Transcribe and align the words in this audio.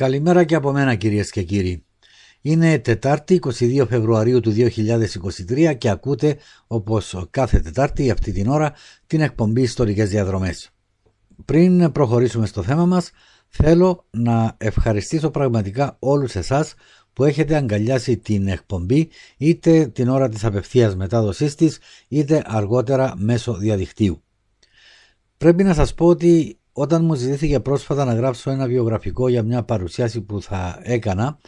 Καλημέρα 0.00 0.44
και 0.44 0.54
από 0.54 0.72
μένα 0.72 0.94
κυρίες 0.94 1.30
και 1.30 1.42
κύριοι. 1.42 1.84
Είναι 2.40 2.78
Τετάρτη 2.78 3.40
22 3.58 3.86
Φεβρουαρίου 3.88 4.40
του 4.40 4.54
2023 4.56 5.74
και 5.78 5.88
ακούτε 5.88 6.36
όπως 6.66 7.26
κάθε 7.30 7.60
Τετάρτη 7.60 8.10
αυτή 8.10 8.32
την 8.32 8.48
ώρα 8.48 8.72
την 9.06 9.20
εκπομπή 9.20 9.62
Ιστορικές 9.62 10.10
Διαδρομές. 10.10 10.70
Πριν 11.44 11.92
προχωρήσουμε 11.92 12.46
στο 12.46 12.62
θέμα 12.62 12.86
μας 12.86 13.10
θέλω 13.48 14.06
να 14.10 14.54
ευχαριστήσω 14.58 15.30
πραγματικά 15.30 15.96
όλους 15.98 16.34
εσάς 16.34 16.74
που 17.12 17.24
έχετε 17.24 17.56
αγκαλιάσει 17.56 18.16
την 18.16 18.48
εκπομπή 18.48 19.08
είτε 19.36 19.86
την 19.86 20.08
ώρα 20.08 20.28
της 20.28 20.44
απευθείας 20.44 20.96
μετάδοσής 20.96 21.54
της 21.54 21.78
είτε 22.08 22.42
αργότερα 22.46 23.14
μέσω 23.16 23.54
διαδικτύου. 23.54 24.22
Πρέπει 25.36 25.62
να 25.62 25.74
σας 25.74 25.94
πω 25.94 26.06
ότι 26.06 26.59
όταν 26.72 27.04
μου 27.04 27.14
ζητήθηκε 27.14 27.60
πρόσφατα 27.60 28.04
να 28.04 28.14
γράψω 28.14 28.50
ένα 28.50 28.66
βιογραφικό 28.66 29.28
για 29.28 29.42
μια 29.42 29.62
παρουσίαση 29.62 30.20
που 30.20 30.42
θα 30.42 30.80
έκανα, 30.82 31.38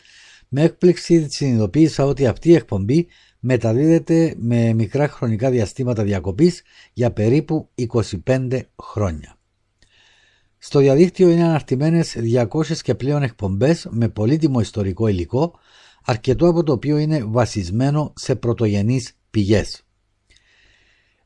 με 0.48 0.62
έκπληξη 0.62 1.30
συνειδητοποίησα 1.30 2.04
ότι 2.04 2.26
αυτή 2.26 2.48
η 2.48 2.54
εκπομπή 2.54 3.06
μεταδίδεται 3.40 4.34
με 4.38 4.72
μικρά 4.72 5.08
χρονικά 5.08 5.50
διαστήματα 5.50 6.02
διακοπής 6.02 6.62
για 6.92 7.12
περίπου 7.12 7.70
25 8.26 8.60
χρόνια. 8.82 9.36
Στο 10.58 10.78
διαδίκτυο 10.78 11.30
είναι 11.30 11.42
αναρτημένες 11.42 12.16
200 12.16 12.76
και 12.82 12.94
πλέον 12.94 13.22
εκπομπές 13.22 13.86
με 13.90 14.08
πολύτιμο 14.08 14.60
ιστορικό 14.60 15.06
υλικό, 15.06 15.54
αρκετό 16.04 16.48
από 16.48 16.62
το 16.62 16.72
οποίο 16.72 16.96
είναι 16.96 17.24
βασισμένο 17.24 18.12
σε 18.16 18.36
πρωτογενείς 18.36 19.18
πηγές. 19.30 19.81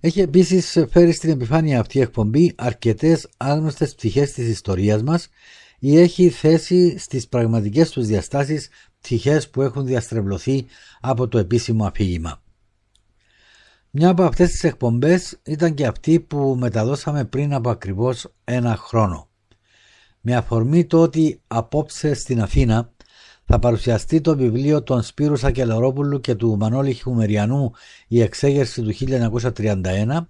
Έχει 0.07 0.21
επίσης 0.21 0.87
φέρει 0.91 1.13
στην 1.13 1.31
επιφάνεια 1.31 1.81
αυτή 1.81 1.99
η 1.99 2.01
εκπομπή 2.01 2.53
αρκετές 2.57 3.29
άγνωστες 3.37 3.95
πτυχές 3.95 4.33
της 4.33 4.49
ιστορίας 4.49 5.03
μας 5.03 5.29
ή 5.79 5.99
έχει 5.99 6.29
θέσει 6.29 6.99
στις 6.99 7.29
πραγματικές 7.29 7.91
τους 7.91 8.07
διαστάσεις 8.07 8.69
πτυχές 9.01 9.51
που 9.51 9.63
έχουν 9.63 9.87
διαστρεβλωθεί 9.87 10.67
από 11.01 11.29
το 11.29 11.39
επίσημο 11.39 11.87
αφήγημα. 11.87 12.43
Μια 13.91 14.09
από 14.09 14.23
αυτές 14.23 14.51
τις 14.51 14.65
εκπομπές 14.65 15.39
ήταν 15.45 15.75
και 15.75 15.87
αυτή 15.87 16.21
που 16.21 16.57
μεταδώσαμε 16.59 17.25
πριν 17.25 17.55
από 17.55 17.71
ακριβώς 17.71 18.33
ένα 18.45 18.77
χρόνο. 18.77 19.29
Με 20.21 20.37
αφορμή 20.37 20.85
το 20.85 21.03
ότι 21.03 21.41
απόψε 21.47 22.15
στην 22.15 22.41
Αθήνα 22.41 22.93
θα 23.47 23.59
παρουσιαστεί 23.59 24.21
το 24.21 24.37
βιβλίο 24.37 24.83
των 24.83 25.03
Σπύρους 25.03 25.41
Σακελαρόπουλου 25.41 26.21
και 26.21 26.35
του 26.35 26.57
Μανώλη 26.57 26.95
Χουμεριανού 26.95 27.73
«Η 28.09 28.21
εξέγερση 28.21 28.83
του 28.83 28.93
1931», 28.95 30.27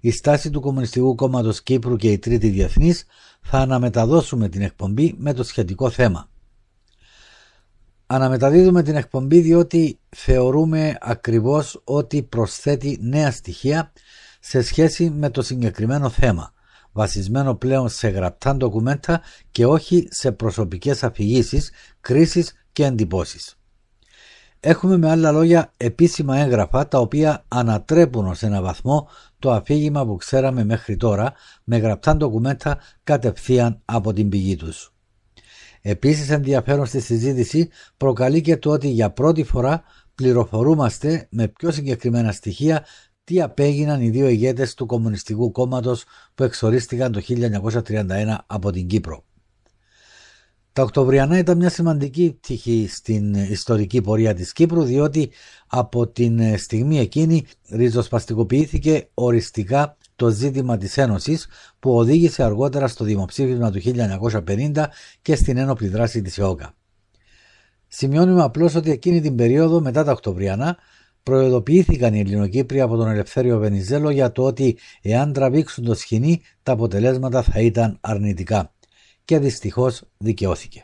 η 0.00 0.10
στάση 0.10 0.50
του 0.50 0.60
Κομμουνιστικού 0.60 1.14
Κόμματος 1.14 1.62
Κύπρου 1.62 1.96
και 1.96 2.12
η 2.12 2.18
Τρίτη 2.18 2.48
Διεθνής, 2.48 3.04
θα 3.40 3.58
αναμεταδώσουμε 3.58 4.48
την 4.48 4.62
εκπομπή 4.62 5.14
με 5.18 5.32
το 5.32 5.42
σχετικό 5.42 5.90
θέμα. 5.90 6.28
Αναμεταδίδουμε 8.06 8.82
την 8.82 8.96
εκπομπή 8.96 9.40
διότι 9.40 9.98
θεωρούμε 10.08 10.96
ακριβώς 11.00 11.80
ότι 11.84 12.22
προσθέτει 12.22 12.98
νέα 13.00 13.30
στοιχεία 13.30 13.92
σε 14.40 14.62
σχέση 14.62 15.10
με 15.10 15.30
το 15.30 15.42
συγκεκριμένο 15.42 16.08
θέμα, 16.08 16.52
βασισμένο 16.92 17.54
πλέον 17.54 17.88
σε 17.88 18.08
γραπτά 18.08 18.56
ντοκουμέντα 18.56 19.20
και 19.50 19.66
όχι 19.66 20.08
σε 20.10 20.32
προσωπικές 20.32 21.02
αφηγήσεις, 21.02 21.70
κρίσεις 22.00 22.52
και 22.72 22.84
εντυπώσεις. 22.84 23.58
Έχουμε 24.60 24.96
με 24.96 25.10
άλλα 25.10 25.32
λόγια 25.32 25.72
επίσημα 25.76 26.36
έγγραφα 26.38 26.88
τα 26.88 26.98
οποία 26.98 27.44
ανατρέπουν 27.48 28.26
ως 28.26 28.42
ένα 28.42 28.62
βαθμό 28.62 29.08
το 29.38 29.52
αφήγημα 29.52 30.06
που 30.06 30.16
ξέραμε 30.16 30.64
μέχρι 30.64 30.96
τώρα 30.96 31.32
με 31.64 31.76
γραπτά 31.76 32.16
ντοκουμέντα 32.16 32.78
κατευθείαν 33.04 33.80
από 33.84 34.12
την 34.12 34.28
πηγή 34.28 34.56
τους. 34.56 34.92
Επίσης 35.82 36.30
ενδιαφέρον 36.30 36.86
στη 36.86 37.00
συζήτηση 37.00 37.68
προκαλεί 37.96 38.40
και 38.40 38.56
το 38.56 38.70
ότι 38.70 38.88
για 38.88 39.10
πρώτη 39.10 39.44
φορά 39.44 39.82
πληροφορούμαστε 40.14 41.26
με 41.30 41.48
πιο 41.48 41.70
συγκεκριμένα 41.70 42.32
στοιχεία 42.32 42.84
τι 43.28 43.40
απέγιναν 43.42 44.00
οι 44.00 44.10
δύο 44.10 44.28
ηγέτες 44.28 44.74
του 44.74 44.86
Κομμουνιστικού 44.86 45.50
Κόμματος 45.52 46.04
που 46.34 46.42
εξορίστηκαν 46.42 47.12
το 47.12 47.20
1931 47.28 48.36
από 48.46 48.70
την 48.70 48.86
Κύπρο. 48.86 49.24
Τα 50.72 50.82
Οκτωβριανά 50.82 51.38
ήταν 51.38 51.56
μια 51.56 51.68
σημαντική 51.68 52.36
πτυχή 52.40 52.86
στην 52.90 53.34
ιστορική 53.34 54.00
πορεία 54.00 54.34
της 54.34 54.52
Κύπρου 54.52 54.82
διότι 54.82 55.30
από 55.66 56.08
την 56.08 56.58
στιγμή 56.58 56.98
εκείνη 56.98 57.46
ριζοσπαστικοποιήθηκε 57.70 59.08
οριστικά 59.14 59.96
το 60.16 60.28
ζήτημα 60.28 60.76
της 60.76 60.96
Ένωσης 60.96 61.46
που 61.78 61.96
οδήγησε 61.96 62.42
αργότερα 62.42 62.88
στο 62.88 63.04
δημοψήφισμα 63.04 63.70
του 63.70 63.80
1950 64.44 64.84
και 65.22 65.34
στην 65.34 65.56
ένοπλη 65.56 65.88
δράση 65.88 66.22
της 66.22 66.38
ΕΟΚΑ. 66.38 66.74
Σημειώνουμε 67.88 68.42
απλώς 68.42 68.74
ότι 68.74 68.90
εκείνη 68.90 69.20
την 69.20 69.34
περίοδο 69.34 69.80
μετά 69.80 70.04
τα 70.04 70.12
Οκτωβριανά 70.12 70.76
προειδοποιήθηκαν 71.22 72.14
οι 72.14 72.20
Ελληνοκύπροι 72.20 72.80
από 72.80 72.96
τον 72.96 73.08
Ελευθέριο 73.08 73.58
Βενιζέλο 73.58 74.10
για 74.10 74.32
το 74.32 74.42
ότι 74.42 74.78
εάν 75.02 75.32
τραβήξουν 75.32 75.84
το 75.84 75.94
σκηνή 75.94 76.40
τα 76.62 76.72
αποτελέσματα 76.72 77.42
θα 77.42 77.60
ήταν 77.60 77.98
αρνητικά 78.00 78.72
και 79.24 79.38
δυστυχώς 79.38 80.02
δικαιώθηκε. 80.16 80.82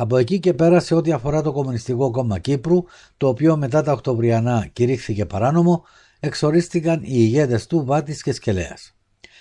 Από 0.00 0.16
εκεί 0.16 0.38
και 0.38 0.54
πέρα 0.54 0.80
σε 0.80 0.94
ό,τι 0.94 1.12
αφορά 1.12 1.42
το 1.42 1.52
Κομμουνιστικό 1.52 2.10
Κόμμα 2.10 2.38
Κύπρου, 2.38 2.84
το 3.16 3.28
οποίο 3.28 3.56
μετά 3.56 3.82
τα 3.82 3.92
Οκτωβριανά 3.92 4.68
κηρύχθηκε 4.72 5.26
παράνομο, 5.26 5.84
εξορίστηκαν 6.20 7.00
οι 7.02 7.10
ηγέτες 7.10 7.66
του 7.66 7.84
Βάτης 7.84 8.22
και 8.22 8.32
Σκελέας, 8.32 8.96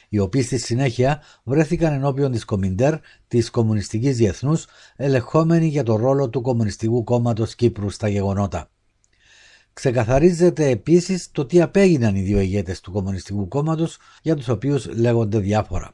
οι 0.09 0.20
οποίοι 0.20 0.42
στη 0.42 0.58
συνέχεια 0.58 1.22
βρέθηκαν 1.44 1.94
ενώπιον 1.94 2.31
της 2.31 2.46
Κομιντέρ 2.46 2.94
της 3.28 3.50
Κομμουνιστικής 3.50 4.18
Διεθνούς, 4.18 4.66
ελεγχόμενοι 4.96 5.68
για 5.68 5.84
το 5.84 5.96
ρόλο 5.96 6.30
του 6.30 6.42
Κομμουνιστικού 6.42 7.03
Κόμματος 7.03 7.56
Κύπρου 7.56 7.90
στα 7.90 8.08
γεγονότα. 8.08 8.70
Ξεκαθαρίζεται 9.78 10.70
επίσης 10.70 11.32
το 11.32 11.46
τι 11.46 11.62
απέγιναν 11.62 12.16
οι 12.16 12.22
δύο 12.22 12.40
ηγέτες 12.40 12.80
του 12.80 12.92
Κομμουνιστικού 12.92 13.48
Κόμματος 13.48 13.98
για 14.22 14.36
τους 14.36 14.48
οποίους 14.48 14.88
λέγονται 14.88 15.40
διάφορα. 15.40 15.92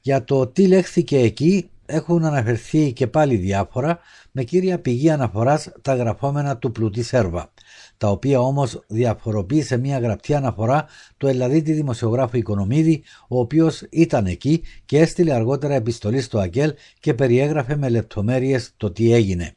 Για 0.00 0.24
το 0.24 0.46
τι 0.46 0.66
λέχθηκε 0.66 1.18
εκεί 1.18 1.70
έχουν 1.86 2.24
αναφερθεί 2.24 2.92
και 2.92 3.06
πάλι 3.06 3.36
διάφορα 3.36 3.98
με 4.30 4.44
κύρια 4.44 4.80
πηγή 4.80 5.10
αναφοράς 5.10 5.72
τα 5.82 5.94
γραφόμενα 5.94 6.58
του 6.58 6.72
πλουτή 6.72 7.02
Σέρβα, 7.02 7.52
τα 7.96 8.08
οποία 8.08 8.40
όμως 8.40 8.84
διαφοροποιεί 8.86 9.62
σε 9.62 9.76
μια 9.76 9.98
γραπτή 9.98 10.34
αναφορά 10.34 10.86
του 11.16 11.26
Ελλαδίτη 11.26 11.72
δημοσιογράφου 11.72 12.36
Οικονομίδη, 12.36 13.02
ο 13.28 13.38
οποίος 13.38 13.82
ήταν 13.90 14.26
εκεί 14.26 14.62
και 14.84 14.98
έστειλε 14.98 15.34
αργότερα 15.34 15.74
επιστολή 15.74 16.20
στο 16.20 16.38
ΑΚΕΛ 16.38 16.74
και 17.00 17.14
περιέγραφε 17.14 17.76
με 17.76 17.88
λεπτομέρειες 17.88 18.72
το 18.76 18.90
τι 18.90 19.12
έγινε. 19.12 19.54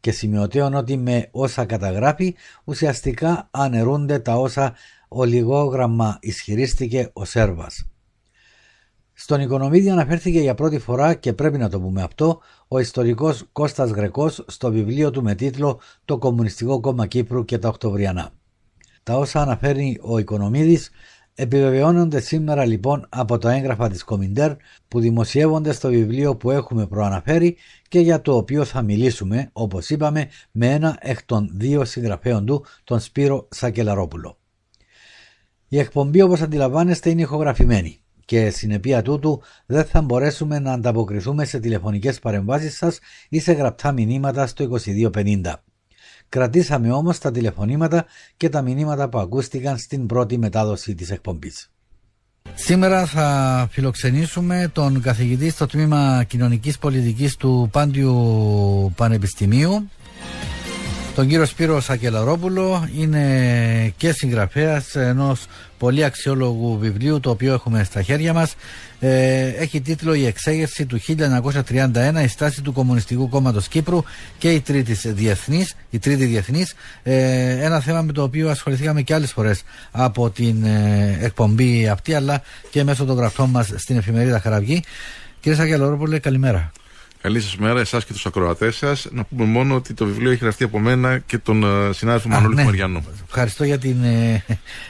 Και 0.00 0.12
σημειωτέων 0.12 0.74
ότι 0.74 0.96
με 0.96 1.28
όσα 1.30 1.64
καταγράφει 1.64 2.34
ουσιαστικά 2.64 3.48
αναιρούνται 3.50 4.18
τα 4.18 4.34
όσα 4.34 4.74
ολιγόγραμμα 5.08 6.18
ισχυρίστηκε 6.20 7.10
ο 7.12 7.24
Σέρβας. 7.24 7.84
Στον 9.12 9.40
Οικονομίδη 9.40 9.90
αναφέρθηκε 9.90 10.40
για 10.40 10.54
πρώτη 10.54 10.78
φορά 10.78 11.14
και 11.14 11.32
πρέπει 11.32 11.58
να 11.58 11.68
το 11.68 11.80
πούμε 11.80 12.02
αυτό 12.02 12.40
ο 12.68 12.78
ιστορικός 12.78 13.48
Κώστας 13.52 13.90
Γρεκός 13.90 14.44
στο 14.46 14.70
βιβλίο 14.70 15.10
του 15.10 15.22
με 15.22 15.34
τίτλο 15.34 15.80
«Το 16.04 16.18
Κομμουνιστικό 16.18 16.80
Κόμμα 16.80 17.06
Κύπρου 17.06 17.44
και 17.44 17.58
τα 17.58 17.68
Οκτωβριανά». 17.68 18.30
Τα 19.02 19.16
όσα 19.16 19.40
αναφέρει 19.40 20.00
ο 20.02 20.18
Οικονομίδης 20.18 20.90
επιβεβαιώνονται 21.40 22.20
σήμερα 22.20 22.64
λοιπόν 22.64 23.06
από 23.08 23.38
τα 23.38 23.52
έγγραφα 23.52 23.88
της 23.88 24.04
Κομιντέρ 24.04 24.52
που 24.88 25.00
δημοσιεύονται 25.00 25.72
στο 25.72 25.88
βιβλίο 25.88 26.36
που 26.36 26.50
έχουμε 26.50 26.86
προαναφέρει 26.86 27.56
και 27.88 28.00
για 28.00 28.20
το 28.20 28.36
οποίο 28.36 28.64
θα 28.64 28.82
μιλήσουμε 28.82 29.50
όπως 29.52 29.90
είπαμε 29.90 30.28
με 30.50 30.66
ένα 30.66 30.96
εκ 31.00 31.24
των 31.24 31.50
δύο 31.52 31.84
συγγραφέων 31.84 32.46
του 32.46 32.64
τον 32.84 33.00
Σπύρο 33.00 33.48
Σακελαρόπουλο. 33.50 34.38
Η 35.68 35.78
εκπομπή 35.78 36.22
όπως 36.22 36.40
αντιλαμβάνεστε 36.40 37.10
είναι 37.10 37.22
ηχογραφημένη 37.22 38.00
και 38.24 38.50
συνεπία 38.50 39.02
τούτου 39.02 39.42
δεν 39.66 39.84
θα 39.84 40.02
μπορέσουμε 40.02 40.58
να 40.58 40.72
ανταποκριθούμε 40.72 41.44
σε 41.44 41.58
τηλεφωνικές 41.58 42.18
παρεμβάσεις 42.18 42.76
σας 42.76 42.98
ή 43.28 43.40
σε 43.40 43.52
γραπτά 43.52 43.92
μηνύματα 43.92 44.46
στο 44.46 44.78
2250. 45.14 45.52
Κρατήσαμε 46.30 46.92
όμως 46.92 47.18
τα 47.18 47.30
τηλεφωνήματα 47.30 48.06
και 48.36 48.48
τα 48.48 48.62
μηνύματα 48.62 49.08
που 49.08 49.18
ακούστηκαν 49.18 49.78
στην 49.78 50.06
πρώτη 50.06 50.38
μετάδοση 50.38 50.94
της 50.94 51.10
εκπομπής. 51.10 51.70
Σήμερα 52.54 53.06
θα 53.06 53.68
φιλοξενήσουμε 53.70 54.70
τον 54.72 55.00
καθηγητή 55.00 55.50
στο 55.50 55.66
τμήμα 55.66 56.24
κοινωνικής 56.24 56.78
πολιτικής 56.78 57.36
του 57.36 57.68
Πάντιου 57.72 58.92
Πανεπιστημίου 58.96 59.90
τον 61.20 61.28
κύριο 61.28 61.44
Σπύρο 61.44 61.80
Σακελαρόπουλο 61.80 62.88
είναι 62.96 63.94
και 63.96 64.12
συγγραφέας 64.12 64.94
ενός 64.94 65.46
πολύ 65.78 66.04
αξιόλογου 66.04 66.78
βιβλίου 66.78 67.20
το 67.20 67.30
οποίο 67.30 67.52
έχουμε 67.52 67.84
στα 67.84 68.02
χέρια 68.02 68.32
μας. 68.32 68.54
Ε, 69.00 69.46
έχει 69.48 69.80
τίτλο 69.80 70.14
«Η 70.14 70.26
εξέγερση 70.26 70.86
του 70.86 71.00
1931 71.00 72.22
η 72.22 72.26
στάση 72.28 72.62
του 72.62 72.72
Κομμουνιστικού 72.72 73.28
Κόμματος 73.28 73.68
Κύπρου 73.68 74.02
και 74.38 74.50
η 74.50 74.60
τρίτης 74.60 75.06
διεθνής, 75.06 75.74
η 75.90 75.98
τρίτη 75.98 76.24
διεθνής. 76.24 76.74
Ε, 77.02 77.64
ένα 77.64 77.80
θέμα 77.80 78.02
με 78.02 78.12
το 78.12 78.22
οποίο 78.22 78.50
ασχοληθήκαμε 78.50 79.02
και 79.02 79.14
άλλες 79.14 79.32
φορές 79.32 79.62
από 79.90 80.30
την 80.30 80.64
ε, 80.64 81.18
εκπομπή 81.20 81.88
αυτή 81.88 82.14
αλλά 82.14 82.42
και 82.70 82.84
μέσω 82.84 83.04
των 83.04 83.16
γραφτών 83.16 83.50
μας 83.50 83.72
στην 83.76 83.96
εφημερίδα 83.96 84.40
Χαραυγή. 84.40 84.82
Κύριε 85.40 85.58
Σακελαρόπουλε 85.58 86.18
καλημέρα 86.18 86.72
Καλή 87.22 87.40
σας 87.40 87.56
μέρα, 87.56 87.80
εσάς 87.80 88.04
και 88.04 88.12
τους 88.12 88.26
ακροατές 88.26 88.76
σας. 88.76 89.06
Να 89.10 89.24
πούμε 89.24 89.44
μόνο 89.44 89.74
ότι 89.74 89.94
το 89.94 90.04
βιβλίο 90.04 90.30
έχει 90.30 90.42
γραφτεί 90.42 90.64
από 90.64 90.78
μένα 90.78 91.18
και 91.18 91.38
τον 91.38 91.62
uh, 91.64 91.90
συνάδελφο 91.94 92.28
Μανώλη 92.28 92.54
ναι. 92.54 92.64
Μαριανού. 92.64 93.04
Ευχαριστώ 93.26 93.64
για 93.64 93.78
την 93.78 94.04
ε, 94.04 94.44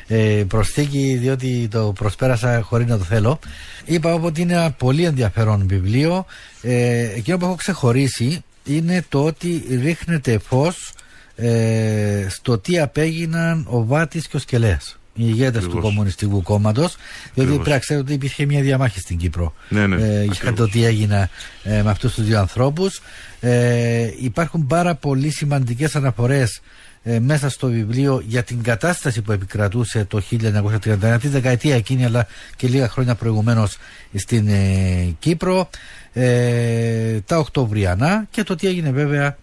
ε, 0.07 0.45
προσθήκη, 0.49 1.17
διότι 1.21 1.69
το 1.71 1.93
προσπέρασα 1.99 2.61
χωρίς 2.63 2.87
να 2.87 2.99
το 2.99 3.05
θέλω. 3.05 3.39
Είπα 3.85 4.15
ότι 4.15 4.41
είναι 4.41 4.53
ένα 4.53 4.71
πολύ 4.71 5.05
ενδιαφέρον 5.05 5.65
βιβλίο. 5.69 6.27
Ε, 6.63 7.11
εκείνο 7.15 7.37
που 7.37 7.45
έχω 7.45 7.55
ξεχωρίσει 7.55 8.45
είναι 8.65 9.05
το 9.09 9.25
ότι 9.25 9.65
ρίχνεται 9.83 10.39
φως 10.39 10.93
ε, 11.37 12.27
στο 12.29 12.59
τι 12.59 12.81
απέγιναν 12.81 13.67
ο 13.71 13.85
Βάτης 13.85 14.29
και 14.29 14.37
ο 14.37 14.41
Σκελέας 14.41 14.95
οι 14.95 15.00
ηγέτες 15.27 15.65
του 15.65 15.79
Κομμουνιστικού 15.79 16.43
Κόμματος. 16.43 16.97
Διότι 17.35 17.53
πρέπει 17.53 17.71
να 17.71 17.79
ξέρετε 17.79 18.05
ότι 18.05 18.15
υπήρχε 18.15 18.47
μια 18.47 18.61
διαμάχη 18.61 19.01
στην 19.01 19.17
Κύπρο. 19.17 19.55
Ναι, 19.69 19.87
ναι, 19.87 19.97
ε, 19.97 20.25
για 20.25 20.53
το 20.53 20.69
τι 20.69 20.85
έγινε 20.85 21.31
ε, 21.63 21.83
με 21.83 21.91
αυτούς 21.91 22.15
τους 22.15 22.25
δύο 22.25 22.39
ανθρώπους. 22.39 23.03
Ε, 23.41 24.11
υπάρχουν 24.21 24.67
πάρα 24.67 24.95
πολύ 24.95 25.31
σημαντικές 25.31 25.97
αναφορές 25.97 26.61
ε, 27.03 27.21
μέσα 27.21 27.49
στο 27.49 27.67
βιβλίο 27.67 28.23
για 28.27 28.43
την 28.43 28.63
κατάσταση 28.63 29.23
που 29.23 29.33
επικρατούσε 29.33 30.05
το 30.05 30.23
1931, 30.31 31.17
τη 31.21 31.29
δεκαετία 31.29 31.75
εκείνη 31.75 32.05
αλλά 32.05 32.27
και 32.57 32.69
λίγα 32.69 32.89
χρόνια 32.89 33.15
προηγουμένως 33.15 33.77
στην 34.15 34.49
ε, 34.49 35.15
Κύπρο, 35.19 35.69
ε, 36.13 37.21
τα 37.21 37.39
Οκτωβριανά 37.39 38.27
και 38.31 38.43
το 38.43 38.55
τι 38.55 38.67
έγινε 38.67 38.91
βέβαια 38.91 39.37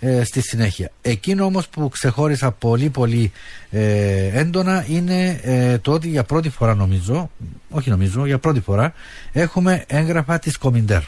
ε, 0.00 0.24
στη 0.24 0.40
συνέχεια. 0.40 0.90
Εκείνο 1.02 1.44
όμως 1.44 1.68
που 1.68 1.88
ξεχώρισα 1.88 2.50
πολύ 2.50 2.88
πολύ 2.88 3.32
ε, 3.70 4.38
έντονα 4.38 4.84
είναι 4.88 5.40
ε, 5.42 5.78
το 5.78 5.92
ότι 5.92 6.08
για 6.08 6.24
πρώτη 6.24 6.50
φορά 6.50 6.74
νομίζω, 6.74 7.30
όχι 7.70 7.90
νομίζω, 7.90 8.26
για 8.26 8.38
πρώτη 8.38 8.60
φορά 8.60 8.92
έχουμε 9.32 9.84
έγγραφα 9.86 10.38
της 10.38 10.58
Κομιντέρ 10.58 11.00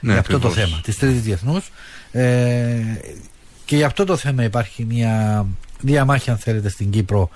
ναι, 0.00 0.12
για 0.12 0.20
αυτό 0.20 0.38
το 0.38 0.50
θέμα, 0.50 0.80
της 0.82 0.98
Τρίτης 0.98 1.22
Διεθνούς 1.22 1.70
και 3.64 3.76
για 3.76 3.86
αυτό 3.86 4.04
το 4.04 4.16
θέμα 4.16 4.44
υπάρχει 4.44 4.84
μια 4.84 5.46
διαμάχη 5.80 6.30
αν 6.30 6.36
θέλετε 6.36 6.68
στην 6.68 6.90
Κύπρο 6.90 7.30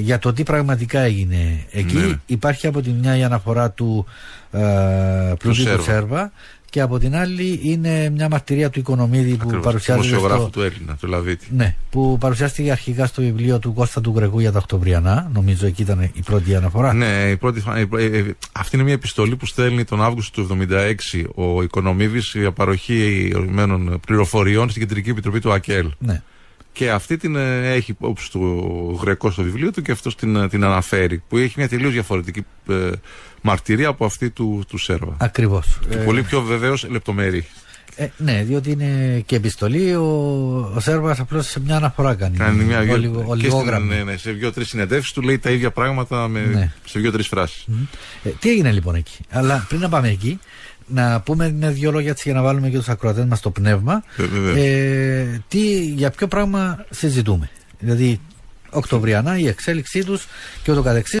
για 0.00 0.18
το 0.18 0.32
τι 0.32 0.42
πραγματικά 0.42 1.00
έγινε 1.00 1.64
εκεί. 1.70 1.96
Ναι. 1.96 2.18
Υπάρχει 2.26 2.66
από 2.66 2.80
τη 2.80 2.90
μια 2.90 3.16
η 3.16 3.22
αναφορά 3.22 3.70
του 3.70 4.06
ε, 4.52 5.34
του 5.38 5.54
Σέρβα 5.82 6.32
και 6.70 6.80
από 6.80 6.98
την 6.98 7.16
άλλη 7.16 7.60
είναι 7.62 8.10
μια 8.10 8.28
μαρτυρία 8.28 8.70
του 8.70 8.78
Οικονομίδη 8.78 9.36
που 9.36 9.60
παρουσιάζεται. 9.62 10.18
Στο... 10.18 10.48
του 10.52 10.62
Έλληνα, 10.62 10.96
του 11.00 11.06
Λαβίτη. 11.06 11.46
Ναι, 11.50 11.76
που 11.90 12.16
παρουσιάστηκε 12.20 12.70
αρχικά 12.70 13.06
στο 13.06 13.22
βιβλίο 13.22 13.58
του 13.58 13.72
Κώστα 13.72 14.00
του 14.00 14.10
Γκρεγού 14.10 14.40
για 14.40 14.52
τα 14.52 14.58
Οκτωβριανά. 14.58 15.30
Νομίζω 15.34 15.66
εκεί 15.66 15.82
ήταν 15.82 16.00
η 16.00 16.22
πρώτη 16.24 16.54
αναφορά. 16.54 16.92
Ναι, 16.92 17.28
η 17.30 17.36
πρώτη, 17.36 17.62
ε, 17.74 18.04
ε, 18.04 18.24
αυτή 18.52 18.76
είναι 18.76 18.84
μια 18.84 18.94
επιστολή 18.94 19.36
που 19.36 19.46
στέλνει 19.46 19.84
τον 19.84 20.02
Αύγουστο 20.02 20.42
του 20.42 20.66
1976 21.12 21.24
ο 21.34 21.62
Οικονομίδης 21.62 22.32
για 22.34 22.52
παροχή 22.52 23.32
ορισμένων 23.36 24.00
πληροφοριών 24.06 24.70
στην 24.70 24.82
Κεντρική 24.82 25.10
Επιτροπή 25.10 25.40
του 25.40 25.52
ΑΚΕΛ. 25.52 25.90
Ναι. 25.98 26.22
Και 26.72 26.90
αυτή 26.90 27.16
την 27.16 27.36
ε, 27.36 27.72
έχει 27.72 27.90
υπόψη 27.90 28.30
του 28.30 28.98
Γρεκό 29.02 29.30
στο 29.30 29.42
βιβλίο 29.42 29.72
του 29.72 29.82
και 29.82 29.92
αυτό 29.92 30.14
την, 30.14 30.48
την 30.48 30.64
αναφέρει. 30.64 31.22
Που 31.28 31.36
έχει 31.36 31.54
μια 31.56 31.68
τελείως 31.68 31.92
διαφορετική 31.92 32.44
μαρτυρία 33.40 33.88
από 33.88 34.04
αυτή 34.04 34.30
του, 34.30 34.64
του 34.68 34.78
Σέρβα. 34.78 35.16
Ακριβώς. 35.18 35.78
Και 35.88 35.96
ε, 35.96 36.04
πολύ 36.04 36.22
πιο 36.22 36.42
βεβαίως 36.42 36.88
λεπτομερή. 36.88 37.46
Ε, 37.96 38.08
ναι, 38.16 38.42
διότι 38.42 38.70
είναι 38.70 39.22
και 39.26 39.36
επιστολή. 39.36 39.94
Ο, 39.94 40.02
ο 40.74 40.80
Σέρβας 40.80 41.20
απλώς 41.20 41.46
σε 41.46 41.60
μια 41.60 41.76
αναφορά 41.76 42.14
κάνει. 42.14 42.36
Κάνει 42.36 42.64
μια 42.64 42.78
ο, 43.26 43.36
και 43.36 43.50
στην, 43.50 43.86
ναι, 43.86 44.02
ναι, 44.02 44.16
σε 44.16 44.30
δύο-τρεις 44.30 44.68
συνεντεύξεις 44.68 45.12
του 45.12 45.22
λέει 45.22 45.38
τα 45.38 45.50
ίδια 45.50 45.70
πράγματα 45.70 46.28
με, 46.28 46.40
ναι. 46.40 46.72
σε 46.84 46.98
δύο-τρεις 46.98 47.26
φράσεις. 47.26 47.66
Ε, 48.22 48.28
τι 48.38 48.50
έγινε 48.50 48.72
λοιπόν 48.72 48.94
εκεί; 48.94 49.18
Αλλά 49.30 49.66
πριν 49.68 49.80
να 49.80 49.88
πάμε 49.88 50.08
εκεί, 50.08 50.38
να 50.86 51.20
πούμε 51.20 51.52
με 51.52 51.70
δύο 51.70 51.90
λόγια 51.90 52.16
για 52.22 52.32
να 52.32 52.42
βάλουμε 52.42 52.68
και 52.68 52.76
τους 52.76 52.88
ακροατές 52.88 53.24
μας 53.24 53.38
στο 53.38 53.50
πνεύμα. 53.50 54.02
Ε, 54.56 54.60
ε, 54.60 55.40
τι, 55.48 55.84
για 55.84 56.10
ποιο 56.10 56.28
πράγμα 56.28 56.84
συζητούμε; 56.90 57.50
Δηλαδή, 57.78 58.20
Οκτωβριανά, 58.70 59.38
η 59.38 59.46
εξέλιξή 59.46 60.04
τους 60.04 60.26
και 60.62 60.72
ούτω 60.72 60.82
καθεξής. 60.82 61.20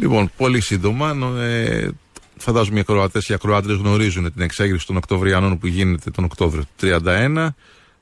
Λοιπόν, 0.00 0.30
πολύ 0.36 0.60
σύντομα. 0.60 1.34
Ε, 1.40 1.88
φαντάζομαι 2.36 2.78
οι 2.78 2.80
ακροατές 2.80 3.24
και 3.24 3.32
οι 3.32 3.34
ακροάτρε 3.34 3.72
γνωρίζουν 3.72 4.32
την 4.32 4.42
εξέγερση 4.42 4.86
των 4.86 4.96
Οκτωβριανών 4.96 5.58
που 5.58 5.66
γίνεται 5.66 6.10
τον 6.10 6.24
Οκτώβριο 6.24 6.64
του 6.76 7.00
1931. 7.04 7.48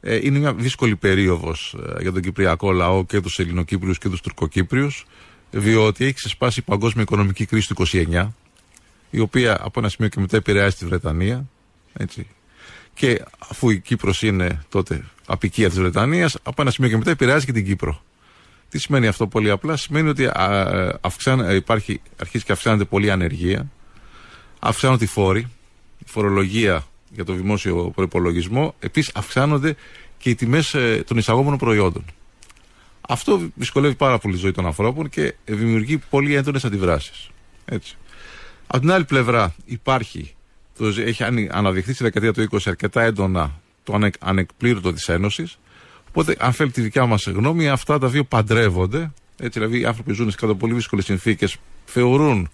Ε, 0.01 0.17
είναι 0.23 0.39
μια 0.39 0.55
δύσκολη 0.55 0.97
περίοδος 0.97 1.77
ε, 1.97 2.03
για 2.03 2.13
τον 2.13 2.23
Κυπριακό 2.23 2.73
λαό 2.73 3.05
και 3.05 3.21
τους 3.21 3.39
Ελληνοκύπριους 3.39 3.99
και 3.99 4.09
τους 4.09 4.21
Τουρκοκύπριους, 4.21 5.07
διότι 5.51 6.05
έχει 6.05 6.15
ξεσπάσει 6.15 6.61
η 6.61 6.63
παγκόσμια 6.63 7.03
οικονομική 7.03 7.45
κρίση 7.45 7.75
του 7.75 7.87
29, 7.87 8.29
η 9.11 9.19
οποία 9.19 9.59
από 9.61 9.81
ένα 9.81 9.89
σημείο 9.89 10.11
και 10.11 10.21
μετά 10.21 10.37
επηρεάζει 10.37 10.77
τη 10.77 10.85
Βρετανία. 10.85 11.45
Έτσι. 11.93 12.27
Και 12.95 13.23
αφού 13.39 13.71
η 13.71 13.81
Κύπρος 13.81 14.23
είναι 14.23 14.65
τότε 14.69 15.05
απικία 15.27 15.69
της 15.69 15.79
Βρετανίας, 15.79 16.37
από 16.43 16.63
ένα 16.63 16.71
σημείο 16.71 16.91
και 16.91 16.97
μετά 16.97 17.11
επηρεάζει 17.11 17.47
και 17.47 17.53
την 17.53 17.65
Κύπρο. 17.65 18.03
Τι 18.71 18.79
σημαίνει 18.79 19.07
αυτό 19.07 19.27
πολύ 19.27 19.51
απλά, 19.51 19.77
σημαίνει 19.77 20.09
ότι 20.09 20.31
αυξάν, 21.01 21.57
υπάρχει, 21.57 22.01
αρχίζει 22.21 22.45
και 22.45 22.53
αυξάνεται 22.53 22.85
πολύ 22.85 23.11
ανεργία, 23.11 23.71
αυξάνονται 24.59 25.05
οι 25.05 25.07
φόροι, 25.07 25.41
η 25.99 26.05
φορολογία 26.07 26.87
για 27.11 27.25
το 27.25 27.33
δημόσιο 27.33 27.93
προπολογισμό, 27.95 28.75
επίσης 28.79 29.15
αυξάνονται 29.15 29.77
και 30.19 30.31
οι 30.31 30.35
τιμές 30.35 30.75
ε, 30.75 31.05
των 31.07 31.17
εισαγόμενων 31.17 31.59
προϊόντων. 31.59 32.05
Αυτό 33.01 33.41
δυσκολεύει 33.55 33.95
πάρα 33.95 34.19
πολύ 34.19 34.35
τη 34.35 34.41
ζωή 34.41 34.53
των 34.53 34.67
ανθρώπων 34.67 35.09
και 35.09 35.35
δημιουργεί 35.45 35.99
πολύ 35.99 36.35
έντονες 36.35 36.65
αντιδράσεις. 36.65 37.31
Από 38.67 38.81
την 38.81 38.93
άλλη 38.93 39.05
πλευρά 39.05 39.55
υπάρχει, 39.65 40.35
το, 40.79 40.87
έχει 40.87 41.25
αναδειχθεί 41.51 41.93
στη 41.93 42.03
δεκαετία 42.03 42.33
του 42.33 42.57
20 42.57 42.59
αρκετά 42.65 43.03
έντονα 43.03 43.61
το 43.85 44.11
ανεκπλήρωτο 44.19 44.93
της 44.93 45.09
Ένωσης, 45.09 45.59
Οπότε, 46.21 46.37
αν 46.39 46.53
θέλει 46.53 46.71
τη 46.71 46.81
δικιά 46.81 47.07
μας 47.07 47.27
γνώμη, 47.27 47.69
αυτά 47.69 47.99
τα 47.99 48.09
δύο 48.09 48.25
παντρεύονται. 48.25 49.11
Έτσι, 49.37 49.59
δηλαδή, 49.59 49.81
οι 49.81 49.85
άνθρωποι 49.85 50.13
ζουν 50.13 50.31
σε 50.31 50.37
κάτω 50.37 50.55
πολύ 50.55 50.75
δύσκολες 50.75 51.05
συνθήκες, 51.05 51.57
θεωρούν 51.85 52.51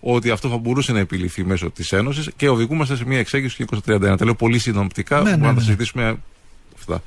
ότι 0.00 0.30
αυτό 0.30 0.48
θα 0.48 0.56
μπορούσε 0.56 0.92
να 0.92 0.98
επιληθεί 0.98 1.44
μέσω 1.44 1.70
της 1.70 1.92
Ένωσης 1.92 2.30
και 2.36 2.48
οδηγούμαστε 2.48 2.96
σε 2.96 3.06
μια 3.06 3.18
εξέγερση 3.18 3.64
του 3.64 3.80
1931. 3.86 4.16
Τα 4.18 4.24
λέω 4.24 4.34
πολύ 4.34 4.58
συνοπτικά, 4.58 5.16
ναι, 5.16 5.22
μπορούμε 5.22 5.40
ναι, 5.40 5.46
να 5.46 5.54
τα 5.54 5.58
ναι. 5.58 5.64
συζητήσουμε 5.64 6.18
αυτά. 6.78 7.02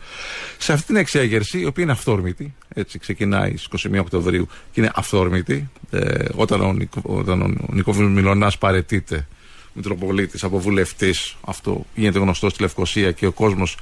Σε 0.58 0.74
αυτή 0.74 0.86
την 0.86 0.96
εξέγερση, 0.96 1.60
η 1.60 1.66
οποία 1.66 1.84
είναι 1.84 1.92
αυθόρμητη, 1.92 2.54
έτσι 2.74 3.00
ξεκινάει 3.00 3.58
στις 3.58 3.86
21 3.92 4.00
Οκτωβρίου 4.00 4.48
και 4.72 4.82
είναι 4.82 4.92
αυθόρμητη, 4.96 5.70
ε, 5.92 6.26
όταν 6.36 6.62
ο, 6.62 6.74
Νικο, 6.74 7.02
όταν 7.04 7.42
ο 7.42 7.74
Νικόβιλ 7.74 8.08
Μιλονά 8.08 8.52
παρετείται 8.60 9.28
Μητροπολίτης 9.74 10.44
από 10.44 10.60
βουλευτής, 10.60 11.36
αυτό 11.46 11.86
γίνεται 11.96 12.20
γνωστό 12.20 12.50
στη 12.50 12.62
Λευκοσία 12.62 13.12
και 13.12 13.26
ο 13.26 13.32
κόσμος 13.32 13.78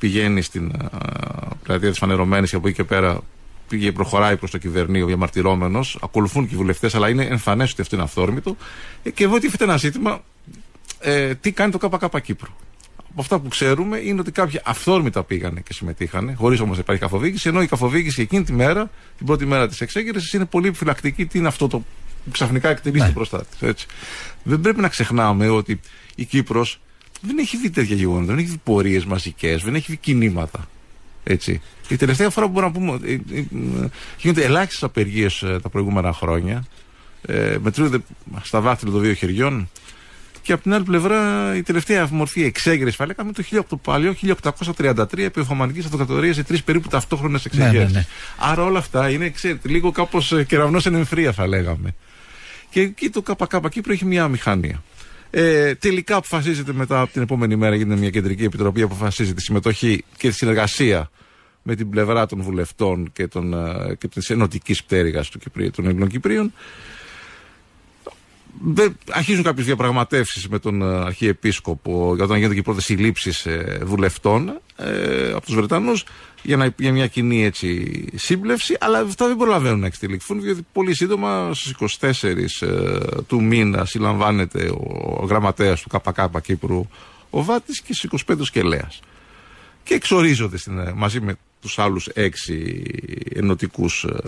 πηγαίνει 0.00 0.42
στην 0.42 0.72
πλατεία 1.62 1.88
της 1.88 1.98
Φανερωμένης 1.98 2.50
και 2.50 2.56
από 2.56 2.68
εκεί 2.68 2.76
και 2.76 2.84
πέρα 2.84 3.20
πήγε, 3.68 3.92
προχωράει 3.92 4.36
προς 4.36 4.50
το 4.50 4.58
κυβερνείο 4.58 5.06
διαμαρτυρόμενος. 5.06 5.98
Ακολουθούν 6.02 6.48
και 6.48 6.54
οι 6.54 6.56
βουλευτές, 6.56 6.94
αλλά 6.94 7.08
είναι 7.08 7.24
εμφανές 7.24 7.72
ότι 7.72 7.80
αυτό 7.80 7.94
είναι 7.94 8.04
αυθόρμητο. 8.04 8.56
Ε, 9.02 9.10
και 9.10 9.24
εδώ 9.24 9.38
τίθεται 9.38 9.64
ένα 9.64 9.76
ζήτημα, 9.76 10.20
ε, 10.98 11.34
τι 11.34 11.52
κάνει 11.52 11.72
το 11.72 11.78
ΚΚ 11.78 12.20
Κύπρου. 12.20 12.50
Από 13.10 13.20
αυτά 13.20 13.38
που 13.38 13.48
ξέρουμε 13.48 13.98
είναι 13.98 14.20
ότι 14.20 14.30
κάποιοι 14.32 14.60
αυθόρμητα 14.64 15.22
πήγανε 15.22 15.60
και 15.60 15.72
συμμετείχαν, 15.72 16.34
χωρίς 16.36 16.60
όμως 16.60 16.76
να 16.76 16.82
υπάρχει 16.82 17.02
καθοδήγηση, 17.02 17.48
ενώ 17.48 17.62
η 17.62 17.66
καθοδήγηση 17.66 18.22
εκείνη 18.22 18.44
τη 18.44 18.52
μέρα, 18.52 18.90
την 19.16 19.26
πρώτη 19.26 19.46
μέρα 19.46 19.68
της 19.68 19.80
εξέγερσης, 19.80 20.32
είναι 20.32 20.44
πολύ 20.44 20.66
επιφυλακτική. 20.66 21.26
Τι 21.26 21.38
είναι 21.38 21.48
αυτό 21.48 21.68
το 21.68 21.78
που 22.24 22.30
ξαφνικά 22.30 22.68
εκτελείται 22.68 23.04
ναι. 23.04 23.10
μπροστά 23.10 23.44
της. 23.44 23.86
Δεν 24.42 24.60
πρέπει 24.60 24.80
να 24.80 24.88
ξεχνάμε 24.88 25.48
ότι 25.48 25.80
η 26.14 26.24
Κύπρος 26.24 26.80
δεν 27.20 27.38
έχει 27.38 27.56
δει 27.56 27.70
τέτοια 27.70 27.96
γεγονότα, 27.96 28.26
δεν 28.26 28.38
έχει 28.38 28.46
δει 28.46 28.60
πορείες 28.64 29.04
μαζικέ, 29.04 29.56
δεν 29.64 29.74
έχει 29.74 29.90
δει 29.90 29.96
κινήματα. 29.96 30.68
Έτσι. 31.24 31.60
Η 31.88 31.96
τελευταία 31.96 32.30
φορά 32.30 32.46
που 32.46 32.52
μπορούμε 32.52 32.72
να 32.72 32.98
πούμε. 32.98 33.10
Ε, 33.10 33.12
ε, 33.12 33.44
γίνονται 34.18 34.44
ελάχιστες 34.44 34.82
απεργίες 34.82 35.42
ε, 35.42 35.58
τα 35.62 35.68
προηγούμενα 35.68 36.12
χρόνια. 36.12 36.64
Ε, 37.22 37.56
μετρούνται 37.62 37.98
στα 38.42 38.60
βάθη 38.60 38.84
των 38.84 39.00
δύο 39.00 39.12
χεριών. 39.12 39.68
Και 40.42 40.52
από 40.52 40.62
την 40.62 40.74
άλλη 40.74 40.84
πλευρά, 40.84 41.52
η 41.56 41.62
τελευταία 41.62 42.08
μορφή 42.10 42.42
εξέγερσης, 42.42 42.96
θα 42.96 43.06
λέγαμε, 43.06 43.32
το, 43.32 43.42
το 43.68 43.76
παλιό 43.76 44.14
1833 44.76 45.18
επί 45.18 45.40
Οθωμανική 45.40 45.78
Αυτοκρατορίας 45.78 46.34
σε 46.34 46.42
τρεις 46.42 46.62
περίπου 46.62 46.88
ταυτόχρονες 46.88 47.44
εξεγέρσει. 47.44 47.76
Ναι, 47.76 47.84
ναι, 47.84 47.90
ναι. 47.90 48.06
Άρα 48.38 48.64
όλα 48.64 48.78
αυτά 48.78 49.10
είναι, 49.10 49.30
ξέρετε, 49.30 49.68
λίγο 49.68 49.90
κάπως 49.90 50.34
κεραυνός 50.46 50.86
εν 50.86 50.94
εμφρία, 50.94 51.32
θα 51.32 51.46
λέγαμε. 51.46 51.94
Και 52.70 52.80
εκεί 52.80 53.10
το 53.10 53.22
ΚΚ 53.22 53.68
Κύπρο 53.68 53.92
έχει 53.92 54.04
μια 54.04 54.28
μηχανία. 54.28 54.82
Ε, 55.30 55.74
τελικά 55.74 56.16
αποφασίζεται 56.16 56.72
μετά 56.72 57.00
από 57.00 57.12
την 57.12 57.22
επόμενη 57.22 57.56
μέρα, 57.56 57.74
γίνεται 57.74 58.00
μια 58.00 58.10
κεντρική 58.10 58.44
επιτροπή, 58.44 58.82
αποφασίζει 58.82 59.34
τη 59.34 59.42
συμμετοχή 59.42 60.04
και 60.16 60.28
τη 60.28 60.34
συνεργασία 60.34 61.10
με 61.62 61.74
την 61.74 61.90
πλευρά 61.90 62.26
των 62.26 62.42
βουλευτών 62.42 63.12
και, 63.12 63.26
των, 63.26 63.52
ε, 63.54 63.94
και 63.98 64.08
της 64.08 64.30
ενωτικής 64.30 64.84
πτέρυγας 64.84 65.28
του 65.28 65.38
Κυπρίου, 65.38 65.70
των 65.70 65.86
Ελληνών 65.86 66.08
Κυπρίων. 66.08 66.52
αρχίζουν 69.10 69.42
κάποιες 69.42 69.66
διαπραγματεύσεις 69.66 70.48
με 70.48 70.58
τον 70.58 70.82
ε, 70.82 71.04
Αρχιεπίσκοπο 71.04 72.14
για 72.14 72.24
όταν 72.24 72.36
γίνονται 72.36 72.54
και 72.54 72.60
οι 72.60 72.64
πρώτε 72.64 72.80
συλλήψει 72.80 73.32
ε, 73.44 73.78
βουλευτών 73.84 74.60
ε, 74.80 75.32
από 75.32 75.44
τους 75.46 75.54
Βρετανούς 75.54 76.04
για, 76.42 76.56
να, 76.56 76.74
για 76.78 76.92
μια 76.92 77.06
κοινή 77.06 77.44
έτσι, 77.44 78.04
σύμπλευση, 78.14 78.76
αλλά 78.80 78.98
αυτά 78.98 79.26
δεν 79.26 79.36
προλαβαίνουν 79.36 79.80
να 79.80 79.86
εξελιχθούν, 79.86 80.40
διότι 80.40 80.66
πολύ 80.72 80.94
σύντομα 80.94 81.50
στις 81.54 81.98
24 82.00 82.24
ε, 82.60 82.98
του 83.26 83.42
μήνα 83.42 83.84
συλλαμβάνεται 83.84 84.68
ο, 84.68 85.18
ο 85.20 85.24
γραμματέας 85.24 85.80
του 85.80 85.88
ΚΚ 85.88 86.40
Κύπρου, 86.40 86.88
ο 87.30 87.44
Βάτης 87.44 87.80
και 87.80 87.94
στις 87.94 88.10
25 88.28 88.38
ο 88.40 88.44
Σκελέας. 88.44 89.00
Και 89.84 89.94
εξορίζονται 89.94 90.58
στην, 90.58 90.78
ε, 90.78 90.92
μαζί 90.92 91.20
με 91.20 91.36
τους 91.60 91.78
άλλους 91.78 92.06
έξι 92.06 92.82
ενωτικούς 93.34 94.04
ε, 94.04 94.18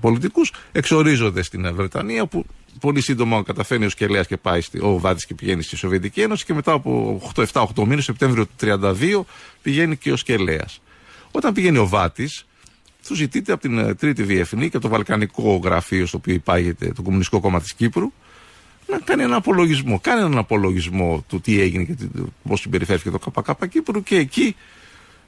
πολιτικούς, 0.00 0.52
εξορίζονται 0.72 1.42
στην 1.42 1.74
Βρετανία, 1.74 2.26
που 2.26 2.44
πολύ 2.80 3.00
σύντομα 3.00 3.42
καταφέρνει 3.42 3.84
ο 3.84 3.88
Σκελέας 3.88 4.26
και 4.26 4.36
πάει, 4.36 4.60
στη, 4.60 4.78
ο 4.78 4.98
Βάτη 4.98 5.26
και 5.26 5.34
πηγαίνει 5.34 5.62
στη 5.62 5.76
Σοβιετική 5.76 6.20
Ένωση 6.20 6.44
και 6.44 6.54
μετά 6.54 6.72
από 6.72 7.20
7-8 7.52 7.64
μήνες, 7.86 8.04
Σεπτέμβριο 8.04 8.46
του 8.46 8.78
1932, 8.82 9.20
πηγαίνει 9.62 9.96
και 9.96 10.12
ο 10.12 10.16
Σκελέας. 10.16 10.80
Όταν 11.30 11.52
πηγαίνει 11.52 11.78
ο 11.78 11.86
Βάτης, 11.86 12.44
του 13.06 13.14
ζητείται 13.14 13.52
από 13.52 13.62
την 13.62 13.78
ε, 13.78 13.94
Τρίτη 13.94 14.22
Διεθνή 14.22 14.70
και 14.70 14.78
το 14.78 14.88
Βαλκανικό 14.88 15.60
Γραφείο 15.64 16.06
στο 16.06 16.16
οποίο 16.16 16.34
υπάγεται 16.34 16.92
το 16.92 17.02
Κομμουνιστικό 17.02 17.40
Κόμμα 17.40 17.60
της 17.60 17.74
Κύπρου 17.74 18.12
να 18.86 18.98
κάνει 18.98 19.22
ένα 19.22 19.36
απολογισμό. 19.36 20.00
Κάνει 20.00 20.20
έναν 20.20 20.38
απολογισμό 20.38 21.24
του 21.28 21.40
τι 21.40 21.60
έγινε 21.60 21.84
και 21.84 21.94
πώς 22.48 22.60
συμπεριφέρθηκε 22.60 23.10
το 23.10 23.30
ΚΚ 23.42 23.68
Κύπρου 23.68 24.02
και 24.02 24.16
εκεί 24.16 24.56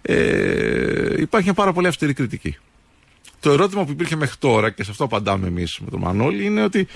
ε, 0.03 1.21
υπάρχει 1.21 1.45
μια 1.45 1.55
πάρα 1.55 1.73
πολύ 1.73 1.87
αυστηρή 1.87 2.13
κριτική. 2.13 2.57
Το 3.41 3.51
ερώτημα 3.51 3.85
που 3.85 3.91
υπήρχε 3.91 4.17
μέχρι 4.17 4.37
τώρα 4.39 4.71
και 4.71 4.85
σε 4.85 4.91
αυτό 4.91 5.05
απαντάμε 5.05 5.47
εμείς 5.47 5.79
με 5.85 5.91
τον 5.91 6.01
Μανώλη 6.01 6.45
είναι 6.45 6.63
ότι 6.63 6.87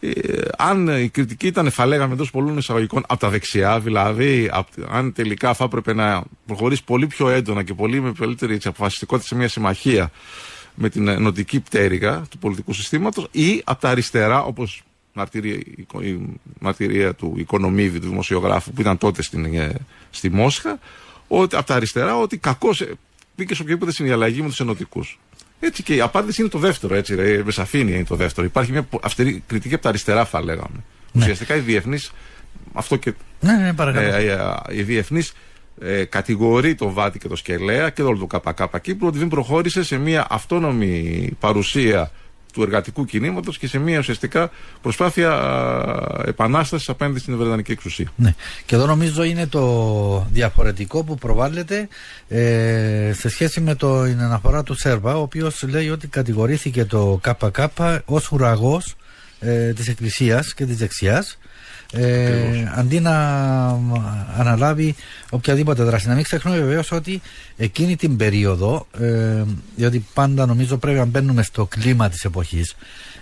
ε, 0.00 0.10
αν 0.58 0.88
η 0.88 1.08
κριτική 1.08 1.46
ήταν, 1.46 1.70
θα 1.70 1.86
λέγαμε 1.86 2.12
εντός 2.12 2.30
πολλών 2.30 2.58
εισαγωγικών, 2.58 3.02
από 3.08 3.20
τα 3.20 3.28
δεξιά, 3.28 3.80
δηλαδή 3.80 4.50
αν 4.90 5.12
τελικά 5.12 5.54
θα 5.54 5.64
έπρεπε 5.64 5.94
να 5.94 6.22
προχωρήσει 6.46 6.84
πολύ 6.84 7.06
πιο 7.06 7.28
έντονα 7.28 7.62
και 7.62 7.74
πολύ 7.74 8.00
με 8.00 8.12
μεγαλύτερη 8.18 8.58
αποφασιστικότητα 8.64 9.28
σε 9.28 9.34
μια 9.34 9.48
συμμαχία 9.48 10.10
με 10.74 10.88
την 10.88 11.08
ενωτική 11.08 11.60
πτέρυγα 11.60 12.22
του 12.30 12.38
πολιτικού 12.38 12.72
συστήματος 12.72 13.28
ή 13.30 13.62
από 13.64 13.80
τα 13.80 13.88
αριστερά, 13.88 14.42
όπως 14.42 14.82
μαρτυρία, 15.12 15.54
η 16.00 16.18
μαρτυρία 16.60 17.14
του 17.14 17.34
Οικονομίδη, 17.36 18.00
του 18.00 18.08
δημοσιογράφου 18.08 18.72
που 18.72 18.80
ήταν 18.80 18.98
τότε 18.98 19.22
στην, 19.22 19.44
ε, 19.44 19.74
στη 20.10 20.30
Μόσχα, 20.30 20.78
ότι, 21.40 21.56
από 21.56 21.66
τα 21.66 21.74
αριστερά 21.74 22.18
ότι 22.18 22.36
κακώς 22.36 22.84
μπήκε 23.36 23.54
σε 23.54 23.62
οποιαδήποτε 23.62 23.92
συνδιαλλαγή 23.92 24.42
με 24.42 24.48
τους 24.48 24.60
ενωτικούς. 24.60 25.18
Έτσι 25.60 25.82
και 25.82 25.94
η 25.94 26.00
απάντηση 26.00 26.40
είναι 26.40 26.50
το 26.50 26.58
δεύτερο, 26.58 26.94
έτσι, 26.94 27.14
ρε, 27.14 27.42
με 27.44 27.50
σαφήνεια 27.50 27.94
είναι 27.94 28.04
το 28.04 28.16
δεύτερο. 28.16 28.46
Υπάρχει 28.46 28.72
μια 28.72 28.88
αυστηρή 29.02 29.42
κριτική 29.46 29.74
από 29.74 29.82
τα 29.82 29.88
αριστερά, 29.88 30.24
θα 30.24 30.42
λέγαμε. 30.42 30.84
Ναι. 31.12 31.22
Ουσιαστικά 31.22 31.56
οι 31.56 31.58
διεθνεί, 31.58 31.98
αυτό 32.72 32.96
και. 32.96 33.14
Ναι, 33.40 33.52
ναι, 33.52 33.72
παρακαλώ. 33.72 34.14
Ε, 34.14 34.32
ε, 34.68 34.76
οι 34.76 34.82
διεθνεί 34.82 35.22
ε, 35.80 36.04
κατηγορεί 36.04 36.74
το 36.74 36.92
Βάτι 36.92 37.18
και 37.18 37.28
το 37.28 37.36
Σκελέα 37.36 37.90
και 37.90 38.02
όλο 38.02 38.26
το 38.26 38.40
ΚΚ 38.40 38.80
Κύπρου 38.80 39.06
ότι 39.06 39.18
δεν 39.18 39.28
προχώρησε 39.28 39.82
σε 39.82 39.96
μια 39.96 40.26
αυτόνομη 40.30 41.28
παρουσία 41.40 42.10
του 42.52 42.62
εργατικού 42.62 43.04
κινήματος 43.04 43.58
και 43.58 43.66
σε 43.66 43.78
μια 43.78 43.98
ουσιαστικά 43.98 44.50
προσπάθεια 44.82 45.32
επανάστασης 46.26 46.88
απέναντι 46.88 47.18
στην 47.18 47.36
Βρετανική 47.36 47.72
εξουσία. 47.72 48.12
Ναι. 48.16 48.34
Και 48.66 48.74
εδώ 48.74 48.86
νομίζω 48.86 49.22
είναι 49.22 49.46
το 49.46 50.26
διαφορετικό 50.30 51.04
που 51.04 51.14
προβάλλεται 51.14 51.88
ε, 52.28 53.12
σε 53.14 53.28
σχέση 53.28 53.60
με 53.60 53.74
το, 53.74 54.04
την 54.04 54.20
αναφορά 54.20 54.62
του 54.62 54.74
Σέρβα, 54.74 55.16
ο 55.16 55.20
οποίος 55.20 55.62
λέει 55.62 55.90
ότι 55.90 56.06
κατηγορήθηκε 56.06 56.84
το 56.84 57.20
ΚΚ 57.22 57.58
ως 58.04 58.30
ουραγός 58.30 58.94
ε, 59.40 59.72
της 59.72 59.88
Εκκλησίας 59.88 60.54
και 60.54 60.64
της 60.64 60.76
δεξιάς 60.76 61.38
ε, 61.92 62.72
αντί 62.74 63.00
να 63.00 63.16
αναλάβει 64.38 64.94
οποιαδήποτε 65.30 65.82
δράση. 65.82 66.08
Να 66.08 66.14
μην 66.14 66.24
ξεχνούμε 66.24 66.58
βεβαίως 66.58 66.92
ότι 66.92 67.20
εκείνη 67.56 67.96
την 67.96 68.16
περίοδο, 68.16 68.86
ε, 68.98 69.42
διότι 69.76 70.06
πάντα 70.14 70.46
νομίζω 70.46 70.76
πρέπει 70.76 70.98
να 70.98 71.04
μπαίνουμε 71.04 71.42
στο 71.42 71.66
κλίμα 71.66 72.08
της 72.08 72.24
εποχής. 72.24 72.74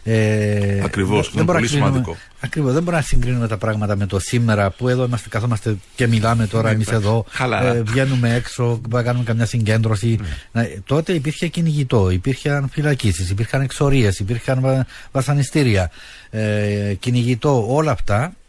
Ε, 0.05 0.81
Ακριβώς, 0.85 1.31
είναι 1.35 1.45
πολύ 1.45 1.69
σημαντικό. 1.69 2.17
Ακριβώς, 2.41 2.73
δεν 2.73 2.83
μπορούμε 2.83 3.03
να 3.03 3.09
συγκρίνουμε 3.09 3.49
τα 3.49 3.57
πράγματα 3.57 3.97
με 3.97 4.07
το 4.07 4.19
σήμερα 4.19 4.71
που 4.71 4.89
εδώ 4.89 5.05
είμαστε, 5.05 5.29
καθόμαστε 5.29 5.77
και 5.95 6.07
μιλάμε 6.07 6.47
τώρα 6.47 6.69
ναι, 6.69 6.75
εμείς 6.75 6.89
εδώ. 6.89 7.25
Ε, 7.63 7.83
βγαίνουμε 7.83 8.35
έξω, 8.35 8.81
να 8.89 9.03
κάνουμε 9.03 9.25
καμιά 9.25 9.47
συγκέντρωση. 9.47 10.19
Ναι. 10.53 10.69
τότε 10.87 11.13
υπήρχε 11.13 11.47
κυνηγητό, 11.47 12.11
υπήρχαν 12.11 12.69
φυλακίσεις, 12.73 13.31
υπήρχαν 13.31 13.61
εξορίες, 13.61 14.19
υπήρχαν 14.19 14.87
βασανιστήρια. 15.13 15.91
Ε, 16.31 16.95
κυνηγητό, 16.99 17.75
όλα 17.75 17.91
αυτά 17.91 18.23
ε, 18.25 18.40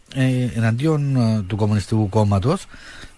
εναντίον 0.56 1.16
ε, 1.16 1.44
του 1.48 1.56
Κομμουνιστικού 1.56 2.10
Κόμματος. 2.10 2.66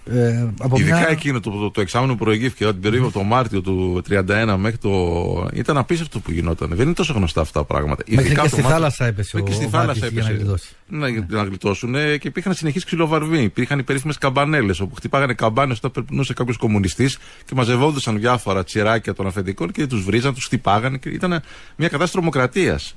Ε, 0.06 0.48
Ειδικά 0.76 0.98
μια... 0.98 1.10
εκείνο 1.10 1.40
το, 1.40 1.50
το, 1.50 1.72
το 1.72 1.82
εξάμεινο 1.82 2.16
που 2.16 2.24
προηγήθηκε 2.24 2.66
την 2.66 2.80
περίοδο 2.80 3.10
το 3.12 3.24
Μάρτιο 3.24 3.62
του 3.62 4.02
1931 4.10 4.56
μέχρι 4.58 4.78
το. 4.78 5.50
ήταν 5.54 5.78
απίστευτο 5.78 6.20
που 6.20 6.32
γινόταν. 6.32 6.70
Δεν 6.70 6.86
είναι 6.86 6.94
τόσο 6.94 7.14
γνωστά 7.14 7.42
αυτά 7.42 7.60
τα 7.60 7.66
πράγματα. 7.66 8.04
Μέχρι 8.08 8.26
Ειδικά 8.26 8.42
και 8.42 8.48
στη 8.48 8.56
Μάρτιο... 8.56 8.76
θάλασσα 8.76 9.06
έπεσε. 9.06 9.38
Μέχρι 9.38 9.52
και 9.52 9.58
στη 9.58 9.68
θάλασσα 9.68 10.06
έπεσε. 10.06 10.40
Να, 10.88 11.08
να 11.28 11.44
γλιτώσουν 11.44 11.94
και 11.94 12.28
υπήρχαν 12.28 12.54
συνεχείς 12.54 12.84
ξυλοβαρβοί. 12.86 13.42
Υπήρχαν 13.42 13.80
οι 13.80 13.84
περίφημες 13.84 14.18
καμπανέλες 14.18 14.80
όπου 14.80 14.96
χτυπάγανε 14.96 15.34
καμπάνες 15.34 15.78
όταν 15.78 16.06
περνούσε 16.06 16.34
κάποιος 16.34 16.58
κομμουνιστής 16.58 17.18
και 17.46 17.56
μαζευόντουσαν 17.56 18.20
διάφορα 18.20 18.64
τσιράκια 18.64 19.14
των 19.14 19.28
αφεντικών 19.28 19.72
και 19.72 19.88
τους 19.88 20.04
βρίζαν, 20.04 20.34
τους 20.34 20.46
χτυπάγανε. 20.46 20.98
Και 20.98 21.10
ήταν 21.10 21.30
μια 21.76 21.88
κατάσταση 21.88 22.12
τρομοκρατίας. 22.12 22.96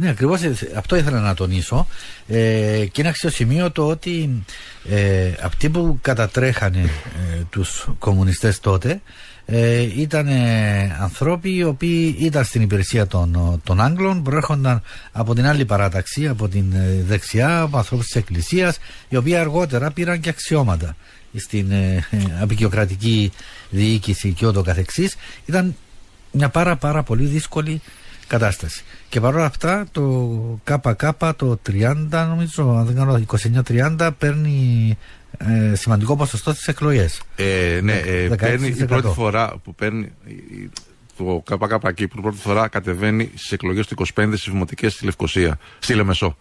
Ναι, 0.00 0.08
ακριβώς 0.08 0.40
αυτό 0.76 0.96
ήθελα 0.96 1.20
να 1.20 1.34
τονίσω. 1.34 1.86
Ε, 2.28 2.86
και 2.92 3.00
είναι 3.00 3.08
αξιοσημείωτο 3.08 3.86
ότι 3.86 4.44
ε, 4.88 5.32
αυτοί 5.42 5.68
που 5.68 5.98
κατατρέχανε 6.02 6.80
ε, 6.80 7.42
τους 7.50 7.88
κομμουνιστές 7.98 8.60
τότε 8.60 9.00
ε, 9.46 9.80
ήταν 9.80 10.28
ανθρώποι 11.00 11.54
οι 11.54 11.64
οποίοι 11.64 12.16
ήταν 12.18 12.44
στην 12.44 12.62
υπηρεσία 12.62 13.06
των, 13.06 13.60
των 13.64 13.80
Άγγλων, 13.80 14.22
προέρχονταν 14.22 14.82
από 15.12 15.34
την 15.34 15.46
άλλη 15.46 15.64
παράταξη, 15.64 16.28
από 16.28 16.48
την 16.48 16.72
ε, 16.72 17.02
δεξιά, 17.06 17.60
από 17.60 17.76
ανθρώπους 17.76 18.06
της 18.06 18.16
Εκκλησίας, 18.16 18.78
οι 19.08 19.16
οποίοι 19.16 19.36
αργότερα 19.36 19.90
πήραν 19.90 20.20
και 20.20 20.28
αξιώματα 20.28 20.96
στην 21.34 21.70
ε, 21.70 22.04
απεικιοκρατική 22.40 23.32
διοίκηση 23.70 24.32
και 24.32 24.46
ούτω 24.46 24.62
καθεξής. 24.62 25.16
Ήταν 25.46 25.76
μια 26.30 26.48
πάρα 26.48 26.76
πάρα 26.76 27.02
πολύ 27.02 27.24
δύσκολη 27.24 27.80
κατάσταση. 28.26 28.84
Και 29.08 29.20
παρόλα 29.20 29.44
αυτά 29.44 29.86
το 29.92 30.60
ΚΚ 30.64 31.34
το 31.36 31.58
30 31.70 32.08
νομίζω, 32.10 32.70
αν 32.70 32.86
δεν 32.86 32.94
κάνω 32.94 33.22
29-30 33.98 34.10
παίρνει 34.18 34.96
ε, 35.38 35.74
σημαντικό 35.74 36.16
ποσοστό 36.16 36.52
στις 36.52 36.68
εκλογές. 36.68 37.22
Ε, 37.36 37.80
ναι, 37.82 37.92
ε, 37.92 38.28
παίρνει 38.28 38.68
η 38.68 38.84
πρώτη 38.84 39.08
φορά 39.08 39.54
που 39.64 39.74
παίρνει 39.74 40.12
το 41.16 41.42
ΚΚ 41.44 41.94
Κύπρου 41.94 42.22
πρώτη 42.22 42.36
φορά 42.36 42.68
κατεβαίνει 42.68 43.30
στις 43.34 43.52
εκλογές 43.52 43.86
του 43.86 43.94
25 43.98 44.04
στις 44.26 44.52
δημοτικές 44.52 44.92
στη 44.92 45.04
Λευκοσία, 45.04 45.58
στη 45.78 45.94
Λεμεσό. 45.94 46.36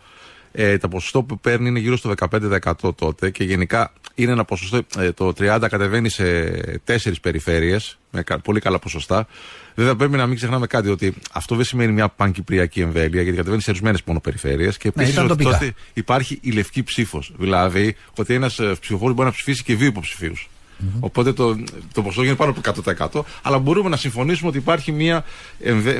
Ε, 0.60 0.78
το 0.78 0.88
ποσοστό 0.88 1.24
που 1.24 1.40
παίρνει 1.40 1.68
είναι 1.68 1.80
γύρω 1.80 1.98
στο 1.98 2.14
15% 2.30 2.96
τότε 2.96 3.30
και 3.30 3.44
γενικά 3.44 3.94
είναι 4.16 4.32
ένα 4.32 4.46
ποσοστό, 4.46 4.82
ε, 4.98 5.12
το 5.12 5.34
30 5.38 5.68
κατεβαίνει 5.70 6.10
σε 6.10 6.50
τέσσερις 6.84 7.20
περιφέρειες 7.20 7.98
με 8.12 8.24
πολύ 8.44 8.60
καλά 8.60 8.80
ποσοστά. 8.80 9.28
Βέβαια, 9.76 9.96
πρέπει 9.96 10.18
να 10.18 10.28
μην 10.28 10.36
ξεχνάμε 10.36 10.68
κάτι, 10.68 10.90
ότι 10.90 11.14
αυτό 11.32 11.56
δεν 11.56 11.66
σημαίνει 11.66 11.92
μια 11.92 12.10
πανκυπριακή 12.10 12.82
εμβέλεια, 12.82 13.22
γιατί 13.22 13.38
κατεβαίνει 13.38 13.62
σε 13.62 13.70
ορισμένες 13.70 14.02
μόνο 14.06 14.20
περιφέρειες. 14.20 14.78
Και 14.78 14.92
ναι, 14.94 15.04
επίσης 15.04 15.22
ότι 15.22 15.44
τότε 15.44 15.74
υπάρχει 15.94 16.40
η 16.42 16.52
λευκή 16.52 16.84
ψήφος. 16.84 17.34
Δηλαδή, 17.38 17.96
ότι 18.18 18.34
ένας 18.34 18.60
ε, 18.60 18.76
ψηφοφόρος 18.80 19.14
μπορεί 19.16 19.28
να 19.28 19.34
ψηφίσει 19.34 19.64
και 19.64 19.76
δύο 19.76 19.88
υποψηφίους. 19.88 20.50
Mm-hmm. 20.80 21.00
Οπότε 21.00 21.34
το, 21.34 21.56
το 21.94 22.02
ποσοστό 22.02 22.22
γίνεται 22.22 22.44
πάνω 22.46 22.56
από 22.58 23.20
100%. 23.20 23.22
Αλλά 23.42 23.60
μπορούμε 23.60 23.90
να 23.90 23.96
συμφωνήσουμε 23.96 24.50
ότι 24.50 24.58
υπάρχει 24.58 24.92
μια, 24.92 25.24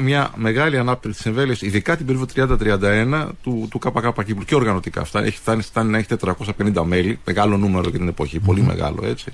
μια 0.02 0.32
μεγάλη 0.36 0.78
ανάπτυξη 0.78 1.24
τη 1.24 1.30
εμβέλειας, 1.30 1.62
ειδικά 1.62 1.98
την 1.98 2.06
περίοδο 2.06 2.58
30-31 3.26 3.28
του, 3.44 3.68
του 3.70 3.80
ΚΚ 3.80 4.24
Κύπρου 4.24 4.46
και 4.46 4.56
οργανωτικά. 4.56 5.02
Αυτά 5.02 5.24
έχει 5.24 5.38
φτάνει, 5.38 5.62
φτάνει 5.62 5.90
να 5.90 5.98
έχει 5.98 6.08
450 6.76 6.84
μέλη, 6.84 7.20
μεγάλο 7.26 7.58
νούμερο 7.58 7.90
για 7.90 8.00
την 8.00 8.08
εποχή, 8.08 8.38
mm-hmm. 8.38 8.46
πολύ 8.46 8.62
μεγάλο 8.62 9.06
έτσι. 9.06 9.34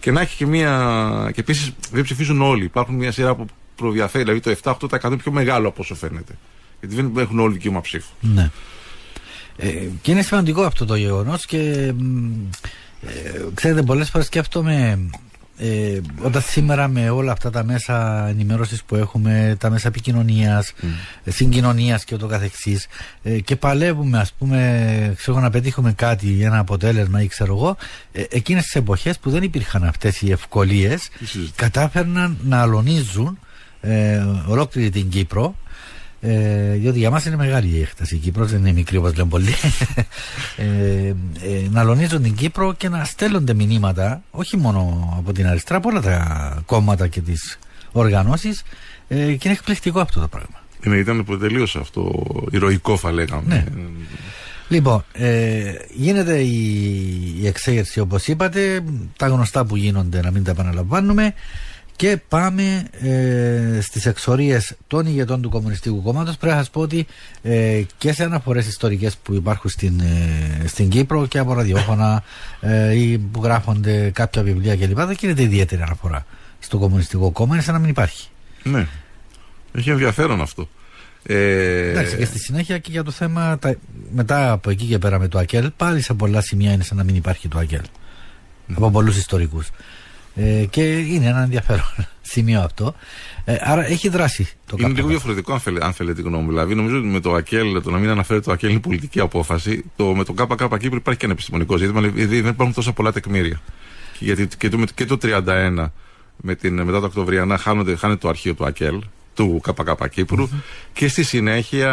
Και 0.00 0.10
να 0.10 0.20
έχει 0.20 0.36
και 0.36 0.46
μια. 0.46 1.30
Και 1.34 1.40
επίσης 1.40 1.72
δεν 1.92 2.02
ψηφίζουν 2.02 2.42
όλοι. 2.42 2.64
Υπάρχουν 2.64 2.94
μια 2.94 3.12
σειρά 3.12 3.28
από 3.28 3.46
προδιαφέρει, 3.80 4.24
δηλαδή 4.24 4.40
το 4.40 4.76
7-8% 5.02 5.18
πιο 5.18 5.32
μεγάλο 5.32 5.68
από 5.68 5.80
όσο 5.80 5.94
φαίνεται. 5.94 6.32
Γιατί 6.80 6.94
δεν 6.94 7.12
έχουν 7.16 7.38
όλοι 7.38 7.52
δικαίωμα 7.52 7.80
ψήφου. 7.80 8.12
Ναι. 8.20 8.50
Ε, 9.56 9.88
και 10.02 10.10
είναι 10.10 10.22
σημαντικό 10.22 10.62
αυτό 10.62 10.84
το 10.84 10.94
γεγονός 10.94 11.46
και 11.46 11.92
ε, 13.06 13.40
ξέρετε, 13.54 13.82
πολλές 13.82 14.10
φορές 14.10 14.26
σκέφτομαι 14.26 14.98
ε, 15.62 16.00
όταν 16.22 16.42
σήμερα 16.42 16.88
με 16.88 17.10
όλα 17.10 17.32
αυτά 17.32 17.50
τα 17.50 17.64
μέσα 17.64 18.26
ενημέρωσης 18.28 18.82
που 18.82 18.94
έχουμε, 18.94 19.56
τα 19.58 19.70
μέσα 19.70 19.88
επικοινωνίας, 19.88 20.72
mm. 20.82 20.84
συγκοινωνίας 21.26 22.04
και 22.04 22.14
ούτω 22.14 22.26
καθεξής, 22.26 22.86
ε, 23.22 23.40
και 23.40 23.56
παλεύουμε, 23.56 24.18
ας 24.18 24.32
πούμε, 24.32 25.14
ξέρω, 25.16 25.40
να 25.40 25.50
πετύχουμε 25.50 25.92
κάτι, 25.92 26.42
ένα 26.42 26.58
αποτέλεσμα 26.58 27.22
ή 27.22 27.26
ξέρω 27.26 27.56
εγώ, 27.56 27.76
ε, 28.12 28.22
εκείνες 28.30 28.62
τις 28.62 28.74
εποχές 28.74 29.18
που 29.18 29.30
δεν 29.30 29.42
υπήρχαν 29.42 29.84
αυτές 29.84 30.20
οι 30.20 30.30
ευκολίες, 30.30 31.08
κατάφερναν 31.54 32.36
να 32.42 32.60
αλωνίζουν 32.60 33.38
ε, 33.80 34.24
ολόκληρη 34.46 34.90
την 34.90 35.08
Κύπρο. 35.08 35.56
Ε, 36.22 36.72
διότι 36.72 36.98
για 36.98 37.10
μας 37.10 37.24
είναι 37.24 37.36
μεγάλη 37.36 37.68
η 37.68 37.80
έκταση. 37.80 38.14
Η 38.14 38.18
Κύπρος 38.18 38.50
δεν 38.50 38.60
είναι 38.60 38.72
μικρή 38.72 38.96
όπως 38.96 39.16
λένε 39.16 39.28
πολλοί. 39.28 39.54
ε, 40.56 40.64
ε, 41.06 41.14
να 41.70 41.80
αλωνίζουν 41.80 42.22
την 42.22 42.34
Κύπρο 42.34 42.72
και 42.72 42.88
να 42.88 43.04
στέλνονται 43.04 43.54
μηνύματα 43.54 44.22
όχι 44.30 44.56
μόνο 44.56 45.14
από 45.18 45.32
την 45.32 45.46
αριστερά, 45.46 45.78
από 45.78 45.88
όλα 45.88 46.00
τα 46.00 46.62
κόμματα 46.66 47.08
και 47.08 47.20
τις 47.20 47.58
οργανώσεις. 47.92 48.62
Ε, 49.08 49.16
και 49.16 49.48
είναι 49.48 49.56
εκπληκτικό 49.58 50.00
αυτό 50.00 50.20
το 50.20 50.28
πράγμα. 50.28 50.62
Είναι, 50.84 50.96
ήταν 50.96 51.38
τελείως 51.40 51.76
αυτό 51.76 52.26
ηρωικό, 52.50 52.96
θα 52.96 53.12
λέγαμε. 53.12 53.42
Ναι. 53.46 53.64
Λοιπόν, 54.68 55.04
ε, 55.12 55.72
γίνεται 55.94 56.38
η, 56.38 56.56
η 57.40 57.46
εξέγερση 57.46 58.00
όπως 58.00 58.26
είπατε, 58.26 58.80
τα 59.16 59.26
γνωστά 59.26 59.64
που 59.64 59.76
γίνονται 59.76 60.20
να 60.20 60.30
μην 60.30 60.44
τα 60.44 60.50
επαναλαμβάνουμε 60.50 61.34
και 62.00 62.20
πάμε 62.28 62.84
ε, 63.00 63.80
στις 63.80 64.06
εξορίες 64.06 64.76
των 64.86 65.06
ηγετών 65.06 65.42
του 65.42 65.48
Κομμουνιστικού 65.48 66.02
Κόμματος. 66.02 66.36
Πρέπει 66.36 66.52
να 66.54 66.58
σας 66.58 66.70
πω 66.70 66.80
ότι 66.80 67.06
ε, 67.42 67.82
και 67.98 68.12
σε 68.12 68.24
αναφορές 68.24 68.66
ιστορικές 68.66 69.16
που 69.16 69.34
υπάρχουν 69.34 69.70
στην, 69.70 70.00
ε, 70.00 70.66
στην 70.66 70.88
Κύπρο 70.88 71.26
και 71.26 71.38
από 71.38 71.52
ραδιόφωνα 71.52 72.22
ε, 72.60 72.98
ή 72.98 73.18
που 73.18 73.42
γράφονται 73.42 74.10
κάποια 74.14 74.42
βιβλία 74.42 74.76
κλπ 74.76 74.96
δεν 74.96 75.16
γίνεται 75.20 75.42
ιδιαίτερη 75.42 75.82
αναφορά 75.82 76.26
στο 76.58 76.78
Κομμουνιστικό 76.78 77.30
Κόμμα. 77.30 77.54
Είναι 77.54 77.62
σαν 77.62 77.74
να 77.74 77.80
μην 77.80 77.90
υπάρχει. 77.90 78.28
Ναι, 78.62 78.86
έχει 79.72 79.90
ενδιαφέρον 79.90 80.40
αυτό. 80.40 80.68
Ε... 81.22 81.90
Εντάξει, 81.90 82.16
και 82.16 82.24
στη 82.24 82.38
συνέχεια 82.38 82.78
και 82.78 82.90
για 82.90 83.02
το 83.02 83.10
θέμα 83.10 83.58
τα... 83.58 83.76
μετά 84.12 84.52
από 84.52 84.70
εκεί 84.70 84.84
και 84.84 84.98
πέρα 84.98 85.18
με 85.18 85.28
το 85.28 85.38
ΑΚΕΛ 85.38 85.70
πάλι 85.76 86.00
σε 86.00 86.14
πολλά 86.14 86.40
σημεία 86.40 86.72
είναι 86.72 86.82
σαν 86.82 86.96
να 86.96 87.04
μην 87.04 87.14
υπάρχει 87.14 87.48
το 87.48 87.58
ΑΚΕΛ. 87.58 87.84
Ναι. 88.66 88.76
από 88.76 88.90
πολλούς 88.90 89.16
ιστορικούς 89.16 89.68
ε, 90.40 90.64
και 90.64 90.98
είναι 90.98 91.26
ένα 91.26 91.42
ενδιαφέρον 91.42 91.84
σημείο 92.32 92.60
αυτό. 92.60 92.94
Ε, 93.44 93.56
άρα 93.60 93.86
έχει 93.86 94.08
δράσει 94.08 94.48
το 94.66 94.76
Είναι 94.80 94.88
λίγο 94.88 95.08
διαφορετικό, 95.08 95.52
αν, 95.52 95.60
θέλετε, 95.60 95.84
αν 95.84 95.92
θέλετε 95.92 96.22
τη 96.22 96.28
γνώμη 96.28 96.42
μου. 96.42 96.48
Δηλαδή, 96.48 96.74
νομίζω 96.74 96.98
ότι 96.98 97.06
με 97.06 97.20
το 97.20 97.32
ΑΚΕΛ, 97.32 97.82
το 97.82 97.90
να 97.90 97.98
μην 97.98 98.10
αναφέρει 98.10 98.40
το 98.40 98.52
ΑΚΕΛ 98.52 98.70
είναι 98.70 98.80
πολιτική 98.80 99.20
απόφαση. 99.20 99.84
Το, 99.96 100.14
με 100.14 100.24
το 100.24 100.32
ΚΚ 100.32 100.76
Κύπρο 100.76 100.96
υπάρχει 100.96 101.18
και 101.18 101.24
ένα 101.24 101.32
επιστημονικό 101.32 101.76
ζήτημα, 101.76 102.00
δηλαδή 102.00 102.40
δεν 102.40 102.50
υπάρχουν 102.52 102.74
τόσα 102.74 102.92
πολλά 102.92 103.12
τεκμήρια. 103.12 103.60
Και, 104.18 104.24
γιατί 104.24 104.48
και 104.56 104.68
το, 104.68 104.84
και 104.94 105.04
το 105.04 105.18
31 105.22 105.86
με 106.36 106.54
την, 106.54 106.82
μετά 106.82 107.00
το 107.00 107.06
Οκτωβριανά 107.06 107.58
χάνονται, 107.58 107.96
χάνεται 107.96 108.20
το 108.20 108.28
αρχείο 108.28 108.54
του 108.54 108.66
ΑΚΕΛ 108.66 109.00
του 109.34 109.60
ΚΚ 109.62 110.08
Κύπρου 110.08 110.48
mm-hmm. 110.48 110.62
και 110.92 111.08
στη 111.08 111.22
συνέχεια 111.22 111.92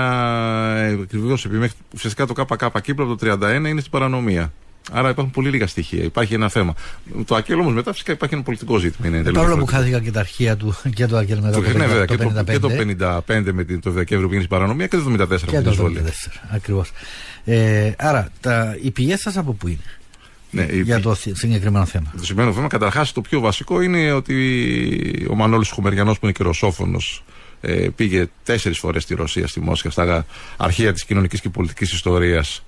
ακριβώς 1.01 1.45
επειδή 1.45 1.71
ουσιαστικά 1.93 2.25
το 2.25 2.33
ΚΚ 2.33 2.81
Κύπρου 2.81 3.11
από 3.11 3.15
το 3.15 3.37
31 3.41 3.65
είναι 3.67 3.79
στην 3.79 3.91
παρανομία. 3.91 4.53
Άρα 4.91 5.10
υπάρχουν 5.10 5.34
πολύ 5.34 5.50
λίγα 5.50 5.67
στοιχεία. 5.67 6.03
Υπάρχει 6.03 6.34
ένα 6.34 6.50
θέμα. 6.50 6.74
Το 7.25 7.36
ΑΚΕΛ 7.36 7.60
όμως 7.60 7.74
μετά 7.74 7.91
φυσικά 7.91 8.12
υπάρχει 8.12 8.34
ένα 8.34 8.44
πολιτικό 8.44 8.77
ζήτημα. 8.77 9.08
Είναι 9.08 9.32
Παρόλο 9.32 9.58
που 9.58 9.65
χάθηκαν 9.65 10.03
και 10.03 10.12
τα 10.12 10.20
αρχεία 10.20 10.58
του 10.58 10.75
και 10.96 11.06
το 11.06 11.17
ΑΚΕΛ 11.17 11.39
μετά 11.39 11.62
το, 11.62 11.62
το, 11.62 11.77
ναι, 11.77 12.06
το, 12.06 12.17
το, 12.17 12.29
55. 12.39 12.46
Και 12.46 12.60
το 12.60 12.70
55 13.27 13.51
με 13.53 13.63
την, 13.63 13.79
το 13.79 13.91
Δεκέμβριο 13.91 14.27
που 14.27 14.34
γίνει 14.34 14.46
στην 14.46 14.56
παρανομία 14.58 14.88
και 14.88 14.98
το 14.98 15.15
74 15.20 15.39
και 15.48 15.62
το 15.62 15.86
74. 15.86 16.00
Ακριβώς. 16.50 16.91
Ε, 17.46 17.91
άρα 17.98 18.29
τα, 18.39 18.77
οι 18.82 18.91
πηγές 18.91 19.20
σας 19.20 19.38
από 19.38 19.53
πού 19.53 19.67
είναι; 19.67 19.84
Ναι, 20.51 20.63
για 20.63 21.00
το 21.00 21.15
συγκεκριμένο 21.15 21.86
θέμα. 21.86 22.12
Το 22.12 22.22
συγκεκριμένο 22.22 22.53
θέμα, 22.53 22.67
καταρχάς, 22.67 23.12
το 23.12 23.22
πιο 23.22 23.39
βασικό 23.39 23.82
είναι 23.82 24.12
ότι 24.12 25.27
ο 25.29 25.36
Μανώλης 25.36 25.70
Χουμεριανό, 25.70 26.12
που 26.12 26.20
είναι 26.22 26.32
και 26.32 26.44
ρωσόφωνο, 26.44 27.00
ε, 27.62 27.88
πήγε 27.96 28.27
τέσσερις 28.44 28.77
φορές 28.77 29.03
στη 29.03 29.15
Ρωσία, 29.15 29.48
στη 29.48 29.60
Μόσχα, 29.60 29.89
στα 29.89 30.25
αρχεία 30.58 30.94
της 30.94 31.06
κοινωνικής 31.06 31.41
και 31.41 31.50
πολιτικής 31.50 31.94
ιστορίας 31.94 32.63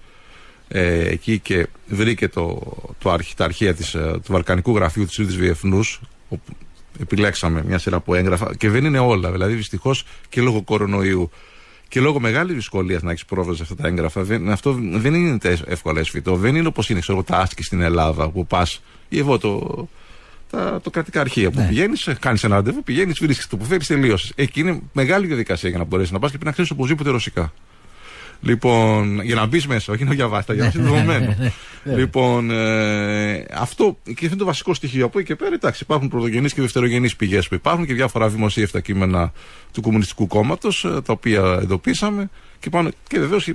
ε, 0.71 1.09
εκεί 1.09 1.39
και 1.39 1.67
βρήκε 1.87 2.27
το, 2.27 2.61
το 2.99 3.11
αρχ, 3.11 3.33
τα 3.33 3.43
αρχεία 3.45 3.73
της, 3.73 3.93
ε, 3.93 4.19
του 4.23 4.31
Βαλκανικού 4.31 4.75
Γραφείου 4.75 5.05
της 5.05 5.17
Ίδρυσης 5.17 5.39
Διεθνούς 5.39 6.01
όπου 6.29 6.53
επιλέξαμε 6.99 7.63
μια 7.63 7.77
σειρά 7.77 7.95
από 7.95 8.15
έγγραφα 8.15 8.55
και 8.55 8.69
δεν 8.69 8.85
είναι 8.85 8.99
όλα, 8.99 9.31
δηλαδή 9.31 9.53
δυστυχώς 9.53 10.05
και 10.29 10.41
λόγω 10.41 10.61
κορονοϊού 10.61 11.31
και 11.89 11.99
λόγω 11.99 12.19
μεγάλης 12.19 12.55
δυσκολίας 12.55 13.01
να 13.01 13.11
έχεις 13.11 13.25
πρόσβαση 13.25 13.57
σε 13.57 13.63
αυτά 13.63 13.75
τα 13.75 13.87
έγγραφα, 13.87 14.23
δεν, 14.23 14.49
αυτό 14.49 14.77
δεν 14.81 15.13
είναι 15.13 15.37
εύκολο 15.65 15.99
έσφυτο. 15.99 16.35
Δεν 16.35 16.55
είναι 16.55 16.67
όπως 16.67 16.89
είναι 16.89 16.99
ξέρω, 16.99 17.23
τα 17.23 17.37
άσκη 17.37 17.63
στην 17.63 17.81
Ελλάδα 17.81 18.29
που 18.29 18.47
πας 18.47 18.81
ή 19.09 19.19
εγώ 19.19 19.37
το, 19.37 19.87
τα, 20.49 20.79
το 20.83 20.89
κρατικά 20.89 21.21
αρχεία 21.21 21.51
που 21.51 21.59
ναι. 21.59 21.67
πηγαίνεις, 21.67 22.09
κάνεις 22.19 22.43
ένα 22.43 22.55
ραντεβού, 22.55 22.83
πηγαίνεις, 22.83 23.19
βρίσκεις 23.19 23.47
το 23.47 23.57
που 23.57 23.65
θέλεις, 23.65 23.87
τελείωσες. 23.87 24.31
Εκεί 24.35 24.59
είναι 24.59 24.81
μεγάλη 24.93 25.27
διαδικασία 25.27 25.69
για 25.69 25.77
να 25.77 25.83
μπορέσεις 25.83 26.11
να 26.11 26.19
πας 26.19 26.31
και 26.31 26.37
πρέπει 26.37 26.45
να 26.45 26.51
ξέρεις 26.51 26.71
οπωσδήποτε 26.71 27.09
ρωσικά. 27.09 27.53
Λοιπόν, 28.41 29.21
για 29.21 29.35
να 29.35 29.45
μπεις 29.45 29.67
μέσα, 29.67 29.93
όχι 29.93 30.03
να 30.03 30.11
διαβάσεις, 30.11 30.55
για 30.55 30.63
να 30.63 30.69
είσαι 30.69 30.79
δεδομένο. 30.79 31.35
λοιπόν, 31.83 32.51
ε, 32.51 33.45
αυτό 33.53 33.97
και 34.03 34.11
αυτό 34.11 34.25
είναι 34.25 34.35
το 34.35 34.45
βασικό 34.45 34.73
στοιχείο. 34.73 35.05
Από 35.05 35.19
εκεί 35.19 35.27
και 35.27 35.35
πέρα, 35.35 35.53
εντάξει, 35.53 35.83
υπάρχουν 35.83 36.07
πρωτογενείς 36.07 36.53
και 36.53 36.61
δευτερογενείς 36.61 37.15
πηγές 37.15 37.47
που 37.47 37.55
υπάρχουν 37.55 37.85
και 37.85 37.93
διάφορα 37.93 38.29
δημοσίευτα 38.29 38.79
κείμενα 38.79 39.31
του 39.71 39.81
Κομμουνιστικού 39.81 40.27
Κόμματος, 40.27 40.83
ε, 40.83 40.89
τα 40.89 41.13
οποία 41.13 41.59
εντοπίσαμε. 41.61 42.29
Και, 42.59 42.69
πάνω, 42.69 42.89
και 43.07 43.19
βεβαίως 43.19 43.51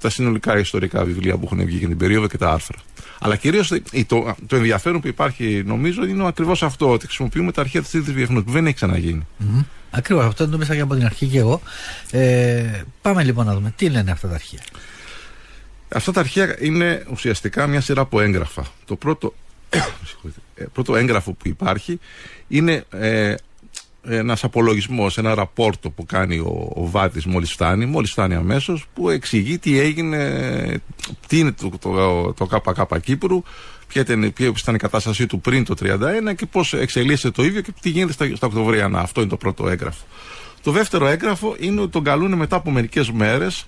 τα 0.00 0.10
συνολικά 0.10 0.58
ιστορικά 0.58 1.04
βιβλία 1.04 1.36
που 1.36 1.42
έχουν 1.44 1.64
βγει 1.64 1.76
για 1.76 1.88
την 1.88 1.96
περίοδο 1.96 2.26
και 2.26 2.38
τα 2.38 2.50
άρθρα. 2.50 2.78
Αλλά 3.18 3.36
κυρίως 3.36 3.72
το, 4.06 4.34
το 4.46 4.56
ενδιαφέρον 4.56 5.00
που 5.00 5.06
υπάρχει, 5.06 5.62
νομίζω, 5.66 6.06
είναι 6.06 6.26
ακριβώς 6.26 6.62
αυτό, 6.62 6.90
ότι 6.90 7.06
χρησιμοποιούμε 7.06 7.52
τα 7.52 7.60
αρχεία 7.60 7.80
της 7.80 7.90
Τρίτη 7.90 8.10
Διεθνού, 8.10 8.44
που 8.44 8.50
δεν 8.50 8.66
έχει 8.66 8.74
ξαναγίνει. 8.74 9.26
Mm-hmm. 9.40 9.64
Ακριβώς, 9.96 10.24
αυτό 10.24 10.48
το 10.48 10.58
είπα 10.62 10.74
και 10.74 10.80
από 10.80 10.94
την 10.94 11.04
αρχή 11.04 11.26
και 11.26 11.38
εγώ. 11.38 11.60
Ε, 12.10 12.82
πάμε 13.02 13.22
λοιπόν 13.22 13.46
να 13.46 13.54
δούμε 13.54 13.72
τι 13.76 13.88
λένε 13.88 14.10
αυτά 14.10 14.28
τα 14.28 14.34
αρχεία. 14.34 14.60
Αυτά 15.88 16.12
τα 16.12 16.20
αρχεία 16.20 16.56
είναι 16.60 17.04
ουσιαστικά 17.10 17.66
μια 17.66 17.80
σειρά 17.80 18.00
από 18.00 18.20
έγγραφα. 18.20 18.66
Το 18.84 18.96
πρώτο, 18.96 19.34
ε, 20.54 20.64
πρώτο 20.72 20.96
έγγραφο 20.96 21.32
που 21.32 21.48
υπάρχει 21.48 22.00
είναι 22.48 22.84
ε, 22.90 23.34
ένας 24.08 24.44
απολογισμός, 24.44 25.18
ένα 25.18 25.34
ραπόρτο 25.34 25.90
που 25.90 26.06
κάνει 26.06 26.38
ο, 26.38 26.72
ο 26.74 26.86
Βάτης 26.90 27.26
μόλις 27.26 27.52
φτάνει, 27.52 27.86
μόλις 27.86 28.10
φτάνει 28.10 28.34
αμέσως, 28.34 28.86
που 28.94 29.08
εξηγεί 29.08 29.58
τι 29.58 29.78
έγινε, 29.78 30.80
τι 31.26 31.38
είναι 31.38 31.52
το, 31.52 31.70
το, 31.80 32.32
το, 32.32 32.46
ΚΚ 32.46 33.00
Κύπρου, 33.00 33.42
ποια 33.88 34.00
ήταν, 34.00 34.32
ποια 34.32 34.52
ήταν 34.58 34.74
η 34.74 34.78
κατάστασή 34.78 35.26
του 35.26 35.40
πριν 35.40 35.64
το 35.64 35.74
1931 35.80 36.34
και 36.36 36.46
πώς 36.46 36.72
εξελίσσεται 36.72 37.30
το 37.30 37.44
ίδιο 37.44 37.60
και 37.60 37.72
τι 37.80 37.88
γίνεται 37.88 38.12
στα, 38.12 38.36
στα 38.36 38.46
Οκτωβριανά. 38.46 39.00
Αυτό 39.00 39.20
είναι 39.20 39.30
το 39.30 39.36
πρώτο 39.36 39.68
έγγραφο. 39.68 40.04
Το 40.62 40.70
δεύτερο 40.70 41.06
έγγραφο 41.06 41.56
είναι 41.58 41.80
ότι 41.80 41.90
τον 41.90 42.04
καλούν 42.04 42.34
μετά 42.34 42.56
από 42.56 42.70
μερικές 42.70 43.10
μέρες 43.10 43.66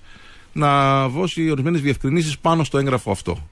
να 0.53 1.09
δώσει 1.09 1.51
ορισμένες 1.51 1.81
διευκρινήσεις 1.81 2.39
πάνω 2.39 2.65
στο 2.65 2.79
έγγραφο 2.79 3.11
αυτό. 3.11 3.49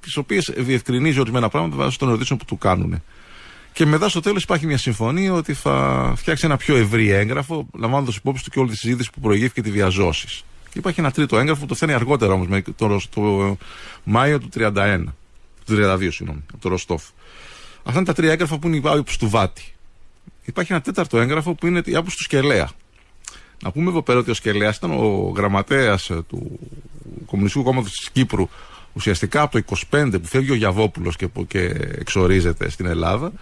τις 0.00 0.16
οποίες 0.16 0.52
διευκρινίζει 0.56 1.20
ορισμένα 1.20 1.48
πράγματα 1.48 1.76
βάσει 1.76 1.98
των 1.98 2.08
ερωτήσεων 2.08 2.38
που 2.38 2.44
του 2.44 2.58
κάνουν. 2.58 3.02
Και 3.72 3.86
μετά 3.86 4.08
στο 4.08 4.20
τέλος 4.20 4.42
υπάρχει 4.42 4.66
μια 4.66 4.78
συμφωνία 4.78 5.32
ότι 5.32 5.52
θα 5.54 6.12
φτιάξει 6.16 6.46
ένα 6.46 6.56
πιο 6.56 6.76
ευρύ 6.76 7.10
έγγραφο, 7.10 7.66
λαμβάνοντας 7.78 8.16
υπόψη 8.16 8.44
του 8.44 8.50
και 8.50 8.58
όλη 8.58 8.70
τη 8.70 8.76
συζήτηση 8.76 9.10
που 9.10 9.20
προηγήθηκε 9.20 9.62
τη 9.62 9.70
διαζώση. 9.70 10.26
Και 10.70 10.78
υπάρχει 10.78 11.00
ένα 11.00 11.10
τρίτο 11.10 11.38
έγγραφο 11.38 11.60
που 11.60 11.66
το 11.66 11.74
φέρνει 11.74 11.94
αργότερα 11.94 12.32
όμως, 12.32 12.62
το, 12.76 13.00
το 13.10 13.56
Μάιο 14.04 14.38
του 14.38 14.48
31. 14.54 15.04
Του 15.68 15.74
32, 15.76 16.08
συγγνώμη, 16.10 16.42
από 16.52 16.62
το 16.62 16.68
Ροστόφ. 16.68 17.02
Αυτά 17.82 17.98
είναι 17.98 18.04
τα 18.04 18.12
τρία 18.12 18.30
έγγραφα 18.30 18.58
που 18.58 18.66
είναι 18.66 18.76
η 18.76 18.82
άποψη 18.84 19.18
του 19.18 19.28
Βάτη. 19.28 19.74
Υπάρχει 20.44 20.72
ένα 20.72 20.80
τέταρτο 20.80 21.18
έγγραφο 21.18 21.54
που 21.54 21.66
είναι 21.66 21.82
η 21.84 21.94
άποψη 21.94 22.16
του 22.16 22.22
Σκελέα. 22.22 22.70
Να 23.62 23.70
πούμε 23.70 23.90
εδώ 23.90 24.02
πέρα 24.02 24.18
ότι 24.18 24.30
ο 24.30 24.34
Σκελέας 24.34 24.76
ήταν 24.76 24.90
ο 24.90 25.32
γραμματέας 25.36 26.10
του 26.28 26.58
Κομμουνιστικού 27.26 27.64
Κόμματος 27.64 27.90
της 27.90 28.10
Κύπρου 28.10 28.48
ουσιαστικά 28.92 29.42
από 29.42 29.60
το 29.60 29.76
25 29.90 30.08
που 30.12 30.26
φεύγει 30.26 30.50
ο 30.50 30.54
Γιαβόπουλος 30.54 31.16
και, 31.16 31.28
και 31.46 31.60
εξορίζεται 31.98 32.70
στην 32.70 32.86
Ελλάδα 32.86 33.32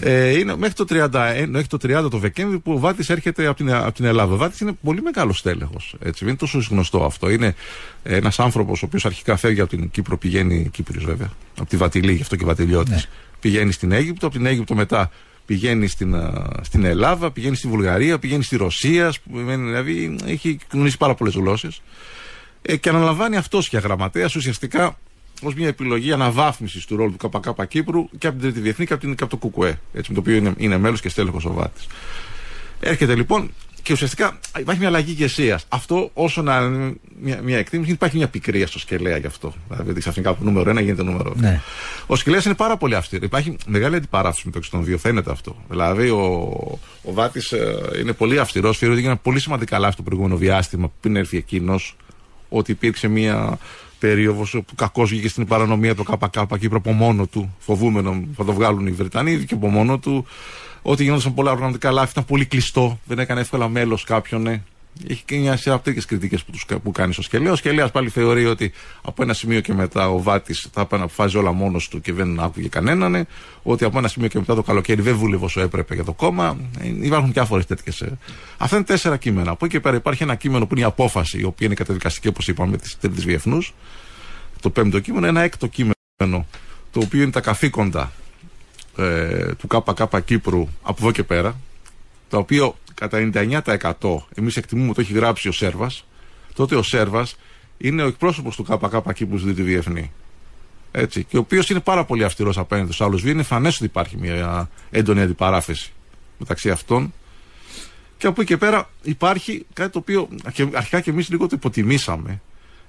ε, 0.00 0.38
είναι 0.38 0.56
μέχρι 0.56 0.74
το, 0.74 0.84
30, 0.88 1.32
ε, 1.34 1.46
μέχρι 1.46 1.66
το 1.66 1.78
30 1.82 2.10
το 2.10 2.18
Δεκέμβρη 2.18 2.58
που 2.58 2.72
ο 2.72 2.78
Βάτης 2.78 3.10
έρχεται 3.10 3.46
από 3.46 3.56
την, 3.56 3.72
από 3.72 3.92
την 3.92 4.04
Ελλάδα. 4.04 4.32
Ο 4.32 4.36
Βάτης 4.36 4.60
είναι 4.60 4.72
πολύ 4.82 5.02
μεγάλος 5.02 5.42
τέλεχος. 5.42 5.94
Έτσι, 5.98 6.18
δεν 6.24 6.28
είναι 6.28 6.36
τόσο 6.36 6.62
γνωστό 6.70 7.04
αυτό. 7.04 7.30
Είναι 7.30 7.54
ένας 8.02 8.40
άνθρωπος 8.40 8.82
ο 8.82 8.86
οποίος 8.86 9.04
αρχικά 9.04 9.36
φεύγει 9.36 9.60
από 9.60 9.70
την 9.70 9.90
Κύπρο, 9.90 10.18
πηγαίνει 10.18 10.68
Κύπριος 10.72 11.04
βέβαια, 11.04 11.30
από 11.58 11.68
τη 11.68 11.76
Βατιλή, 11.76 12.12
γι' 12.12 12.22
αυτό 12.22 12.36
και 12.36 12.44
Βατιλιώτης. 12.44 12.94
Ναι. 12.94 13.02
Πηγαίνει 13.40 13.72
στην 13.72 13.92
Αίγυπτο, 13.92 14.26
από 14.26 14.36
την 14.36 14.46
Αίγυπτο 14.46 14.74
μετά 14.74 15.10
πηγαίνει 15.46 15.86
στην, 15.86 16.16
στην 16.60 16.84
Ελλάδα, 16.84 17.30
πηγαίνει 17.30 17.56
στη 17.56 17.68
Βουλγαρία, 17.68 18.18
πηγαίνει 18.18 18.42
στη 18.42 18.56
Ρωσία, 18.56 19.14
δηλαδή 19.24 20.16
έχει 20.26 20.58
γνωρίσει 20.72 20.96
πάρα 20.96 21.14
πολλές 21.14 21.34
γλώσσες 21.34 21.82
ε, 22.62 22.76
και 22.76 22.88
αναλαμβάνει 22.88 23.36
αυτός 23.36 23.68
και 23.68 23.78
γραμματέας 23.78 24.34
ουσιαστικά 24.34 24.98
ως 25.42 25.54
μια 25.54 25.68
επιλογή 25.68 26.12
αναβάθμισης 26.12 26.84
του 26.84 26.96
ρόλου 26.96 27.16
του 27.16 27.30
ΚΚ 27.30 27.66
Κύπρου 27.66 28.08
και 28.18 28.26
από 28.26 28.36
την 28.36 28.46
Τρίτη 28.46 28.60
Διεθνή 28.60 28.86
και 28.86 28.92
από, 28.92 29.02
την, 29.02 29.14
και 29.14 29.24
από 29.24 29.38
το 29.38 29.48
ΚΚΕ, 29.48 29.80
έτσι, 29.92 30.10
με 30.10 30.14
το 30.14 30.20
οποίο 30.20 30.34
είναι, 30.34 30.54
είναι 30.56 30.78
μέλος 30.78 31.00
και 31.00 31.08
στέλεχος 31.08 31.44
ο 31.44 31.52
Βάτης. 31.52 31.86
Έρχεται 32.80 33.14
λοιπόν 33.14 33.50
και 33.82 33.92
ουσιαστικά 33.92 34.38
υπάρχει 34.58 34.80
μια 34.80 34.88
αλλαγή 34.88 35.10
ηγεσίας. 35.10 35.64
Αυτό 35.68 36.10
όσο 36.14 36.42
να 36.42 36.56
είναι 36.56 36.94
μια, 37.20 37.40
μια 37.42 37.58
εκτίμηση, 37.58 37.90
υπάρχει 37.90 38.16
μια 38.16 38.28
πικρία 38.28 38.66
στο 38.66 38.78
σκελέα 38.78 39.16
γι' 39.16 39.26
αυτό. 39.26 39.54
Δηλαδή 39.68 40.00
ξαφνικά 40.00 40.30
από 40.30 40.44
νούμερο 40.44 40.72
1 40.72 40.82
γίνεται 40.82 41.02
νούμερο 41.02 41.32
2. 41.32 41.36
Ναι. 41.36 41.60
Ο 42.06 42.16
σκελέας 42.16 42.44
είναι 42.44 42.54
πάρα 42.54 42.76
πολύ 42.76 42.94
αυστηρό. 42.94 43.24
Υπάρχει 43.24 43.56
μεγάλη 43.66 43.96
αντιπαράθεση 43.96 44.42
μεταξύ 44.46 44.70
των 44.70 44.84
δύο, 44.84 44.98
φαίνεται 44.98 45.30
αυτό. 45.30 45.56
Δηλαδή 45.68 46.08
ο, 46.08 46.22
ο 47.02 47.12
Βάτης 47.12 47.52
ε, 47.52 47.74
είναι 48.00 48.12
πολύ 48.12 48.38
αυστηρός, 48.38 48.78
θεωρεί 48.78 48.94
ότι 48.94 49.02
έγιναν 49.02 49.22
πολύ 49.22 49.40
σημαντικά 49.40 49.78
λάθη 49.78 49.96
το 49.96 50.02
προηγούμενο 50.02 50.36
διάστημα 50.36 50.92
πριν 51.00 51.16
έρθει 51.16 51.36
εκείνος 51.36 51.96
ότι 52.48 52.70
υπήρξε 52.70 53.08
μια 53.08 53.58
περίοδος 53.98 54.50
που 54.50 54.74
κακώ 54.74 55.04
βγήκε 55.04 55.28
στην 55.28 55.46
παρανομία 55.46 55.94
το 55.94 56.02
ΚΚ 56.02 56.58
Κύπρο 56.58 56.76
από 56.78 56.92
μόνο 56.92 57.26
του, 57.26 57.56
φοβούμενο 57.58 58.24
θα 58.36 58.44
το 58.44 58.52
βγάλουν 58.52 58.86
οι 58.86 58.90
Βρετανοί 58.90 59.44
και 59.44 59.54
από 59.54 59.68
μόνο 59.68 59.98
του. 59.98 60.26
Ότι 60.82 61.02
γινόταν 61.02 61.34
πολλά 61.34 61.50
οργανωτικά 61.50 61.90
λάθη, 61.90 62.10
ήταν 62.10 62.24
πολύ 62.24 62.44
κλειστό, 62.44 62.98
δεν 63.04 63.18
έκανε 63.18 63.40
εύκολα 63.40 63.68
μέλος 63.68 64.04
κάποιον. 64.04 64.42
Ναι. 64.42 64.62
Έχει 65.06 65.22
και 65.24 65.36
μια 65.36 65.56
σειρά 65.56 65.74
από 65.74 65.84
τέτοιες 65.84 66.04
κριτικές 66.04 66.44
που, 66.44 66.50
τους, 66.50 66.66
που 66.82 66.90
κάνει 66.90 67.12
στο 67.12 67.22
Σκελέα. 67.22 67.52
Ο 67.52 67.56
Σκελέας 67.56 67.90
πάλι 67.90 68.08
θεωρεί 68.08 68.46
ότι 68.46 68.72
από 69.02 69.22
ένα 69.22 69.34
σημείο 69.34 69.60
και 69.60 69.74
μετά 69.74 70.10
ο 70.10 70.22
Βάτης 70.22 70.68
θα 70.72 70.80
έπαιρνε 70.80 71.04
αποφάζει 71.04 71.36
όλα 71.36 71.52
μόνος 71.52 71.88
του 71.88 72.00
και 72.00 72.12
δεν 72.12 72.40
άκουγε 72.40 72.68
κανέναν. 72.68 73.26
Ότι 73.62 73.84
από 73.84 73.98
ένα 73.98 74.08
σημείο 74.08 74.28
και 74.28 74.38
μετά 74.38 74.54
το 74.54 74.62
καλοκαίρι 74.62 75.02
δεν 75.02 75.16
βούλευε 75.16 75.44
όσο 75.44 75.60
έπρεπε 75.60 75.94
για 75.94 76.04
το 76.04 76.12
κόμμα. 76.12 76.56
Ε, 76.80 76.88
υπάρχουν 76.88 77.32
διάφορες 77.32 77.66
τέτοιες. 77.66 78.00
Ε. 78.00 78.18
Αυτά 78.58 78.76
είναι 78.76 78.84
τέσσερα 78.84 79.16
κείμενα. 79.16 79.50
Από 79.50 79.64
εκεί 79.64 79.74
και 79.74 79.80
πέρα 79.80 79.96
υπάρχει 79.96 80.22
ένα 80.22 80.34
κείμενο 80.34 80.66
που 80.66 80.74
είναι 80.74 80.84
η 80.84 80.86
απόφαση, 80.88 81.38
η 81.38 81.44
οποία 81.44 81.66
είναι 81.66 81.74
καταδικαστική 81.74 82.28
όπως 82.28 82.48
είπαμε 82.48 82.76
της 82.76 82.98
Τρίτης 82.98 83.24
Διεθνού. 83.24 83.58
Το 84.60 84.70
πέμπτο 84.70 85.00
κείμενο. 85.00 85.26
Ένα 85.26 85.40
έκτο 85.40 85.66
κείμενο 85.66 86.46
το 86.90 87.00
οποίο 87.00 87.22
είναι 87.22 87.30
τα 87.30 87.40
καθήκοντα 87.40 88.12
ε, 88.96 89.54
του 89.54 89.66
ΚΚ 89.66 90.24
Κύπρου 90.24 90.68
από 90.82 90.96
εδώ 91.02 91.12
και 91.12 91.22
πέρα, 91.22 91.56
το 92.28 92.38
οποίο 92.38 92.76
κατά 92.98 93.30
99% 93.34 93.92
εμείς 94.34 94.56
εκτιμούμε 94.56 94.90
ότι 94.90 95.00
έχει 95.00 95.12
γράψει 95.12 95.48
ο 95.48 95.52
Σέρβας, 95.52 96.06
τότε 96.54 96.76
ο 96.76 96.82
Σέρβας 96.82 97.36
είναι 97.78 98.02
ο 98.02 98.06
εκπρόσωπος 98.06 98.56
του 98.56 98.62
ΚΚ 98.62 99.12
Κύπρου 99.12 99.38
στη 99.38 99.52
Διεθνή. 99.52 100.12
Έτσι, 100.90 101.24
και 101.24 101.36
ο 101.36 101.40
οποίος 101.40 101.70
είναι 101.70 101.80
πάρα 101.80 102.04
πολύ 102.04 102.24
αυστηρός 102.24 102.58
απέναντι 102.58 102.92
στους 102.92 103.06
άλλους. 103.06 103.24
Είναι 103.24 103.42
φανές 103.42 103.76
ότι 103.76 103.84
υπάρχει 103.84 104.16
μια 104.16 104.70
έντονη 104.90 105.20
αντιπαράθεση 105.20 105.92
μεταξύ 106.38 106.70
αυτών. 106.70 107.12
Και 108.18 108.26
από 108.26 108.40
εκεί 108.40 108.50
και 108.50 108.56
πέρα 108.56 108.90
υπάρχει 109.02 109.66
κάτι 109.72 109.92
το 109.92 109.98
οποίο 109.98 110.28
αρχικά 110.74 111.00
και 111.00 111.10
εμείς 111.10 111.28
λίγο 111.28 111.46
το 111.46 111.56
υποτιμήσαμε. 111.56 112.40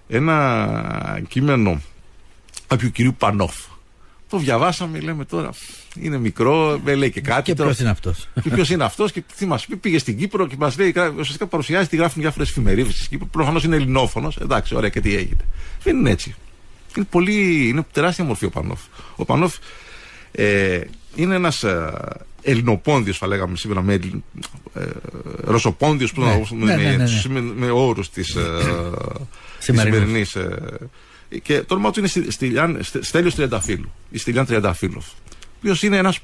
Ένα 0.08 1.22
κείμενο 1.28 1.82
κάποιου 2.68 2.92
κυρίου 2.92 3.16
Πανόφ. 3.18 3.56
Το 4.30 4.38
διαβάσαμε, 4.38 5.00
λέμε 5.00 5.26
τώρα. 5.26 5.50
Είναι 6.00 6.18
μικρό, 6.18 6.80
δεν 6.84 6.98
λέει 6.98 7.12
και 7.12 7.22
κάτι. 7.22 7.54
Και 7.54 7.64
ποιος 7.64 7.80
είναι 7.80 7.90
αυτός; 7.90 8.28
Και 8.44 8.50
ποιος 8.50 8.70
είναι 8.70 8.84
αυτός 8.84 9.12
και 9.12 9.24
τι 9.38 9.46
μας 9.46 9.66
πει, 9.66 9.76
πήγε 9.76 9.98
στην 9.98 10.18
Κύπρο 10.18 10.48
και 10.48 10.56
μας 10.58 10.78
λέει, 10.78 10.94
ουσιαστικά 11.12 11.48
παρουσιάζει 11.48 11.88
τι 11.88 11.96
γράφουν 11.96 12.22
διάφορες 12.22 12.50
εφημερίδες 12.50 12.96
στην 12.96 13.10
Κύπρο. 13.10 13.28
Προφανώς 13.32 13.64
είναι 13.64 13.76
ελληνόφωνος. 13.76 14.38
Εντάξει, 14.38 14.76
ωραία 14.76 14.90
και 14.90 15.02
τι 15.02 15.16
έγινε. 15.16 15.46
Δεν 15.84 15.98
είναι 15.98 16.10
έτσι. 16.10 16.36
Είναι 16.96 17.06
πολύ, 17.10 17.68
είναι 17.68 17.86
τεράστια 17.92 18.24
μορφή 18.24 18.46
ο 18.46 18.50
Πανόφ. 18.50 18.80
Ο 19.16 19.26
Πανόφ 19.26 19.56
ε, 20.32 20.82
είναι 21.16 21.36
ένας 21.36 21.64
ε, 21.64 21.94
ελληνοπόνδιος, 22.42 23.18
θα 23.18 23.28
λέγαμε 23.28 23.56
σήμερα, 23.56 23.82
με 23.82 23.94
ε, 24.74 24.86
ρωσοπόνδιος 25.44 26.14
ναι. 26.16 26.44
με, 26.52 26.76
ναι, 26.76 26.76
ναι, 26.76 26.96
ναι, 26.96 27.30
με, 27.30 27.40
με 27.40 27.70
όρους 27.70 28.10
της 28.10 28.36
ε, 28.36 28.44
σημερινής. 29.60 30.38
Ε, 31.30 31.40
και 31.40 31.62
το 31.62 31.74
όνομα 31.74 31.92
του 31.92 32.00
είναι 32.00 32.80
Στέλιος 33.00 33.36
Τριανταφύλου 33.36 33.92
ή 34.10 34.18
Στυλιάν 34.18 34.46
Τριανταφύλου. 34.46 35.02
Ο 35.02 35.58
οποίος 35.58 35.84
είναι 35.84 35.98
ένας 35.98 36.20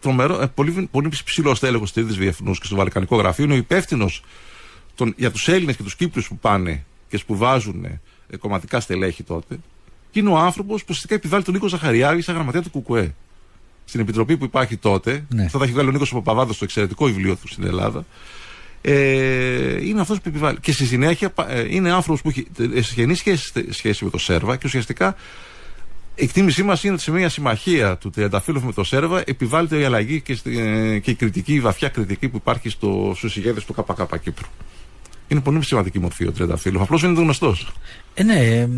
τρομερό, 0.00 0.40
ε, 0.40 0.46
πολύ, 0.46 0.88
πολύ 0.90 1.08
ψηλός 1.24 1.58
τέλεχος 1.58 1.92
της 1.92 2.04
Τρίτη 2.04 2.20
Διεθνού 2.20 2.52
και 2.52 2.64
στο 2.64 2.76
Βαλκανικό 2.76 3.16
Γραφείο. 3.16 3.44
Είναι 3.44 3.54
ο 3.54 3.56
υπεύθυνος 3.56 4.22
για 5.16 5.30
τους 5.30 5.48
Έλληνες 5.48 5.76
και 5.76 5.82
τους 5.82 5.96
Κύπριους 5.96 6.28
που 6.28 6.38
πάνε 6.38 6.84
και 7.08 7.16
σπουδάζουν 7.16 7.84
ε, 7.84 8.36
κομματικά 8.38 8.80
στελέχη 8.80 9.22
τότε. 9.22 9.58
Και 10.10 10.20
είναι 10.20 10.30
ο 10.30 10.38
άνθρωπος 10.38 10.80
που 10.80 10.86
ουσιαστικά 10.88 11.14
επιβάλλει 11.14 11.42
τον 11.42 11.54
Νίκο 11.54 11.68
Ζαχαριάδη 11.68 12.20
σαν 12.20 12.34
γραμματέα 12.34 12.62
του 12.62 12.70
Κουκουέ. 12.70 13.14
Στην 13.84 14.00
επιτροπή 14.00 14.36
που 14.36 14.44
υπάρχει 14.44 14.76
τότε, 14.76 15.24
ναι. 15.28 15.44
αυτό 15.44 15.58
θα 15.58 15.64
έχει 15.64 15.72
βγάλει 15.72 15.88
ο 15.88 15.92
Νίκος 15.92 16.12
Παπαδάδο 16.12 16.52
στο 16.52 16.64
εξαιρετικό 16.64 17.04
βιβλίο 17.04 17.36
του 17.36 17.48
στην 17.48 17.64
Ελλάδα 17.64 18.04
ε, 18.80 19.86
είναι 19.86 20.00
αυτός 20.00 20.16
που 20.20 20.28
επιβάλλει. 20.28 20.58
Και 20.60 20.72
στη 20.72 20.84
συνέχεια 20.84 21.32
ε, 21.48 21.74
είναι 21.74 21.92
άνθρωπος 21.92 22.22
που 22.22 22.28
έχει 22.28 22.46
εσχενή 22.74 23.14
σχέση, 23.14 23.52
σχέση 23.70 24.04
με 24.04 24.10
το 24.10 24.18
Σέρβα 24.18 24.56
και 24.56 24.66
ουσιαστικά 24.66 25.16
η 26.20 26.24
εκτίμησή 26.24 26.62
μας 26.62 26.84
είναι 26.84 26.92
ότι 26.92 27.02
σε 27.02 27.10
μια 27.10 27.28
συμμαχία 27.28 27.96
του 27.96 28.10
Τριανταφύλου 28.10 28.62
με 28.62 28.72
το 28.72 28.84
Σέρβα 28.84 29.22
επιβάλλεται 29.26 29.78
η 29.78 29.84
αλλαγή 29.84 30.20
και, 30.20 30.38
ε, 30.44 30.98
και 30.98 31.10
η 31.10 31.14
κριτική, 31.14 31.54
η 31.54 31.60
βαθιά 31.60 31.88
κριτική 31.88 32.28
που 32.28 32.36
υπάρχει 32.36 32.68
στους 33.14 33.36
ηγέτες 33.36 33.64
του 33.64 33.72
ΚΚ 33.72 34.18
Κύπρου. 34.18 34.46
Είναι 35.28 35.40
πολύ 35.40 35.64
σημαντική 35.64 35.98
μορφή 35.98 36.26
ο 36.26 36.32
Τριανταφύλου. 36.32 36.82
Απλώς 36.82 37.00
δεν 37.00 37.10
είναι 37.10 37.20
γνωστός. 37.20 37.72
Ε, 38.14 38.22
ναι, 38.22 38.34
ε, 38.34 38.68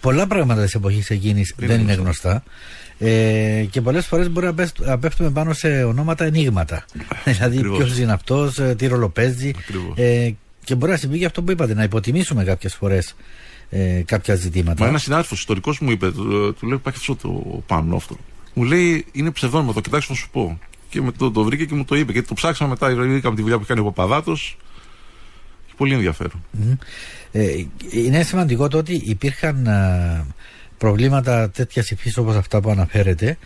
πολλά 0.00 0.26
πράγματα 0.26 0.62
της 0.62 0.74
εποχής 0.74 1.10
εκείνης 1.10 1.54
δεν 1.56 1.80
είναι 1.80 1.94
γνωστά. 1.94 2.42
Ε, 3.04 3.66
και 3.70 3.80
πολλές 3.80 4.06
φορές 4.06 4.30
μπορεί 4.30 4.54
να 4.78 4.98
πέφτουμε 4.98 5.30
πάνω 5.30 5.52
σε 5.52 5.84
ονόματα 5.84 6.24
ενίγματα. 6.24 6.84
δηλαδή, 7.24 7.62
ποιος 7.62 7.98
είναι 7.98 8.12
αυτός, 8.12 8.58
ε, 8.58 8.74
τι 8.74 8.86
ρόλο 8.86 9.08
παίζει. 9.08 9.50
Ε, 9.94 10.30
και 10.64 10.74
μπορεί 10.74 10.92
να 10.92 10.98
συμβεί 10.98 11.18
και 11.18 11.24
αυτό 11.24 11.42
που 11.42 11.50
είπατε, 11.50 11.74
να 11.74 11.82
υποτιμήσουμε 11.82 12.44
κάποιες 12.44 12.74
φορές 12.74 13.14
ε, 13.70 14.02
κάποια 14.04 14.34
ζητήματα. 14.34 14.82
Μα 14.82 14.88
ένας 14.88 15.02
συνάδελφος 15.02 15.38
ιστορικός 15.38 15.78
μου 15.78 15.90
είπε, 15.90 16.10
του, 16.10 16.54
του 16.58 16.66
λέει: 16.66 16.76
Υπάρχει 16.76 16.98
αυτό 16.98 17.28
το 17.28 17.62
πάνω 17.66 17.96
αυτό. 17.96 18.16
Μου 18.54 18.62
λέει: 18.62 19.04
Είναι 19.12 19.30
ψευδόνιμο, 19.30 19.72
το 19.72 19.80
κοιτάξω 19.80 20.12
να 20.12 20.18
σου 20.18 20.28
πω. 20.30 20.58
Και 20.88 21.02
με 21.02 21.12
το, 21.12 21.30
το 21.30 21.44
βρήκε 21.44 21.64
και 21.64 21.74
μου 21.74 21.84
το 21.84 21.94
είπε. 21.94 22.12
Και 22.12 22.22
το 22.22 22.34
ψάξαμε 22.34 22.70
μετά, 22.70 22.90
είδαμε 22.90 23.36
τη 23.36 23.42
δουλειά 23.42 23.58
που 23.58 23.64
κάνει 23.66 23.80
ο 23.80 23.84
Παπαδάτος. 23.84 24.56
Πολύ 25.76 25.94
ενδιαφέρον. 25.94 26.44
Mm-hmm. 26.58 26.76
Ε, 27.32 27.64
είναι 27.90 28.22
σημαντικό 28.22 28.68
το 28.68 28.78
ότι 28.78 29.02
υπήρχαν 29.04 29.68
προβλήματα 30.82 31.50
τέτοιας 31.50 31.90
υφής 31.90 32.16
όπως 32.16 32.36
αυτά 32.36 32.60
που 32.60 32.70
αναφέρετε, 32.70 33.38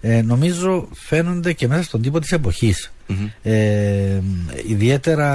ε, 0.00 0.22
νομίζω 0.22 0.88
φαίνονται 0.92 1.52
και 1.52 1.66
μέσα 1.66 1.82
στον 1.82 2.02
τύπο 2.02 2.18
της 2.18 2.32
εποχής. 2.32 2.92
Ε, 3.42 4.20
ιδιαίτερα 4.68 5.30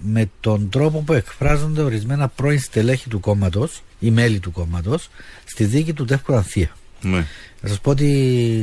με 0.00 0.30
τον 0.40 0.68
τρόπο 0.68 0.98
που 0.98 1.12
εκφράζονται 1.12 1.82
ορισμένα 1.82 2.28
πρώην 2.28 2.58
στελέχη 2.58 3.08
του 3.08 3.20
κόμματος 3.20 3.82
ή 3.98 4.10
μέλη 4.10 4.38
του 4.38 4.52
κόμματος 4.52 5.10
στη 5.44 5.64
δίκη 5.64 5.92
του 5.92 6.04
Τεύκου 6.04 6.34
Ανθία. 6.34 6.70
Ναι. 7.02 7.26
Να 7.60 7.68
σας 7.68 7.80
πω 7.80 7.90
ότι 7.90 8.06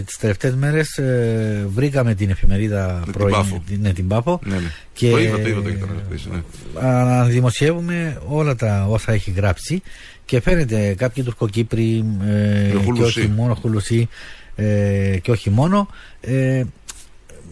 τις 0.05 0.17
τελευταίες 0.17 0.55
μέρες 0.55 0.97
ε, 0.97 1.67
βρήκαμε 1.73 2.15
την 2.15 2.29
εφημερίδα 2.29 3.03
ναι, 3.05 3.11
πρωί, 3.11 3.33
την, 3.67 3.79
ναι, 3.81 3.93
την 3.93 4.07
Πάπο. 4.07 4.39
Ναι, 4.43 4.55
ναι. 4.55 4.71
Και 4.93 5.09
το 5.09 5.19
είδα, 5.19 5.39
το 5.41 5.47
είδα, 5.47 5.61
το 5.61 5.69
είδα, 5.69 7.23
ναι. 7.23 7.29
δημοσιεύουμε 7.29 8.21
όλα 8.27 8.55
τα 8.55 8.85
όσα 8.89 9.11
έχει 9.11 9.31
γράψει 9.31 9.81
και 10.25 10.41
φαίνεται 10.41 10.93
κάποιοι 10.97 11.23
Τουρκοκύπροι 11.23 12.05
ε, 12.27 12.91
και 12.93 13.01
όχι 13.01 13.27
μόνο 13.27 13.55
Χουλουσί 13.55 14.09
ε, 14.55 15.17
και 15.21 15.31
όχι 15.31 15.49
μόνο 15.49 15.87
ε, 16.21 16.63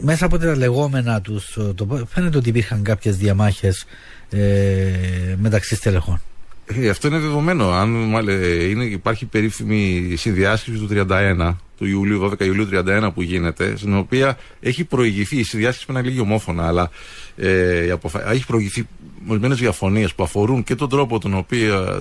μέσα 0.02 0.26
από 0.26 0.38
τα 0.38 0.56
λεγόμενα 0.56 1.22
τους 1.22 1.58
το, 1.76 2.08
φαίνεται 2.10 2.38
ότι 2.38 2.50
υπήρχαν 2.50 2.84
κάποιες 2.84 3.18
διαμάχες 3.18 3.86
ε, 4.30 5.36
μεταξύ 5.38 5.76
στελεχών. 5.76 6.22
Ε, 6.76 6.90
αυτό 6.90 7.08
είναι 7.08 7.20
δεδομένο. 7.20 7.70
Αν 7.70 7.96
είναι, 8.70 8.86
υπάρχει 8.86 9.26
περίφημη 9.26 10.14
συνδιάσκεψη 10.18 10.80
του 10.80 10.88
31, 10.92 11.56
του 11.78 11.86
Ιουλίου, 11.86 12.32
12 12.40 12.46
Ιουλίου 12.46 12.68
31 12.72 13.10
που 13.14 13.22
γίνεται, 13.22 13.78
στην 13.78 13.98
οποία 13.98 14.38
έχει 14.60 14.84
προηγηθεί, 14.84 15.38
η 15.38 15.44
συνδιάσκεψη 15.44 15.92
με 15.92 16.00
ένα 16.00 16.08
λίγη 16.08 16.20
ομόφωνα, 16.20 16.68
αλλά 16.68 16.90
ε, 17.38 17.92
αποφα... 17.92 18.32
έχει 18.32 18.46
προηγηθεί 18.46 18.88
ορισμένες 19.28 19.58
διαφωνίες 19.58 20.14
που 20.14 20.24
αφορούν 20.24 20.64
και 20.64 20.76
τον 20.76 20.90
τρόπο 20.90 21.20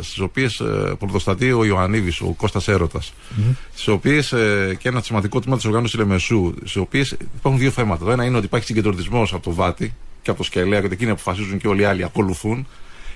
στις 0.00 0.18
οποίες 0.18 0.60
ε, 0.60 0.94
πρωτοστατεί 0.98 1.52
ο 1.52 1.64
Ιωαννίδης, 1.64 2.20
ο 2.20 2.34
Κώστας 2.36 2.68
Έρωτας, 2.68 3.12
mm. 3.12 3.54
στις 3.72 3.88
οποίες 3.88 4.32
ε, 4.32 4.76
και 4.78 4.88
ένα 4.88 5.02
σημαντικό 5.02 5.40
τμήμα 5.40 5.56
της 5.56 5.66
οργάνωσης 5.66 5.98
Λεμεσού, 5.98 6.54
στις 6.58 6.76
οποίες 6.76 7.16
υπάρχουν 7.36 7.60
δύο 7.60 7.70
θέματα. 7.70 8.04
Το 8.04 8.10
ένα 8.10 8.24
είναι 8.24 8.36
ότι 8.36 8.46
υπάρχει 8.46 8.66
συγκεντρωτισμός 8.66 9.32
από 9.32 9.42
το 9.42 9.54
Βάτι 9.54 9.94
και 10.22 10.30
από 10.30 10.38
το 10.38 10.44
Σκελέα, 10.44 10.78
γιατί 10.78 10.94
εκείνοι 10.94 11.10
αποφασίζουν 11.10 11.58
και 11.58 11.68
όλοι 11.68 11.80
οι 11.80 11.84
άλλοι 11.84 12.04
ακολουθούν. 12.04 12.66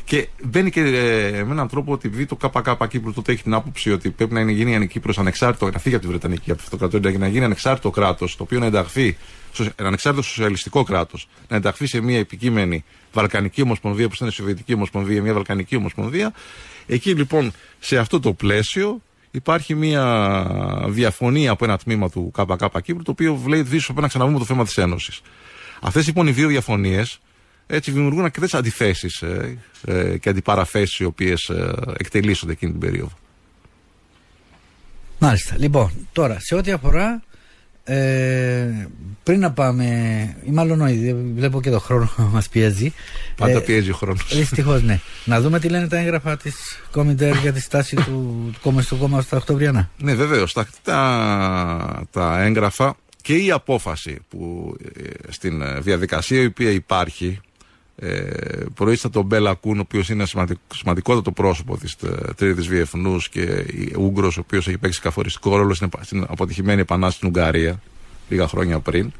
Και 0.05 0.29
μπαίνει 0.45 0.71
και 0.71 0.81
ε, 0.81 1.31
με 1.45 1.53
έναν 1.53 1.69
τρόπο 1.69 1.93
ότι 1.93 2.09
επειδή 2.09 2.27
το 2.27 2.37
ΚΚ 2.37 2.87
Κύπρου 2.89 3.13
τότε 3.13 3.33
έχει 3.33 3.43
την 3.43 3.55
άποψη 3.55 3.93
ότι 3.93 4.11
πρέπει 4.11 4.35
να 4.35 4.51
γίνει 4.51 4.75
η 4.75 4.87
Κύπρος 4.87 5.19
ανεξάρτητο, 5.19 5.71
να 5.71 5.79
φύγει 5.79 5.95
από 5.95 6.05
τη 6.05 6.11
Βρετανική 6.11 6.51
αυτοκρατορία 6.51 7.11
και 7.11 7.19
να 7.19 7.29
γίνει 7.29 7.45
ανεξάρτητο 7.45 7.91
κράτος, 7.91 8.37
το 8.37 8.43
οποίο 8.43 8.59
να 8.59 8.67
ενταχθεί, 8.67 9.17
ένα 9.59 9.89
ανεξάρτητο 9.89 10.27
σοσιαλιστικό 10.27 10.83
κράτος, 10.83 11.29
να 11.49 11.57
ενταχθεί 11.57 11.87
σε 11.87 12.01
μια 12.01 12.19
επικείμενη 12.19 12.85
Βαλκανική 13.13 13.63
Ομοσπονδία 13.63 14.09
που 14.09 14.15
ήταν 14.15 14.29
η 14.29 14.33
Σοβιετική 14.33 14.75
Ομοσπονδία, 14.75 15.23
μια 15.23 15.33
Βαλκανική 15.33 15.77
Ομοσπονδία. 15.77 16.33
Εκεί 16.87 17.15
λοιπόν 17.15 17.53
σε 17.79 17.99
αυτό 17.99 18.21
το 18.21 18.33
πλαίσιο 18.33 19.01
υπάρχει 19.31 19.75
μια 19.75 20.47
διαφωνία 20.89 21.51
από 21.51 21.65
ένα 21.65 21.79
τμήμα 21.79 22.11
του 22.11 22.33
ΚΚ 22.35 22.81
Κύπρου, 22.81 23.03
το 23.03 23.11
οποίο 23.11 23.43
λέει: 23.47 23.63
Δύσκολο 23.63 23.83
πρέπει 23.83 24.01
να 24.01 24.09
ξαναβούμε 24.09 24.39
το 24.39 24.45
θέμα 24.45 24.65
της 24.65 24.79
Ένωσης. 24.79 25.21
Αυτές 25.81 26.07
λοιπόν 26.07 26.27
οι 26.27 26.33
δύο 26.33 26.49
διαφωνίες 26.49 27.21
έτσι 27.71 27.91
δημιουργούν 27.91 28.25
αρκετές 28.25 28.55
αντιθέσεις 28.55 29.23
ε, 29.23 29.59
ε, 29.85 30.19
και 30.19 30.29
αντιπαραθέσεις 30.29 30.99
οι 30.99 31.05
οποίες 31.05 31.49
ε, 31.49 31.73
εκτελήσονται 31.99 32.53
εκείνη 32.53 32.71
την 32.71 32.81
περίοδο. 32.81 33.19
Μάλιστα. 35.19 35.55
Λοιπόν, 35.59 35.91
τώρα 36.13 36.37
σε 36.41 36.55
ό,τι 36.55 36.71
αφορά 36.71 37.23
ε, 37.85 38.89
πριν 39.23 39.41
να 39.41 39.53
πάμε, 39.53 39.87
ή 40.45 40.51
μάλλον 40.51 40.81
όχι, 40.81 41.15
βλέπω 41.35 41.61
και 41.61 41.71
το 41.71 41.81
χρόνο 41.81 42.11
μας 42.17 42.49
πιέζει. 42.49 42.93
Πάντα 43.37 43.59
ε, 43.59 43.61
πιέζει 43.61 43.91
ο 43.91 43.95
χρόνος. 43.95 44.37
Δυστυχώς, 44.37 44.83
ναι. 44.83 45.01
Να 45.25 45.41
δούμε 45.41 45.59
τι 45.61 45.69
λένε 45.69 45.89
τα 45.89 45.99
έγγραφα 45.99 46.37
της 46.37 46.55
Κόμιντερ 46.91 47.37
για 47.37 47.53
τη 47.53 47.61
στάση 47.61 47.97
του, 47.97 48.03
του 48.53 48.59
Κομμουνιστικού 48.61 49.01
Κόμματο 49.01 49.23
στα 49.23 49.37
Οκτωβριανά. 49.37 49.91
Ναι, 49.99 50.15
βεβαίως. 50.15 50.53
Τα, 50.53 50.67
τα, 50.83 52.07
τα 52.11 52.43
έγγραφα 52.43 52.97
και 53.23 53.37
η 53.37 53.51
απόφαση 53.51 54.19
που 54.29 54.75
στην 55.29 55.83
διαδικασία 55.83 56.43
η 56.43 56.47
οποία 56.47 56.71
υπάρχει 56.71 57.41
ε, 58.03 58.65
προείσταται 58.75 59.15
τον 59.15 59.27
Μπέλα 59.27 59.55
Κούν, 59.55 59.79
ο 59.79 59.81
οποίος 59.81 60.09
είναι 60.09 60.27
σημαντικ, 60.27 60.57
σημαντικότατο 60.75 61.33
πρόσωπο 61.33 61.77
της 61.77 61.93
ε, 61.93 62.33
Τρίτης 62.37 62.69
Διεθνού 62.69 63.17
και 63.31 63.65
Ούγγρος, 63.99 64.37
ο 64.37 64.41
οποίος 64.41 64.69
έχει 64.69 64.79
παίξει 64.79 65.01
καθοριστικό 65.01 65.57
ρόλο 65.57 65.75
στην, 65.75 65.89
στην 66.01 66.27
αποτυχημένη 66.29 66.81
επανάσταση 66.81 67.17
στην 67.17 67.29
Ουγγαρία 67.29 67.81
λίγα 68.29 68.49
χρόνια 68.49 68.81
πριν. 68.81 69.13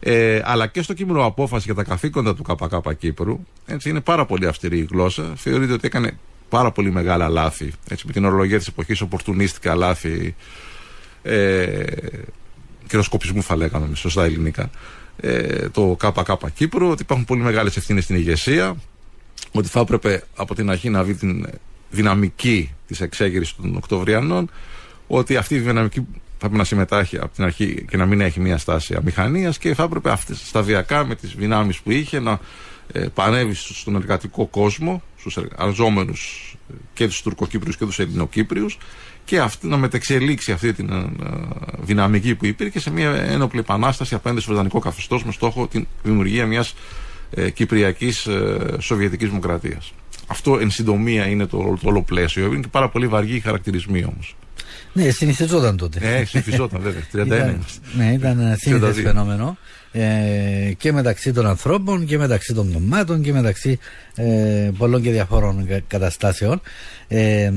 Ε, 0.00 0.40
αλλά 0.44 0.66
και 0.66 0.82
στο 0.82 0.94
κείμενο 0.94 1.24
απόφαση 1.24 1.64
για 1.64 1.74
τα 1.74 1.82
καθήκοντα 1.82 2.34
του 2.34 2.42
ΚΚ 2.42 2.94
Κύπρου, 2.98 3.40
έτσι 3.66 3.88
είναι 3.88 4.00
πάρα 4.00 4.26
πολύ 4.26 4.46
αυστηρή 4.46 4.78
η 4.78 4.88
γλώσσα. 4.90 5.32
Θεωρείται 5.36 5.72
ότι 5.72 5.86
έκανε 5.86 6.18
πάρα 6.48 6.70
πολύ 6.70 6.92
μεγάλα 6.92 7.28
λάθη. 7.28 7.72
Έτσι, 7.88 8.06
με 8.06 8.12
την 8.12 8.24
ορολογία 8.24 8.58
της 8.58 8.66
εποχής, 8.66 9.00
οπορτουνίστικα 9.00 9.74
λάθη. 9.74 10.34
Ε, 11.22 11.84
καιροσκοπισμού 12.86 13.42
θα 13.42 13.56
λέγαμε 13.56 13.94
σωστά 13.94 14.24
ελληνικά. 14.24 14.70
Ε, 15.20 15.68
το 15.68 15.96
ΚΚ 15.98 16.48
Κύπρου, 16.54 16.88
ότι 16.90 17.02
υπάρχουν 17.02 17.26
πολύ 17.26 17.42
μεγάλες 17.42 17.76
ευθύνες 17.76 18.04
στην 18.04 18.16
ηγεσία, 18.16 18.76
ότι 19.52 19.68
θα 19.68 19.80
έπρεπε 19.80 20.22
από 20.36 20.54
την 20.54 20.70
αρχή 20.70 20.90
να 20.90 21.04
βρει 21.04 21.14
την 21.14 21.46
δυναμική 21.90 22.72
της 22.86 23.00
εξέγερσης 23.00 23.56
των 23.56 23.76
Οκτωβριανών, 23.76 24.50
ότι 25.06 25.36
αυτή 25.36 25.54
η 25.54 25.58
δυναμική 25.58 26.06
θα 26.38 26.50
έπρεπε 26.50 26.56
να 26.56 26.64
συμμετάχει 26.64 27.16
από 27.18 27.34
την 27.34 27.44
αρχή 27.44 27.84
και 27.88 27.96
να 27.96 28.06
μην 28.06 28.20
έχει 28.20 28.40
μια 28.40 28.58
στάση 28.58 28.94
αμηχανίας 28.94 29.58
και 29.58 29.74
θα 29.74 29.82
έπρεπε 29.82 30.10
αυτές, 30.10 30.42
σταδιακά 30.46 31.04
με 31.04 31.14
τις 31.14 31.34
δυνάμεις 31.34 31.80
που 31.80 31.90
είχε 31.90 32.20
να 32.20 32.40
ε, 32.92 33.06
πανεύει 33.14 33.54
στον 33.54 33.96
εργατικό 33.96 34.46
κόσμο, 34.46 35.02
στους 35.18 35.36
εργαζόμενου 35.36 36.12
και 36.94 37.06
τους 37.06 37.22
Τουρκοκύπριους 37.22 37.76
και 37.76 37.84
τους 37.84 37.98
Ελληνοκύπριους 37.98 38.78
και 39.24 39.38
αυτή, 39.38 39.66
να 39.66 39.76
μετεξελίξει 39.76 40.52
αυτή 40.52 40.72
τη 40.72 40.82
ε, 40.82 41.04
δυναμική 41.80 42.34
που 42.34 42.46
υπήρχε 42.46 42.80
σε 42.80 42.90
μια 42.90 43.10
ένοπλη 43.10 43.60
επανάσταση 43.60 44.14
απέναντι 44.14 44.40
στο 44.40 44.48
Βρετανικό 44.48 44.78
καθεστώς 44.78 45.24
με 45.24 45.32
στόχο 45.32 45.66
την 45.66 45.86
δημιουργία 46.02 46.46
μιας 46.46 46.74
ε, 47.30 47.50
Κυπριακής 47.50 48.26
ε, 48.26 48.58
Σοβιετικής 48.78 49.28
Δημοκρατίας. 49.28 49.92
Αυτό 50.26 50.58
εν 50.58 50.70
συντομία 50.70 51.26
είναι 51.26 51.46
το, 51.46 51.78
το 51.82 51.88
όλο 51.88 52.02
πλαίσιο. 52.02 52.46
Είναι 52.46 52.60
και 52.60 52.68
πάρα 52.70 52.88
πολύ 52.88 53.06
βαργοί 53.06 53.34
οι 53.34 53.40
χαρακτηρισμοί 53.40 54.04
όμως. 54.04 54.36
Ναι, 54.92 55.10
συνηθιζόταν 55.10 55.76
τότε. 55.76 55.98
Ναι, 56.00 56.24
συνηθιζόταν 56.24 56.80
βέβαια. 56.80 57.02
31 57.12 57.26
ήταν, 57.26 57.64
Ναι, 57.96 58.12
ήταν 58.12 58.56
σύνηθε 58.58 58.92
φαινόμενο. 58.92 59.56
Ε, 59.96 60.72
και 60.76 60.92
μεταξύ 60.92 61.32
των 61.32 61.46
ανθρώπων 61.46 62.06
και 62.06 62.18
μεταξύ 62.18 62.54
των 62.54 62.72
κομμάτων 62.72 63.22
και 63.22 63.32
μεταξύ 63.32 63.78
ε, 64.14 64.70
πολλών 64.78 65.02
και 65.02 65.10
διαφόρων 65.10 65.82
καταστάσεων. 65.86 66.60
Ε, 67.08 67.52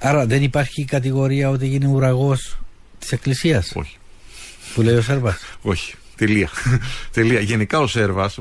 άρα 0.00 0.26
δεν 0.26 0.42
υπάρχει 0.42 0.84
κατηγορία 0.84 1.50
ότι 1.50 1.66
γίνει 1.66 1.86
ουραγός 1.86 2.58
της 2.98 3.12
Εκκλησίας; 3.12 3.72
Όχι. 3.74 3.96
Που 4.74 4.82
λέει 4.82 4.94
ο 4.94 5.02
Σέρβας; 5.02 5.38
Όχι. 5.62 5.94
Τελεία. 6.16 6.48
Τελεία. 7.12 7.40
Γενικά 7.40 7.78
ο 7.78 7.86
Σέρβας, 7.86 8.38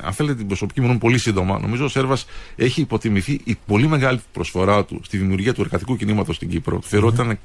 αν 0.00 0.12
θέλετε 0.12 0.34
την 0.34 0.46
προσωπική 0.46 0.80
μου 0.80 0.98
πολύ 0.98 1.18
σύντομα, 1.18 1.58
νομίζω 1.58 1.84
ο 1.84 1.88
Σέρβας 1.88 2.26
έχει 2.56 2.80
υποτιμηθεί 2.80 3.40
η 3.44 3.58
πολύ 3.66 3.86
μεγάλη 3.86 4.20
προσφορά 4.32 4.84
του 4.84 5.00
στη 5.04 5.16
δημιουργία 5.16 5.54
του 5.54 5.60
εργατικού 5.60 5.96
κινήματος 5.96 6.36
στην 6.36 6.48
Κύπρο. 6.48 6.80
Θεωρώ 6.82 7.06
ότι 7.06 7.14
ήταν. 7.14 7.38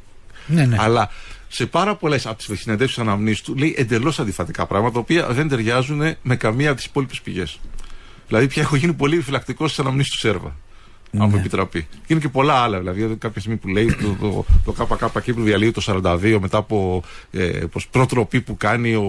Ναι, 0.48 0.66
ναι. 0.66 0.78
Αλλά 0.80 1.10
σε 1.48 1.66
πάρα 1.66 1.96
πολλές 1.96 2.26
από 2.26 2.38
τις 2.38 2.60
συνεντεύξεις 2.60 3.00
αναμνήσεις 3.00 3.42
του 3.42 3.56
λέει 3.56 3.76
εντελώς 3.78 4.20
αντιφατικά 4.20 4.66
πράγματα, 4.66 4.94
τα 4.94 5.00
οποία 5.00 5.28
δεν 5.28 5.48
ταιριάζουν 5.48 6.02
με 6.22 6.36
καμία 6.36 6.68
από 6.68 6.78
τις 6.78 6.86
υπόλοιπες 6.86 7.22
πηγές. 7.22 7.60
Δηλαδή, 8.28 8.48
πια 8.48 8.62
έχω 8.62 8.76
γίνει 8.76 8.94
πολύ 8.94 9.22
φυλακτικό 9.22 9.68
στις 9.68 9.80
αναμνήσεις 9.80 10.12
του 10.12 10.20
Σέρβα. 10.20 10.56
Ναι. 11.16 11.24
Αν 11.24 11.30
μου 11.30 11.38
επιτραπεί. 11.38 11.82
Και 11.82 12.14
είναι 12.14 12.20
και 12.20 12.30
πολλά 12.30 12.54
άλλα. 12.54 12.80
Δηλαδή, 12.80 13.16
κάποια 13.16 13.40
στιγμή 13.40 13.58
που 13.58 13.68
λέει 13.68 13.86
το, 13.86 14.16
το, 14.20 14.46
το, 14.74 14.86
το 14.86 14.96
ΚΚ 14.96 15.22
Κύπρου 15.22 15.44
διαλύει 15.44 15.72
το 15.72 15.82
42 16.04 16.38
μετά 16.42 16.58
από 16.58 17.04
ε, 17.32 17.64
προτροπή 17.92 18.42
που 18.42 18.58
κάνει 18.58 18.96
ο. 18.96 19.04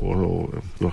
ο, 0.00 0.08
ο, 0.08 0.48
ο, 0.84 0.92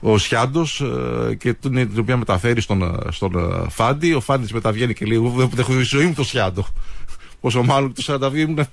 ο 0.00 0.18
Σιάντος 0.18 0.80
ε, 0.80 1.34
και 1.34 1.52
την, 1.52 1.98
οποία 1.98 2.16
μεταφέρει 2.16 2.60
στον, 2.60 3.00
στον 3.10 3.32
Φάντι. 3.70 4.12
Ο 4.14 4.20
Φάντι 4.20 4.54
μεταβγαίνει 4.54 4.94
και 4.94 5.06
λέει: 5.06 5.16
Εγώ 5.16 5.30
δεν 5.30 5.50
έχω 5.58 5.72
δει 5.72 5.82
ζωή 5.82 6.06
μου 6.06 6.14
το 6.14 6.24
Σιάντο. 6.24 6.66
Πόσο 7.40 7.62
μάλλον 7.62 7.92
το 7.92 8.02
42 8.06 8.34
ήμουν. 8.34 8.66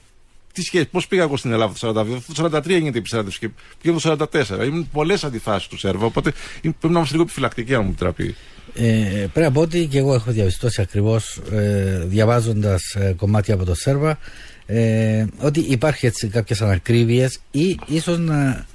Τι 0.53 0.61
σχέση, 0.63 0.85
πώς 0.85 1.07
πήγα 1.07 1.23
εγώ 1.23 1.37
στην 1.37 1.51
Ελλάδα 1.51 1.73
το 1.79 1.99
42, 1.99 2.05
το 2.35 2.49
43 2.57 2.67
γίνεται 2.67 2.97
η 2.97 2.97
επιστράτευση 2.97 3.39
και 3.39 3.49
πήγα 3.81 4.15
το 4.15 4.27
44. 4.33 4.65
Ήμουν 4.65 4.89
πολλές 4.91 5.23
αντιφάσεις 5.23 5.67
του 5.67 5.77
Σέρβα, 5.77 6.05
οπότε 6.05 6.33
πρέπει 6.61 6.77
να 6.81 6.89
είμαστε 6.89 7.11
λίγο 7.11 7.23
επιφυλακτικοί, 7.23 7.75
αν 7.75 7.81
μου 7.83 7.89
επιτραπεί. 7.89 8.35
Ε, 8.77 9.27
πρέπει 9.33 9.39
να 9.39 9.51
πω 9.51 9.61
ότι 9.61 9.85
και 9.85 9.97
εγώ 9.97 10.13
έχω 10.13 10.31
διαπιστώσει 10.31 10.81
ακριβώς 10.81 11.41
ε, 11.51 12.03
διαβάζοντας 12.05 12.81
ε, 12.95 13.13
κομμάτια 13.17 13.53
από 13.53 13.65
το 13.65 13.75
Σέρβα 13.75 14.17
ε, 14.65 15.25
ότι 15.39 15.59
υπάρχει 15.59 16.05
έτσι 16.05 16.27
κάποιες 16.27 16.61
ανακρίβειες 16.61 17.39
ή 17.51 17.79
ίσως 17.87 18.19
να 18.19 18.65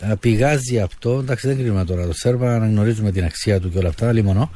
ε, 0.00 0.14
πηγάζει 0.20 0.80
αυτό. 0.80 1.18
Εντάξει, 1.18 1.46
δεν 1.46 1.56
κρίνουμε 1.56 1.84
τώρα 1.84 2.06
το 2.06 2.12
Σέρβα, 2.12 2.54
αναγνωρίζουμε 2.54 3.12
την 3.12 3.24
αξία 3.24 3.60
του 3.60 3.70
και 3.70 3.78
όλα 3.78 3.88
αυτά, 3.88 4.12
λίμωνο 4.12 4.50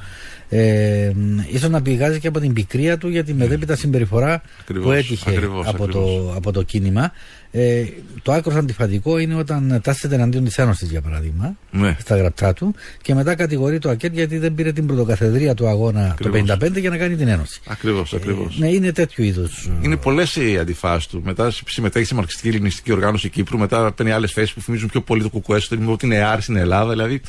ε, 0.48 1.12
ίσως 1.52 1.70
να 1.70 1.82
πηγάζει 1.82 2.18
και 2.18 2.28
από 2.28 2.40
την 2.40 2.52
πικρία 2.52 2.98
του 2.98 3.08
για 3.08 3.24
τη 3.24 3.34
μετέπειτα 3.34 3.76
συμπεριφορά 3.76 4.42
που 4.82 4.92
έτυχε 4.92 5.40
από, 5.64 5.86
Το, 5.88 6.32
από 6.36 6.52
το 6.52 6.62
κίνημα. 6.62 7.12
Ε, 7.50 7.84
το 8.22 8.32
άκρος 8.32 8.54
αντιφατικό 8.54 9.18
είναι 9.18 9.34
όταν 9.34 9.80
τάσσεται 9.82 10.14
εναντίον 10.14 10.44
της 10.44 10.58
Ένωσης, 10.58 10.90
για 10.90 11.00
παράδειγμα, 11.00 11.56
ναι. 11.70 11.96
στα 12.00 12.16
γραπτά 12.16 12.52
του, 12.52 12.74
και 13.02 13.14
μετά 13.14 13.34
κατηγορεί 13.34 13.78
το 13.78 13.90
ΑΚΕΤ 13.90 14.14
γιατί 14.14 14.38
δεν 14.38 14.54
πήρε 14.54 14.72
την 14.72 14.86
πρωτοκαθεδρία 14.86 15.54
του 15.54 15.68
αγώνα 15.68 16.10
ακριβώς. 16.10 16.46
το 16.46 16.66
1955 16.66 16.80
για 16.80 16.90
να 16.90 16.96
κάνει 16.96 17.16
την 17.16 17.28
Ένωση. 17.28 17.60
Ακριβώς, 17.66 18.14
ακριβώς. 18.14 18.56
Ε, 18.56 18.60
ναι, 18.60 18.68
είναι 18.68 18.92
τέτοιου 18.92 19.24
είδου. 19.24 19.42
Ε, 19.42 19.70
είναι 19.82 19.96
πολλές 19.96 20.36
οι 20.36 20.58
αντιφάσεις 20.58 21.06
του. 21.06 21.22
Μετά 21.24 21.52
συμμετέχει 21.66 22.04
στη 22.04 22.14
μαρξιστική 22.14 22.48
ελληνιστική 22.48 22.92
οργάνωση 22.92 23.28
Κύπρου, 23.28 23.58
μετά 23.58 23.92
παίρνει 23.92 24.12
άλλες 24.12 24.32
θέσεις 24.32 24.52
που 24.52 24.60
θυμίζουν 24.60 24.88
πιο 24.88 25.00
πολύ 25.00 25.22
το 25.22 25.28
κουκουέ, 25.28 25.60
ότι 25.86 26.06
είναι 26.06 26.18
άρση 26.22 26.42
στην 26.42 26.56
Ελλάδα. 26.56 26.90
Δηλαδή 26.90 27.20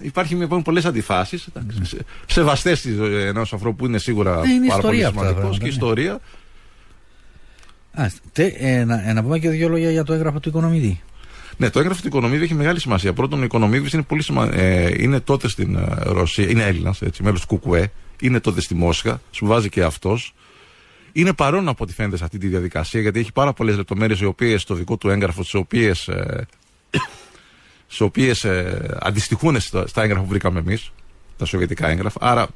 υπάρχουν 0.00 0.62
πολλές 0.62 0.84
αντιφάσεις. 0.84 1.48
Mm. 1.54 1.98
Σεβαστές 2.26 2.67
ενός 3.26 3.52
ανθρώπου 3.52 3.76
που 3.76 3.86
είναι 3.86 3.98
σίγουρα 3.98 4.42
ε, 4.44 4.50
είναι 4.50 4.66
πάρα 4.68 4.80
πολύ 4.80 5.04
σημαντικός 5.04 5.58
και 5.58 5.68
ιστορία. 5.68 6.20
Α, 7.92 8.06
τε, 8.32 8.52
ε, 8.58 8.84
να, 8.84 9.08
ε, 9.08 9.12
να 9.12 9.22
πούμε 9.22 9.38
και 9.38 9.48
δύο 9.48 9.68
λόγια 9.68 9.90
για 9.90 10.04
το 10.04 10.12
έγγραφο 10.12 10.40
του 10.40 10.48
Οικονομίδη. 10.48 11.00
Ναι, 11.56 11.70
το 11.70 11.78
έγγραφο 11.78 12.00
του 12.00 12.06
Οικονομίδη 12.06 12.44
έχει 12.44 12.54
μεγάλη 12.54 12.80
σημασία. 12.80 13.12
Πρώτον, 13.12 13.40
ο 13.40 13.44
Οικονομίδης 13.44 13.92
είναι, 13.92 14.02
πολύ 14.02 14.22
σημα... 14.22 14.54
ε, 14.54 14.94
είναι 15.02 15.20
τότε 15.20 15.48
στην 15.48 15.76
ε, 15.76 15.86
Ρωσία, 15.98 16.48
είναι 16.48 16.62
Έλληνας, 16.62 17.00
μέλος 17.20 17.40
του 17.40 17.46
Κουκουέ, 17.46 17.92
είναι 18.20 18.40
τότε 18.40 18.60
στη 18.60 18.74
Μόσχα, 18.74 19.20
σου 19.30 19.46
βάζει 19.46 19.68
και 19.68 19.82
αυτός. 19.82 20.34
Είναι 21.12 21.32
παρόν 21.32 21.68
από 21.68 21.84
ό,τι 21.84 21.92
φαίνεται 21.92 22.16
σε 22.16 22.24
αυτή 22.24 22.38
τη 22.38 22.46
διαδικασία, 22.46 23.00
γιατί 23.00 23.20
έχει 23.20 23.32
πάρα 23.32 23.52
πολλές 23.52 23.76
λεπτομέρειες 23.76 24.20
οι 24.20 24.24
οποίες 24.24 24.62
στο 24.62 24.74
δικό 24.74 24.96
του 24.96 25.08
έγγραφο, 25.08 25.42
τις 25.42 25.54
οποίες 25.54 26.08
ε, 26.08 26.46
οποίες, 27.98 28.44
ε, 28.44 28.96
αντιστοιχούν 29.00 29.60
στα, 29.60 29.86
στα 29.86 30.02
έγγραφα 30.02 30.22
που 30.22 30.28
βρήκαμε 30.28 30.58
εμείς, 30.58 30.92
τα 31.38 31.44
σοβιετικά 31.44 31.88
έγγραφα. 31.88 32.18
Άρα 32.20 32.48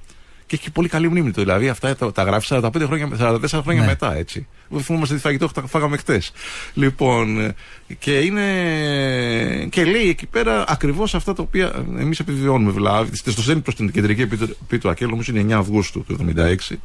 και 0.52 0.58
έχει 0.60 0.70
πολύ 0.70 0.88
καλή 0.88 1.08
μνήμη 1.08 1.30
του. 1.30 1.40
Δηλαδή 1.40 1.68
αυτά 1.68 1.96
τα, 1.96 2.12
τα 2.12 2.22
γράφει 2.22 2.46
45 2.50 2.70
χρόνια, 2.86 3.08
44 3.20 3.46
χρόνια 3.48 3.80
ναι. 3.80 3.86
μετά, 3.86 4.16
έτσι. 4.16 4.46
Θυμόμαστε 4.80 5.14
τι 5.14 5.20
φαγητό 5.20 5.50
φάγαμε 5.66 5.96
χτες. 5.96 6.32
Λοιπόν, 6.74 7.40
ε, 7.40 7.54
και 7.98 8.18
είναι. 8.18 9.66
και 9.70 9.84
λέει 9.84 10.08
εκεί 10.08 10.26
πέρα 10.26 10.64
ακριβώς 10.68 11.14
αυτά 11.14 11.32
τα 11.32 11.42
οποία 11.42 11.84
εμείς 11.98 12.18
επιβιώνουμε. 12.18 12.72
Δηλαδή, 12.72 13.16
στο 13.16 13.42
στέλνει 13.42 13.60
προ 13.60 13.72
την 13.72 13.90
κεντρική 13.90 14.22
επιτροπή 14.22 14.78
του 14.78 14.88
ΑΚΕΛ, 14.88 15.08
νομίζω 15.08 15.32
είναι 15.34 15.54
9 15.54 15.58
Αυγούστου 15.58 16.04
του 16.04 16.34
1976. 16.70 16.76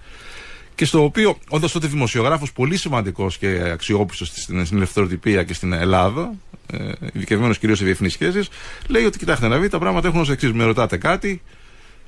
Και 0.76 0.86
στο 0.86 1.04
οποίο, 1.04 1.38
όντας 1.50 1.72
τότε 1.72 1.88
δημοσιογράφος 1.88 2.52
πολύ 2.52 2.78
σημαντικός 2.78 3.38
και 3.38 3.70
αξιόπιστος 3.74 4.28
στην, 4.28 4.66
στην 4.66 4.78
ελευθεροτυπία 4.78 5.44
και 5.44 5.54
στην 5.54 5.74
Ελλάδα, 5.74 6.34
ε, 6.72 6.92
ειδικευμένος 7.14 7.58
κυρίως 7.58 7.78
σε 7.78 7.84
διεθνείς 7.84 8.14
σχέσεις, 8.14 8.50
λέει 8.88 9.04
ότι 9.04 9.18
κοιτάξτε 9.18 9.48
να 9.48 9.56
δείτε, 9.56 9.70
τα 9.70 9.80
πράγματα 9.80 10.08
έχουν 10.08 10.20
ως 10.20 10.30
εξής. 10.30 10.54
Με 10.54 10.64
ρωτάτε 10.64 10.98
κάτι, 10.98 11.42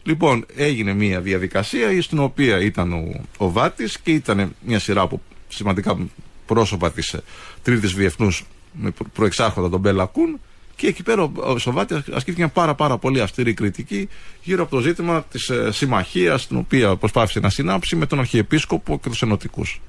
Λοιπόν, 0.04 0.46
έγινε 0.56 0.94
μια 0.94 1.22
διαδικασία 1.22 2.02
στην 2.02 2.20
οποία 2.20 2.62
ήταν 2.62 2.94
ο, 2.94 3.22
ο 3.38 3.52
Βάτης 3.52 4.00
και 4.00 4.12
ήταν 4.12 4.56
μια 4.66 4.80
σειρά 4.80 5.02
από 5.02 5.22
σημαντικά 5.48 5.98
πρόσωπα 6.46 6.92
της 6.92 7.14
ε, 7.14 7.24
τρίτης 7.64 7.94
διεθνούς 7.94 8.46
με 8.74 8.94
προεξάρχοντα 9.14 9.70
τον 9.70 9.80
Μπέλα 9.80 10.06
Κούν 10.06 10.40
και 10.80 10.88
εκεί 10.88 11.04
πέρα 11.04 11.32
ο 11.36 11.58
Σοβάτη 11.58 11.94
ασκήθηκε 11.94 12.34
μια 12.36 12.48
πάρα, 12.48 12.76
πάρα 12.76 12.98
πολύ 12.98 13.22
αυστηρή 13.22 13.54
κριτική 13.54 14.10
γύρω 14.44 14.64
από 14.64 14.76
το 14.76 14.82
ζήτημα 14.82 15.24
της 15.24 15.50
ε, 15.50 15.72
συμμαχίας 15.72 16.48
την 16.48 16.58
οποία 16.58 16.96
προσπάθησε 16.96 17.40
να 17.40 17.50
συνάψει 17.50 17.96
με 17.96 18.06
τον 18.06 18.20
Αρχιεπίσκοπο 18.20 19.00
και 19.00 19.10
τους 19.10 19.22
Ενωτικούς. 19.22 19.82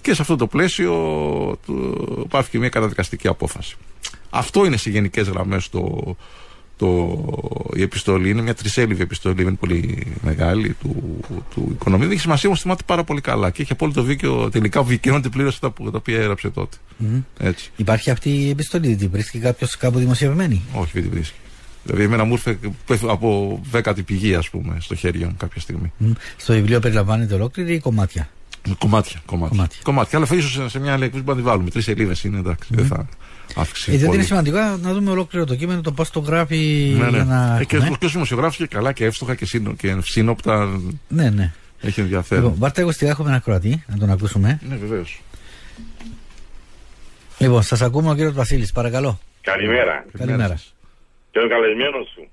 Και 0.00 0.14
σε 0.14 0.22
αυτό 0.22 0.36
το 0.36 0.46
πλαίσιο 0.46 0.92
του, 1.66 2.26
πάθηκε 2.30 2.58
μια 2.58 2.68
καταδικαστική 2.68 3.28
απόφαση. 3.28 3.76
Αυτό 4.30 4.64
είναι 4.64 4.76
σε 4.76 4.90
γενικές 4.90 5.28
γραμμές 5.28 5.68
το, 5.68 6.16
το, 6.76 7.24
η 7.76 7.82
επιστολή 7.82 8.30
είναι 8.30 8.42
μια 8.42 8.54
τρισέλιδη 8.54 9.02
επιστολή, 9.02 9.42
είναι 9.42 9.52
πολύ 9.52 10.06
μεγάλη 10.22 10.76
του, 10.80 11.20
του 11.50 11.68
οικονομίου. 11.72 12.10
Έχει 12.10 12.20
σημασία 12.20 12.48
όμως 12.48 12.60
θυμάται 12.60 12.82
πάρα 12.86 13.04
πολύ 13.04 13.20
καλά 13.20 13.50
και 13.50 13.62
έχει 13.62 13.72
απόλυτο 13.72 14.02
δίκιο. 14.02 14.48
Τελικά 14.50 14.82
δικαιώνεται 14.82 15.28
πλήρως 15.28 15.54
αυτά 15.54 15.70
που, 15.70 15.90
τα 15.90 15.96
οποία 15.98 16.18
έγραψε 16.18 16.50
τότε. 16.50 16.76
Mm-hmm. 17.02 17.22
Έτσι. 17.38 17.70
Υπάρχει 17.76 18.10
αυτή 18.10 18.30
η 18.30 18.48
επιστολή, 18.48 18.96
την 18.96 19.10
βρίσκει 19.10 19.38
κάποιος 19.38 19.76
κάπου 19.76 19.98
δημοσιευμένη; 19.98 20.62
Όχι, 20.72 20.90
δεν 20.92 21.02
την 21.02 21.10
βρίσκει. 21.10 21.36
Δηλαδή, 21.82 22.02
εμένα 22.02 22.24
μου 22.24 22.32
ήρθε 22.32 22.58
από 23.08 23.60
δέκατη 23.70 24.02
πηγή, 24.02 24.34
ας 24.34 24.50
πούμε, 24.50 24.76
στο 24.80 24.94
χέρι 24.94 25.18
μου 25.18 25.34
κάποια 25.36 25.60
στιγμή. 25.60 25.92
Mm. 26.04 26.12
Στο 26.36 26.52
βιβλίο 26.52 26.80
περιλαμβάνεται 26.80 27.34
ολόκληρη 27.34 27.74
ή 27.74 27.78
κομμάτια; 27.78 28.28
Κομμάτια. 28.78 29.20
Κομμάτια. 29.26 29.56
κομμάτια. 29.56 29.80
κομμάτια. 29.82 30.18
Αλλά 30.18 30.28
ίσως 30.30 30.70
σε 30.70 30.78
μια 30.78 30.92
άλλη 30.92 31.04
εκπομπή 31.04 31.24
να 31.26 31.36
τη 31.36 31.42
βάλουμε. 31.42 31.70
Τρεις 31.70 31.84
σελίδες 31.84 32.24
είναι 32.24 32.38
εντάξει. 32.38 32.68
Mm. 32.72 32.76
Δεν 32.76 32.86
θα 32.86 33.08
αύξηση. 33.54 33.92
Ε, 33.92 34.14
είναι 34.14 34.22
σημαντικό 34.22 34.58
να 34.58 34.92
δούμε 34.92 35.10
ολόκληρο 35.10 35.46
το 35.46 35.54
κείμενο, 35.54 35.80
το 35.80 35.92
πώς 35.92 36.10
το 36.10 36.20
γράφει. 36.20 36.92
Ναι, 36.98 37.04
ναι. 37.04 37.10
Για 37.10 37.24
να... 37.24 37.58
ε, 37.60 37.64
και 37.64 37.76
ο 37.76 38.08
δημοσιογράφος 38.08 38.56
και 38.56 38.66
καλά 38.66 38.92
και 38.92 39.04
εύστοχα 39.04 39.34
και, 39.34 39.46
σύνο, 39.46 39.74
και 39.74 39.96
σύνοπτα. 40.00 40.80
Ναι, 41.08 41.30
ναι. 41.30 41.52
Έχει 41.80 42.00
ενδιαφέρον. 42.00 42.42
Λοιπόν, 42.44 42.58
Βάρτε, 42.58 42.80
εγώ 42.80 42.92
στη 42.92 43.06
έχουμε 43.06 43.28
ένα 43.28 43.38
κροατή, 43.38 43.84
να 43.86 43.98
τον 43.98 44.10
ακούσουμε. 44.10 44.60
Ναι, 44.68 44.76
βεβαίως. 44.76 45.20
Λοιπόν, 47.38 47.62
σας 47.62 47.82
ακούμε 47.82 48.10
ο 48.10 48.14
κύριος 48.14 48.32
Βασίλης, 48.32 48.72
παρακαλώ. 48.72 49.18
Καλημέρα. 49.40 50.04
Καλημέρα. 50.18 50.60
Και 51.30 51.38
ο 51.38 51.48
καλεσμένος 51.48 52.08
σου. 52.14 52.28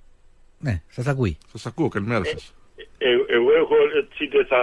Ναι, 0.60 0.82
σας 0.90 1.08
ακούει. 1.08 1.38
Σας 1.52 1.66
ακούω, 1.66 1.88
καλημέρα 1.88 2.24
σας. 2.26 2.54
Ε, 2.98 3.08
εγώ 3.10 3.50
έχω 3.62 3.76
έτσι 4.02 4.28
τεσα, 4.28 4.62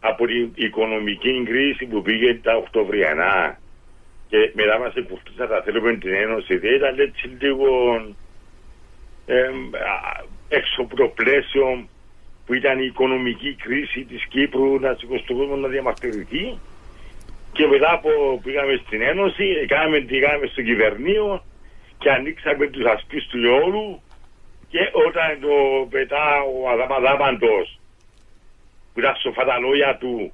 από 0.00 0.26
την 0.26 0.50
οικονομική 0.54 1.42
κρίση 1.44 1.84
που 1.90 2.02
πήγε 2.02 2.34
τα 2.34 2.56
Οκτωβριανά 2.56 3.59
και 4.30 4.50
μετά 4.54 4.78
μας 4.78 4.94
επουφτήσα 4.94 5.46
τα 5.46 5.62
θέλουμε 5.62 5.96
την 5.96 6.14
Ένωση 6.14 6.56
δεν 6.56 6.74
ήταν 6.74 6.98
έτσι 6.98 7.26
λίγο 7.40 7.68
ε, 9.26 9.50
έξω 10.48 10.82
από 10.82 10.96
το 10.96 11.06
πλαίσιο 11.06 11.88
που 12.46 12.54
ήταν 12.54 12.78
η 12.78 12.84
οικονομική 12.84 13.54
κρίση 13.54 14.04
της 14.04 14.26
Κύπρου 14.26 14.80
να 14.80 14.94
σηκωστεί 14.94 15.34
να 15.34 15.68
διαμαρτυρηθεί. 15.68 16.58
Και 17.52 17.66
μετά 17.66 18.00
που 18.02 18.40
πήγαμε 18.42 18.80
στην 18.86 19.02
Ένωση, 19.02 19.64
κάναμε 19.68 20.00
τι 20.00 20.18
κάναμε 20.18 20.46
στο 20.46 20.62
κυβερνείο 20.62 21.44
και 21.98 22.10
ανοίξαμε 22.10 22.66
τους 22.66 22.84
ασπείς 22.84 23.26
του 23.26 23.38
λεόλου 23.38 24.02
και 24.68 24.90
όταν 25.06 25.40
το 25.40 25.86
πετά 25.90 26.40
ο 26.42 26.70
Αδαμαδάμαντος 26.70 27.80
που 28.92 29.00
ήταν 29.00 29.14
σοφά 29.16 29.44
τα 29.44 29.58
λόγια 29.58 29.96
του 29.96 30.32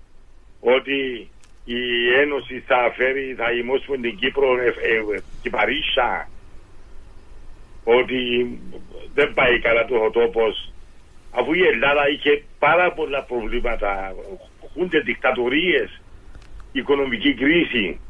ότι 0.61 1.29
η 1.67 1.81
Ένωση 2.23 2.63
θα 2.67 2.93
φέρει, 2.97 3.35
θα 3.39 3.53
ημώσουμε 3.53 3.97
την 3.97 4.17
Κύπρο 4.17 4.49
ε, 4.61 4.67
ε, 4.67 5.21
και 5.43 5.51
Παρίσσα 5.51 6.29
ότι 7.85 8.19
δεν 9.15 9.35
πάει 9.35 9.61
καλά 9.61 9.85
το 9.85 10.11
τόπος 10.11 10.73
αφού 11.31 11.53
η 11.53 11.63
Ελλάδα 11.73 12.09
είχε 12.09 12.43
πάρα 12.59 12.93
πολλά 12.93 13.23
προβλήματα 13.23 14.15
χούνται 14.73 15.01
δικτατορίες 15.01 16.01
οικονομική 16.73 17.35
κρίση 17.35 18.01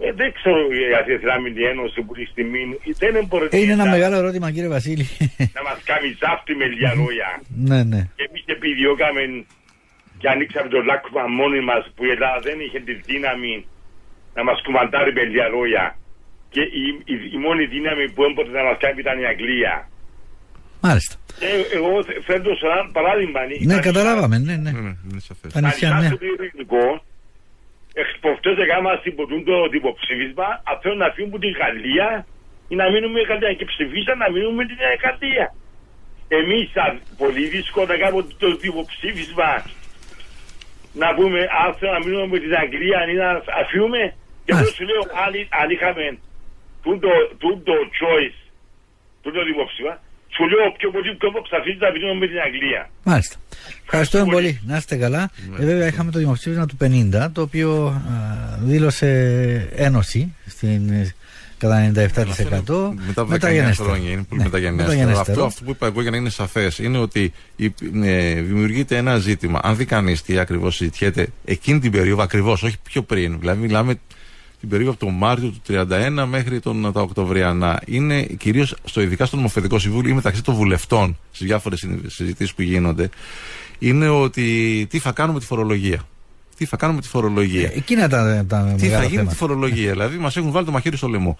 ε, 0.00 0.12
δεν 0.12 0.32
ξέρω 0.32 0.60
γιατί 0.90 1.10
η 1.10 1.14
Ιθλάμινη 1.14 1.62
Ένωση 1.62 2.00
που 2.02 2.14
τη 2.14 2.24
στιγμή 2.24 2.62
δεν 2.98 3.26
μπορεί 3.26 3.48
Είναι 3.50 3.72
ένα 3.72 3.86
μεγάλο 3.90 4.16
ερώτημα 4.16 4.50
κύριε 4.50 4.68
Βασίλη. 4.68 5.08
Να 5.56 5.62
μας 5.62 5.78
κάνει 5.84 6.16
ζάφτη 6.20 6.54
με 6.54 6.64
λίγα 6.64 6.94
λόγια. 6.94 7.42
ναι, 7.48 7.82
ναι. 7.82 8.08
Και 8.16 8.24
εμείς 8.28 8.42
επιδιώκαμε 8.46 9.20
και 10.18 10.28
ανοίξαμε 10.28 10.68
το 10.68 10.80
λάκκουμα 10.88 11.22
μόνοι 11.40 11.60
μας 11.68 11.82
που 11.94 12.04
η 12.04 12.10
Ελλάδα 12.14 12.38
δεν 12.48 12.56
είχε 12.64 12.78
τη 12.80 12.94
δύναμη 13.08 13.54
να 14.36 14.42
μας 14.48 14.58
κουμαντάρει 14.64 15.12
με 15.12 15.22
λίγα 15.30 15.48
λόγια. 15.56 15.84
Και 16.54 16.62
η, 16.82 16.84
η, 17.12 17.14
η, 17.36 17.38
μόνη 17.46 17.64
δύναμη 17.74 18.04
που 18.12 18.20
έμπορε 18.24 18.50
να 18.58 18.64
μας 18.68 18.78
κάνει 18.82 19.00
ήταν 19.04 19.16
η 19.24 19.26
Αγγλία. 19.32 19.74
Μάλιστα. 20.86 21.14
Ε, 21.46 21.76
εγώ 21.76 21.90
φέρνω 22.26 22.52
σε 22.60 22.66
ένα 22.72 22.90
παράδειγμα. 22.96 23.40
Ναι, 23.70 23.78
καταλάβαμε, 23.88 24.36
ναι, 24.38 24.56
ναι. 24.56 24.70
Ναι, 24.70 24.80
ναι, 24.86 24.94
είναι 25.08 25.22
σαφές. 25.28 25.52
Τα 25.52 25.60
νησιά, 25.60 25.90
ναι. 26.02 26.10
Εξποφτές 28.02 28.56
έκανα 28.64 29.00
συμποτούν 29.02 29.44
το 29.50 29.56
υποψήφισμα, 29.80 30.48
αν 30.68 30.76
θέλουν 30.82 31.00
να 31.04 31.10
φύγουν 31.14 31.30
από 31.32 31.38
την 31.44 31.52
Γαλλία 31.60 32.08
ή 32.72 32.74
να 32.80 32.86
μείνουμε 32.92 33.18
η 33.24 33.26
Γαλλία 33.30 33.52
και 33.58 33.66
ψηφίσαν 33.72 34.16
να 34.22 34.28
μείνουμε 34.34 34.62
την 34.70 34.78
Γαλλία. 35.04 35.46
Εμείς 36.38 36.64
θα 36.76 36.84
πολύ 37.22 37.44
δύσκολο 37.54 37.86
να 37.92 37.96
κάνουμε 38.02 38.22
το 38.42 38.48
υποψήφισμα 38.70 39.50
να 41.02 41.08
πούμε 41.16 41.40
αν 41.62 41.68
θέλουν 41.78 41.94
να 41.98 42.02
μείνουμε 42.04 42.26
με 42.34 42.38
την 42.44 42.52
Αγγλία 42.62 43.00
ή 43.12 43.14
να 43.22 43.28
αφήσουμε 43.60 44.00
και 44.44 44.52
εγώ 44.52 44.68
σου 44.76 44.84
λέω 44.90 45.02
αν 45.62 45.68
είχαμε 45.74 46.04
το 47.68 47.74
choice, 48.00 48.38
το 49.22 49.28
δημοψήφισμα, 49.50 49.94
σου 50.34 50.44
λέω 50.52 50.66
πιο 50.78 50.88
πολύ 50.94 51.10
πιο 51.20 51.28
ψηφίζει 51.46 51.78
να 51.86 51.90
μείνουμε 51.94 52.14
με 52.22 52.26
την 52.32 52.40
Αγγλία. 52.46 52.82
Μάλιστα. 53.10 53.36
Ευχαριστούμε 53.84 54.24
πολύ. 54.36 54.60
Να 54.66 54.76
είστε 54.76 54.96
καλά. 54.96 55.22
Ε, 55.58 55.64
βέβαια, 55.64 55.86
είχαμε 55.86 56.10
το 56.10 56.18
δημοψήφισμα 56.18 56.66
του 56.66 56.76
50, 56.80 57.28
το 57.32 57.40
οποίο 57.42 57.70
α, 57.86 57.98
δήλωσε 58.60 59.10
ένωση 59.76 60.34
στην, 60.46 60.80
κατά 61.58 61.92
97% 61.94 62.92
Μετά 63.06 63.26
19 63.30 63.72
χρόνια. 63.74 64.10
Είναι 64.10 64.22
πολύ 64.28 64.40
Ναι, 64.40 64.44
μεταγενέστερο. 64.44 64.76
μεταγενέστερο. 64.76 65.20
Αυτό, 65.20 65.44
αυτό 65.44 65.64
που 65.64 65.70
είπα 65.70 65.86
εγώ 65.86 66.00
για 66.02 66.10
να 66.10 66.16
είναι 66.16 66.30
σαφές 66.30 66.78
είναι 66.78 66.98
ότι 66.98 67.32
η- 67.56 67.74
ε, 68.02 68.40
δημιουργείται 68.40 68.96
ένα 68.96 69.18
ζήτημα. 69.18 69.60
Αν 69.62 69.76
δει 69.76 69.84
κανείς 69.84 70.22
τι 70.22 70.38
ακριβώς 70.38 70.76
συζητιέται 70.76 71.28
εκείνη 71.44 71.78
την 71.78 71.90
περίοδο, 71.90 72.22
ακριβώς, 72.22 72.62
όχι 72.62 72.76
πιο 72.82 73.02
πριν. 73.02 73.36
Δηλαδή, 73.40 73.60
μιλάμε 73.60 73.94
την 74.60 74.68
περίοδο 74.68 74.90
από 74.90 75.04
τον 75.06 75.14
Μάρτιο 75.14 75.48
του 75.48 75.60
31 75.68 76.26
μέχρι 76.26 76.60
τον, 76.60 76.92
τα 76.92 77.00
Οκτωβριανά. 77.00 77.80
Είναι 77.86 78.22
κυρίως 78.22 78.76
στο, 78.84 79.00
ειδικά 79.00 79.26
στο 79.26 79.36
νομοθετικό 79.36 79.78
συμβούλιο 79.78 80.10
ή 80.10 80.14
μεταξύ 80.14 80.42
των 80.42 80.54
βουλευτών 80.54 81.18
στις 81.32 81.46
διάφορες 81.46 81.86
συζητήσεις 82.06 82.54
που 82.54 82.62
γίνονται. 82.62 83.08
Είναι 83.78 84.08
ότι 84.08 84.86
τι 84.90 84.98
θα 84.98 85.12
κάνουμε 85.12 85.38
τη 85.40 85.46
φορολογία. 85.46 86.00
Τι 86.56 86.64
θα 86.64 86.76
κάνουμε 86.76 87.00
τη 87.00 87.08
φορολογία; 87.08 87.70
Εκείνα 87.74 88.08
τα, 88.08 88.44
τα 88.48 88.62
Τι 88.62 88.86
θα 88.86 88.86
μεγάλα 88.86 88.86
γίνει 88.86 89.02
με 89.02 89.08
θέματα. 89.08 89.30
τη 89.30 89.36
φορολογία. 89.36 89.90
δηλαδή, 89.92 90.16
μας 90.16 90.36
έχουν 90.36 90.50
βάλει 90.50 90.66
το 90.66 90.72
μαχαίρι 90.72 90.96
στο 90.96 91.08
λαιμό. 91.08 91.38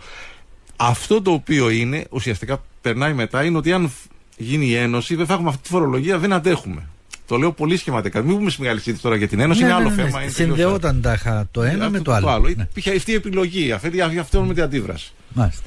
Αυτό 0.76 1.22
το 1.22 1.30
οποίο 1.30 1.70
είναι, 1.70 2.04
ουσιαστικά 2.10 2.62
περνάει 2.80 3.12
μετά, 3.12 3.44
είναι 3.44 3.56
ότι 3.58 3.72
αν 3.72 3.90
γίνει 4.36 4.66
η 4.66 4.74
Ένωση, 4.74 5.14
δεν 5.14 5.26
θα 5.26 5.32
έχουμε 5.34 5.48
αυτή 5.48 5.62
τη 5.62 5.68
φορολογία, 5.68 6.18
δεν 6.18 6.32
αντέχουμε. 6.32 6.82
Το 7.26 7.36
λέω 7.36 7.52
πολύ 7.52 7.76
σχηματικά. 7.76 8.22
Μην 8.22 8.36
πούμε 8.36 8.50
σε 8.50 8.56
μεγάλη 8.60 8.78
συζήτηση 8.78 9.02
τώρα 9.02 9.16
για 9.16 9.28
την 9.28 9.40
Ένωση, 9.40 9.60
Ναι, 9.60 9.66
είναι 9.66 9.74
ναι, 9.74 9.80
άλλο 9.80 9.90
ναι, 9.94 10.02
ναι. 10.02 10.08
θέμα. 10.08 10.22
είναι 10.22 10.30
τελείως 10.32 10.56
Συνδεόταν 10.56 11.00
τάχα 11.00 11.48
το 11.50 11.60
άλλο. 11.60 11.70
ένα 11.70 11.90
με 11.90 11.98
Αυτό 11.98 12.02
το 12.10 12.12
άλλο. 12.30 12.48
Ναι. 12.56 12.62
Υπήρχε 12.70 12.90
αυτή 12.96 13.10
η 13.10 13.14
επιλογή, 13.14 13.72
αυτή, 13.72 14.00
αυτό 14.20 14.42
με 14.42 14.54
την 14.54 14.62
αντίδραση. 14.62 15.12
Μάλιστα. 15.32 15.66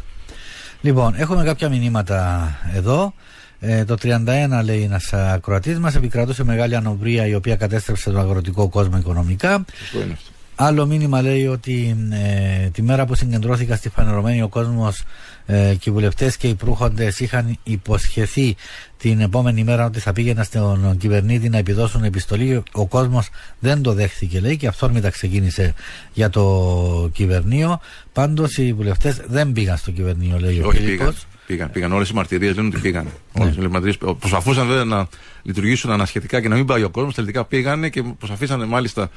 Λοιπόν, 0.82 1.14
έχουμε 1.18 1.44
κάποια 1.44 1.70
μηνύματα 1.70 2.50
εδώ. 2.76 3.14
Ε, 3.60 3.86
το 3.86 3.96
31 4.02 4.62
λέει 4.64 4.82
ένας 4.82 5.14
ακροατής 5.14 5.80
μας 5.80 5.96
επικρατούσε 5.96 6.44
μεγάλη 6.44 6.76
ανοβρία 6.76 7.28
η 7.28 7.34
οποία 7.34 7.56
κατέστρεψε 7.56 8.10
τον 8.10 8.20
αγροτικό 8.20 8.70
κόσμο 8.70 8.98
οικονομικά. 8.98 9.66
Αυτό 9.84 10.02
είναι 10.02 10.14
αυτό. 10.14 10.32
Άλλο 10.62 10.86
μήνυμα 10.86 11.22
λέει 11.22 11.48
ότι 11.48 11.96
ε, 12.12 12.70
τη 12.70 12.82
μέρα 12.82 13.06
που 13.06 13.16
συγκεντρώθηκα 13.16 13.76
στη 13.76 13.90
φανερωμένη 13.90 14.42
ο 14.42 14.48
κόσμος 14.48 15.04
ε, 15.46 15.76
και 15.80 15.90
οι 15.90 15.94
βουλευτές 15.94 16.38
και 16.38 16.48
οι 16.48 16.56
προύχοντες 16.56 17.20
είχαν 17.20 17.58
υποσχεθεί 17.64 18.56
την 18.98 19.20
επόμενη 19.20 19.64
μέρα 19.64 19.86
ότι 19.86 20.00
θα 20.00 20.14
πήγαιναν 20.14 20.44
στον 20.44 20.98
κυβερνήτη 20.98 21.50
να 21.50 21.58
επιδώσουν 21.58 22.04
επιστολή. 22.04 22.64
Ο 22.72 22.88
κόσμος 22.88 23.30
δεν 23.60 23.82
το 23.82 23.94
δέχθηκε, 23.94 24.40
λέει, 24.40 24.58
και 24.58 24.68
αυθόρμητα 24.68 25.10
ξεκίνησε 25.10 25.74
για 26.14 26.30
το 26.30 27.10
κυβερνείο. 27.14 27.80
Πάντως 28.14 28.58
οι 28.58 28.74
βουλευτές 28.74 29.22
δεν 29.28 29.52
πήγαν 29.52 29.78
στο 29.78 29.92
κυβερνείο, 29.92 30.40
λέει 30.40 30.60
ο 30.60 30.68
Όχι, 30.68 30.78
Φίλιππος. 30.78 31.26
Πήγαν. 31.50 31.68
πήγαν, 31.68 31.72
πήγαν. 31.72 31.92
Όλες 31.94 32.10
οι 32.10 32.14
μαρτυρίες 32.14 32.56
λένε 32.56 32.68
ότι 32.68 32.78
πήγαν. 32.80 33.04
Ναι. 33.04 33.44
Όλες 33.44 33.56
οι 33.56 33.60
μαρτυρίες 33.60 33.98
προσπαθούσαν 34.20 34.68
βέβαια 34.68 34.84
να 34.84 35.08
λειτουργήσουν 35.44 35.92
ανασχετικά 35.92 36.42
και 36.42 36.48
να 36.48 36.56
μην 36.56 36.66
πάει 36.66 36.84
ο 36.84 36.90
κόσμος. 36.90 37.16
Τελικά 37.16 37.46
πήγανε 37.46 37.90
και 37.90 38.04
προσπαθήσαν 38.04 38.68
μάλιστα 38.68 39.10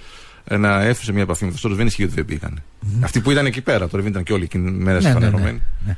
ε, 0.45 0.57
να 0.57 0.83
έρθουν 0.83 1.05
σε 1.05 1.13
μια 1.13 1.23
επαφή 1.23 1.45
με 1.45 1.51
τους 1.51 1.61
Τώρα 1.61 1.75
δεν 1.75 1.87
ισχύει 1.87 2.05
ότι 2.05 2.15
δεν 2.15 2.25
πήγαν. 2.25 2.63
Αυτοί 3.01 3.21
που 3.21 3.31
ήταν 3.31 3.47
εκεί 3.47 3.61
πέρα, 3.61 3.89
τώρα 3.89 4.03
δεν 4.03 4.13
ήταν 4.13 4.23
και 4.23 4.33
όλοι 4.33 4.45
εκείνη 4.45 4.71
μέρα 4.71 5.01
Ναι, 5.01 5.09
ναι, 5.09 5.15
ναι, 5.15 5.21
φανερωμένοι. 5.21 5.61
ναι. 5.87 5.97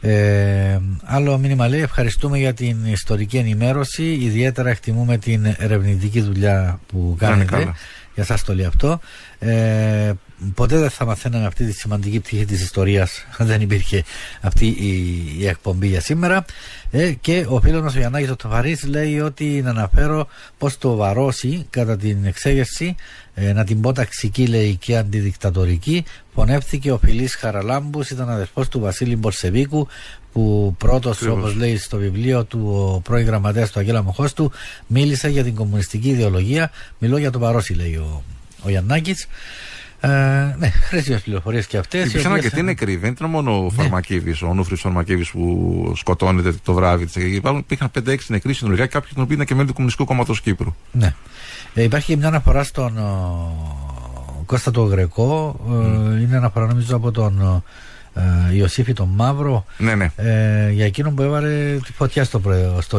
Ε, 0.00 0.80
άλλο 1.04 1.38
μήνυμα 1.38 1.68
λέει 1.68 1.80
ευχαριστούμε 1.80 2.38
για 2.38 2.54
την 2.54 2.76
ιστορική 2.86 3.36
ενημέρωση 3.36 4.12
ιδιαίτερα 4.12 4.70
εκτιμούμε 4.70 5.18
την 5.18 5.54
ερευνητική 5.58 6.20
δουλειά 6.20 6.80
που 6.86 7.16
Να 7.20 7.26
είναι 7.26 7.34
κάνετε 7.44 7.56
καλά. 7.56 7.74
για 8.14 8.24
σας 8.24 8.44
το 8.44 8.54
λέει 8.54 8.64
αυτό 8.64 9.00
ε, 9.38 10.12
ποτέ 10.54 10.78
δεν 10.78 10.90
θα 10.90 11.04
μαθαίναμε 11.04 11.46
αυτή 11.46 11.64
τη 11.64 11.72
σημαντική 11.72 12.20
πτυχή 12.20 12.44
της 12.44 12.62
ιστορίας. 12.62 13.26
Αν 13.36 13.46
δεν 13.50 13.60
υπήρχε 13.60 14.04
αυτή 14.40 14.66
η, 14.66 15.24
η 15.38 15.46
εκπομπή 15.46 15.86
για 15.86 16.00
σήμερα. 16.00 16.44
Ε, 16.90 17.12
και 17.12 17.46
ο 17.48 17.60
φίλος 17.60 17.82
μας 17.82 17.94
ο 17.94 17.98
Γιαννάκης 17.98 18.30
ο 18.30 18.36
Τοφαρής 18.36 18.84
λέει 18.84 19.20
ότι 19.20 19.44
να 19.64 19.70
αναφέρω 19.70 20.28
πως 20.58 20.78
το 20.78 20.96
Βαρόσι 20.96 21.66
κατά 21.70 21.96
την 21.96 22.24
εξέγερση 22.24 22.94
ε, 23.34 23.52
να 23.52 23.64
την 23.64 23.80
πω 23.80 23.92
ταξική 23.92 24.46
λέει 24.46 24.76
και 24.76 24.96
αντιδικτατορική 24.96 26.04
πονεύτηκε 26.34 26.92
ο 26.92 26.98
Φιλής 26.98 27.34
Χαραλάμπους 27.34 28.10
ήταν 28.10 28.30
αδερφός 28.30 28.68
του 28.68 28.80
Βασίλη 28.80 29.16
Μπορσεβίκου 29.16 29.88
που 30.32 30.74
πρώτος 30.78 31.16
Ακριβώς. 31.16 31.38
όπως 31.38 31.54
λέει 31.54 31.76
στο 31.76 31.96
βιβλίο 31.96 32.44
του 32.44 32.92
ο 32.94 33.00
πρώην 33.00 33.26
γραμματέας 33.26 33.70
του 33.70 33.78
Αγγέλα 33.78 34.02
Μοχώστου 34.02 34.50
μίλησε 34.86 35.28
για 35.28 35.44
την 35.44 35.54
κομμουνιστική 35.54 36.08
ιδεολογία. 36.08 36.70
Μιλώ 36.98 37.16
για 37.16 37.30
το 37.30 37.38
Βαρόσι 37.38 37.74
λέει 37.74 37.94
ο, 37.94 38.22
ο 38.62 38.68
Γιαννάκης 38.70 39.26
ε, 40.00 40.08
ναι, 40.58 40.68
χρήσιμε 40.70 41.18
πληροφορίες 41.18 41.66
και 41.66 41.76
αυτές. 41.78 42.06
Υπήρξαν 42.08 42.32
αρκετοί 42.32 42.62
νεκροί. 42.62 42.96
Δεν 42.96 43.10
ήταν 43.10 43.30
μόνο 43.30 43.64
ο 43.64 43.70
Φαρμακίδη, 43.70 44.34
ο 44.46 44.54
Νούφρυ 44.54 44.76
Φαρμακίδη 44.76 45.26
που 45.32 45.92
σκοτώνεται 45.96 46.54
το 46.64 46.72
βράδυ 46.72 47.06
της. 47.06 47.14
Υπήρχαν 47.16 47.90
5-6 48.06 48.16
νεκροί 48.26 48.52
συνολικά, 48.52 48.86
κάποιοι 48.86 49.10
των 49.14 49.22
οποίων 49.22 49.34
ήταν 49.36 49.46
και 49.46 49.54
μέλη 49.54 49.66
του 49.66 49.72
Κομμουνιστικού 49.72 50.08
Κόμματος 50.08 50.40
Κύπρου. 50.40 50.74
Ναι. 50.92 51.14
Ε, 51.74 51.82
υπάρχει 51.82 52.06
και 52.12 52.16
μια 52.16 52.28
αναφορά 52.28 52.62
στον 52.64 52.98
ο, 52.98 54.42
Κώστα 54.46 54.70
το 54.70 54.82
Γρεκό. 54.82 55.60
ε, 56.16 56.20
είναι 56.20 56.36
αναφορά 56.36 56.66
νομίζω 56.66 56.96
από 56.96 57.10
τον 57.10 57.62
ε, 58.14 58.54
Ιωσήφη 58.56 58.92
τον 58.92 59.08
Μαύρο. 59.14 59.64
Ναι, 59.78 59.94
ναι. 59.94 60.10
Ε, 60.16 60.70
για 60.70 60.84
εκείνον 60.84 61.14
που 61.14 61.22
έβαλε 61.22 61.78
τη 61.86 61.92
φωτιά 61.92 62.24
στο, 62.24 62.38
προε- 62.40 62.80
στο 62.80 62.98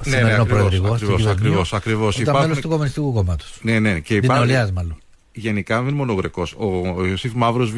σημερινό 0.00 0.28
ακριβώς, 0.28 0.46
προεδρικό. 0.48 0.84
στο 0.86 0.94
ακριβώς, 0.94 1.16
κυβερνείο, 1.16 1.34
ακριβώς, 1.48 1.72
ακριβώς. 1.72 2.14
Ήταν 2.14 2.22
Υπάρχουν- 2.24 2.48
μέλο 2.48 2.60
του 2.60 2.68
Κομμουνιστικού 2.68 3.12
Κόμματος. 3.12 3.58
Ναι, 3.62 3.78
ναι. 3.78 3.92
Και 3.98 4.14
Την 4.14 4.24
υπάρχει, 4.24 4.46
Νεολαία, 4.46 4.70
μάλλον. 4.74 4.96
Γενικά 5.34 5.76
δεν 5.76 5.86
είναι 5.86 5.96
μόνο 5.96 6.12
ο 6.12 6.14
Γρεκό. 6.14 6.46
Ο, 6.56 6.88
ο 6.88 7.06
Ιωσήφ 7.06 7.32
Μαύρος 7.32 7.72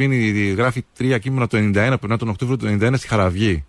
γράφει 0.57 0.85
τρία 0.97 1.19
κείμενα 1.19 1.47
το 1.47 1.59
91, 1.59 1.73
περνά 1.73 2.17
τον 2.19 2.29
Οκτώβριο 2.29 2.57
του 2.57 2.79
91 2.85 2.93
στη 2.97 3.09
Χαραυγή. 3.09 3.65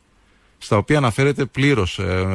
Στα 0.57 0.77
οποία 0.77 0.97
αναφέρεται 0.97 1.45
πλήρως 1.45 1.99
ε, 1.99 2.25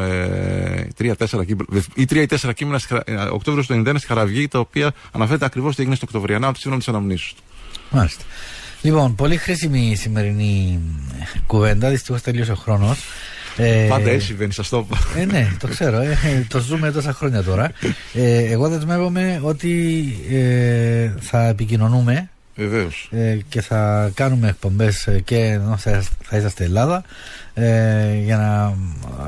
ε, 0.79 0.89
τρία-τέσσερα 0.97 1.45
κείμενα, 1.45 1.67
ή 1.95 2.05
τρία 2.05 2.23
ή 2.23 2.27
τέσσερα 2.27 2.53
κείμενα 2.53 2.79
στη 2.79 2.89
Χαρα- 2.89 3.03
ε, 3.07 3.15
Οκτώβριο 3.15 3.65
του 3.65 3.83
91 3.89 3.95
στη 3.97 4.07
Χαραυγή, 4.07 4.49
τα 4.49 4.59
οποία 4.59 4.93
αναφέρεται 5.13 5.45
ακριβώς 5.45 5.75
τι 5.75 5.81
έγινε 5.81 5.97
στο 5.97 6.07
Οκτωβριανά, 6.09 6.47
σύμφωνα 6.47 6.75
με 6.75 6.81
τι 6.83 6.87
αναμνήσεις 6.89 7.33
του. 7.35 7.43
Μάλιστα. 7.91 8.25
Λοιπόν, 8.83 9.15
πολύ 9.15 9.37
χρήσιμη 9.37 9.91
η 9.91 9.95
σημερινή 9.95 10.81
κουβέντα. 11.47 11.91
Δυστυχώς 11.91 12.23
τελείωσε 12.23 12.53
ο 12.53 12.55
χρόνος. 12.55 12.99
Ε, 13.57 13.87
Πάντα 13.89 14.11
έτσι 14.11 14.27
συμβαίνει, 14.27 14.53
σας 14.53 14.69
το 14.69 14.79
είπα. 14.87 15.21
Ε, 15.21 15.25
ναι, 15.25 15.49
το 15.59 15.69
ξέρω. 15.69 16.01
Ε, 16.01 16.47
το 16.49 16.59
ζούμε 16.59 16.91
τόσα 16.91 17.13
χρόνια 17.13 17.43
τώρα. 17.43 17.71
Ε, 18.13 18.53
εγώ 18.53 18.69
δεσμεύομαι 18.69 19.41
ότι 19.43 20.05
ε, 20.31 21.11
θα 21.21 21.47
επικοινωνούμε 21.47 22.31
Βεβαίως. 22.55 23.09
Ε, 23.11 23.39
και 23.49 23.61
θα 23.61 24.11
κάνουμε 24.15 24.49
εκπομπές 24.49 25.07
ε, 25.07 25.21
και 25.21 25.37
ενώ 25.37 25.77
θα, 25.77 26.05
θα 26.23 26.37
είσαστε 26.37 26.65
Ελλάδα 26.65 27.05
ε, 27.55 28.15
για 28.25 28.37
να 28.37 28.77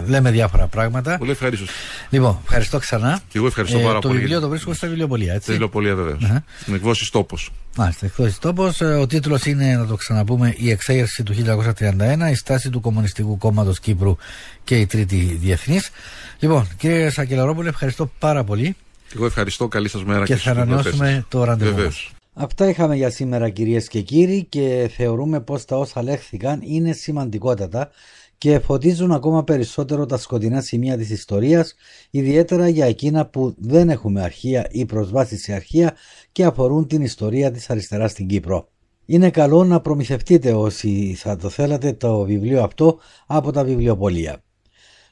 λέμε 0.07 0.31
διάφορα 0.31 0.66
πράγματα. 0.66 1.18
Πολύ 1.18 1.31
ευχαριστώ. 1.31 1.66
Λοιπόν, 2.11 2.39
ευχαριστώ 2.43 2.79
ξανά. 2.79 3.20
Και 3.29 3.39
εγώ 3.39 3.47
ευχαριστώ 3.47 3.79
πάρα 3.79 3.93
το 3.93 4.09
πολύ. 4.09 4.14
Το 4.14 4.20
βιβλίο 4.20 4.41
το 4.41 4.49
βρίσκω 4.49 4.75
στα 4.75 4.87
βιβλιοπολία, 4.87 5.33
έτσι. 5.33 5.43
Στα 5.43 5.53
βιβλιοπολία, 5.53 5.95
βεβαίως. 5.95 6.20
Uh-huh. 6.22 6.43
Στην 6.61 6.75
εκδόση 6.75 7.12
Τόπο. 7.12 7.37
Μάλιστα, 7.77 8.07
εκδόση 8.07 8.41
Τόπο. 8.41 8.72
Ο 9.01 9.07
τίτλος 9.07 9.45
είναι, 9.45 9.77
να 9.77 9.87
το 9.87 9.97
ξαναπούμε, 9.97 10.55
Η 10.57 10.70
εξέγερση 10.70 11.22
του 11.22 11.35
1931, 11.35 12.31
η 12.31 12.35
στάση 12.35 12.70
του 12.70 12.81
Κομμουνιστικού 12.81 13.39
Κόμματος 13.39 13.81
Κύπρου 13.81 14.16
και 14.64 14.77
η 14.77 14.87
Τρίτη 14.87 15.39
Διεθνής. 15.41 15.91
Λοιπόν, 16.39 16.68
κύριε 16.79 17.11
Σακελαρόπουλε, 17.11 17.68
ευχαριστώ 17.68 18.11
πάρα 18.18 18.45
πολύ. 18.45 18.77
Εγώ 19.14 19.27
ευχαριστώ. 19.27 19.68
Καλή 19.68 19.89
σας 19.89 20.05
μέρα 20.05 20.25
και, 20.25 20.35
και 20.35 20.41
θα 20.41 20.51
ανανεώσουμε 20.51 21.25
το 21.29 21.45
ραντεβού. 21.45 21.93
Αυτά 22.37 22.68
είχαμε 22.68 22.97
για 22.97 23.11
σήμερα 23.11 23.49
κυρίες 23.49 23.89
και 23.89 24.01
κύριοι 24.01 24.45
και 24.45 24.91
θεωρούμε 24.97 25.41
πως 25.41 25.64
τα 25.64 25.78
όσα 25.78 26.03
λέχθηκαν 26.03 26.61
είναι 26.62 26.93
σημαντικότατα 26.93 27.91
και 28.39 28.59
φωτίζουν 28.59 29.12
ακόμα 29.12 29.45
περισσότερο 29.45 30.07
τα 30.07 30.16
σκοτεινά 30.16 30.61
σημεία 30.61 30.97
της 30.97 31.11
ιστορίας, 31.11 31.74
ιδιαίτερα 32.11 32.68
για 32.68 32.87
εκείνα 32.87 33.26
που 33.26 33.55
δεν 33.59 33.91
έχουμε 33.91 34.22
αρχεία 34.22 34.66
ή 34.70 34.85
προσβάσεις 34.85 35.43
σε 35.43 35.53
αρχεία 35.53 35.95
και 36.32 36.45
αφορούν 36.45 36.87
την 36.87 37.03
ιστορία 37.03 37.51
της 37.51 37.70
αριστεράς 37.70 38.11
στην 38.11 38.26
Κύπρο. 38.26 38.68
Είναι 39.05 39.30
καλό 39.30 39.64
να 39.64 39.80
προμηθευτείτε 39.80 40.53
όσοι 40.53 41.14
θα 41.18 41.37
το 41.37 41.49
θέλατε 41.49 41.93
το 41.93 42.24
βιβλίο 42.24 42.62
αυτό 42.62 42.99
από 43.26 43.53
τα 43.53 43.64
βιβλιοπολία. 43.64 44.43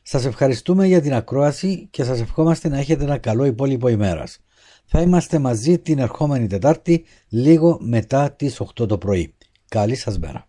Σας 0.03 0.25
ευχαριστούμε 0.25 0.87
για 0.87 1.01
την 1.01 1.14
ακρόαση 1.14 1.89
και 1.91 2.05
σας 2.05 2.20
ευχόμαστε 2.20 2.68
να 2.68 2.79
έχετε 2.79 3.05
ένα 3.05 3.18
καλό 3.18 3.45
υπόλοιπο 3.45 3.89
ημέρας. 3.89 4.39
Θα 4.95 5.01
είμαστε 5.01 5.38
μαζί 5.38 5.78
την 5.78 5.99
ερχόμενη 5.99 6.47
Τετάρτη 6.47 7.05
λίγο 7.28 7.78
μετά 7.80 8.32
τις 8.32 8.61
8 8.61 8.88
το 8.88 8.99
πρωί. 8.99 9.34
Καλή 9.68 9.95
σας 9.95 10.18
μέρα. 10.18 10.49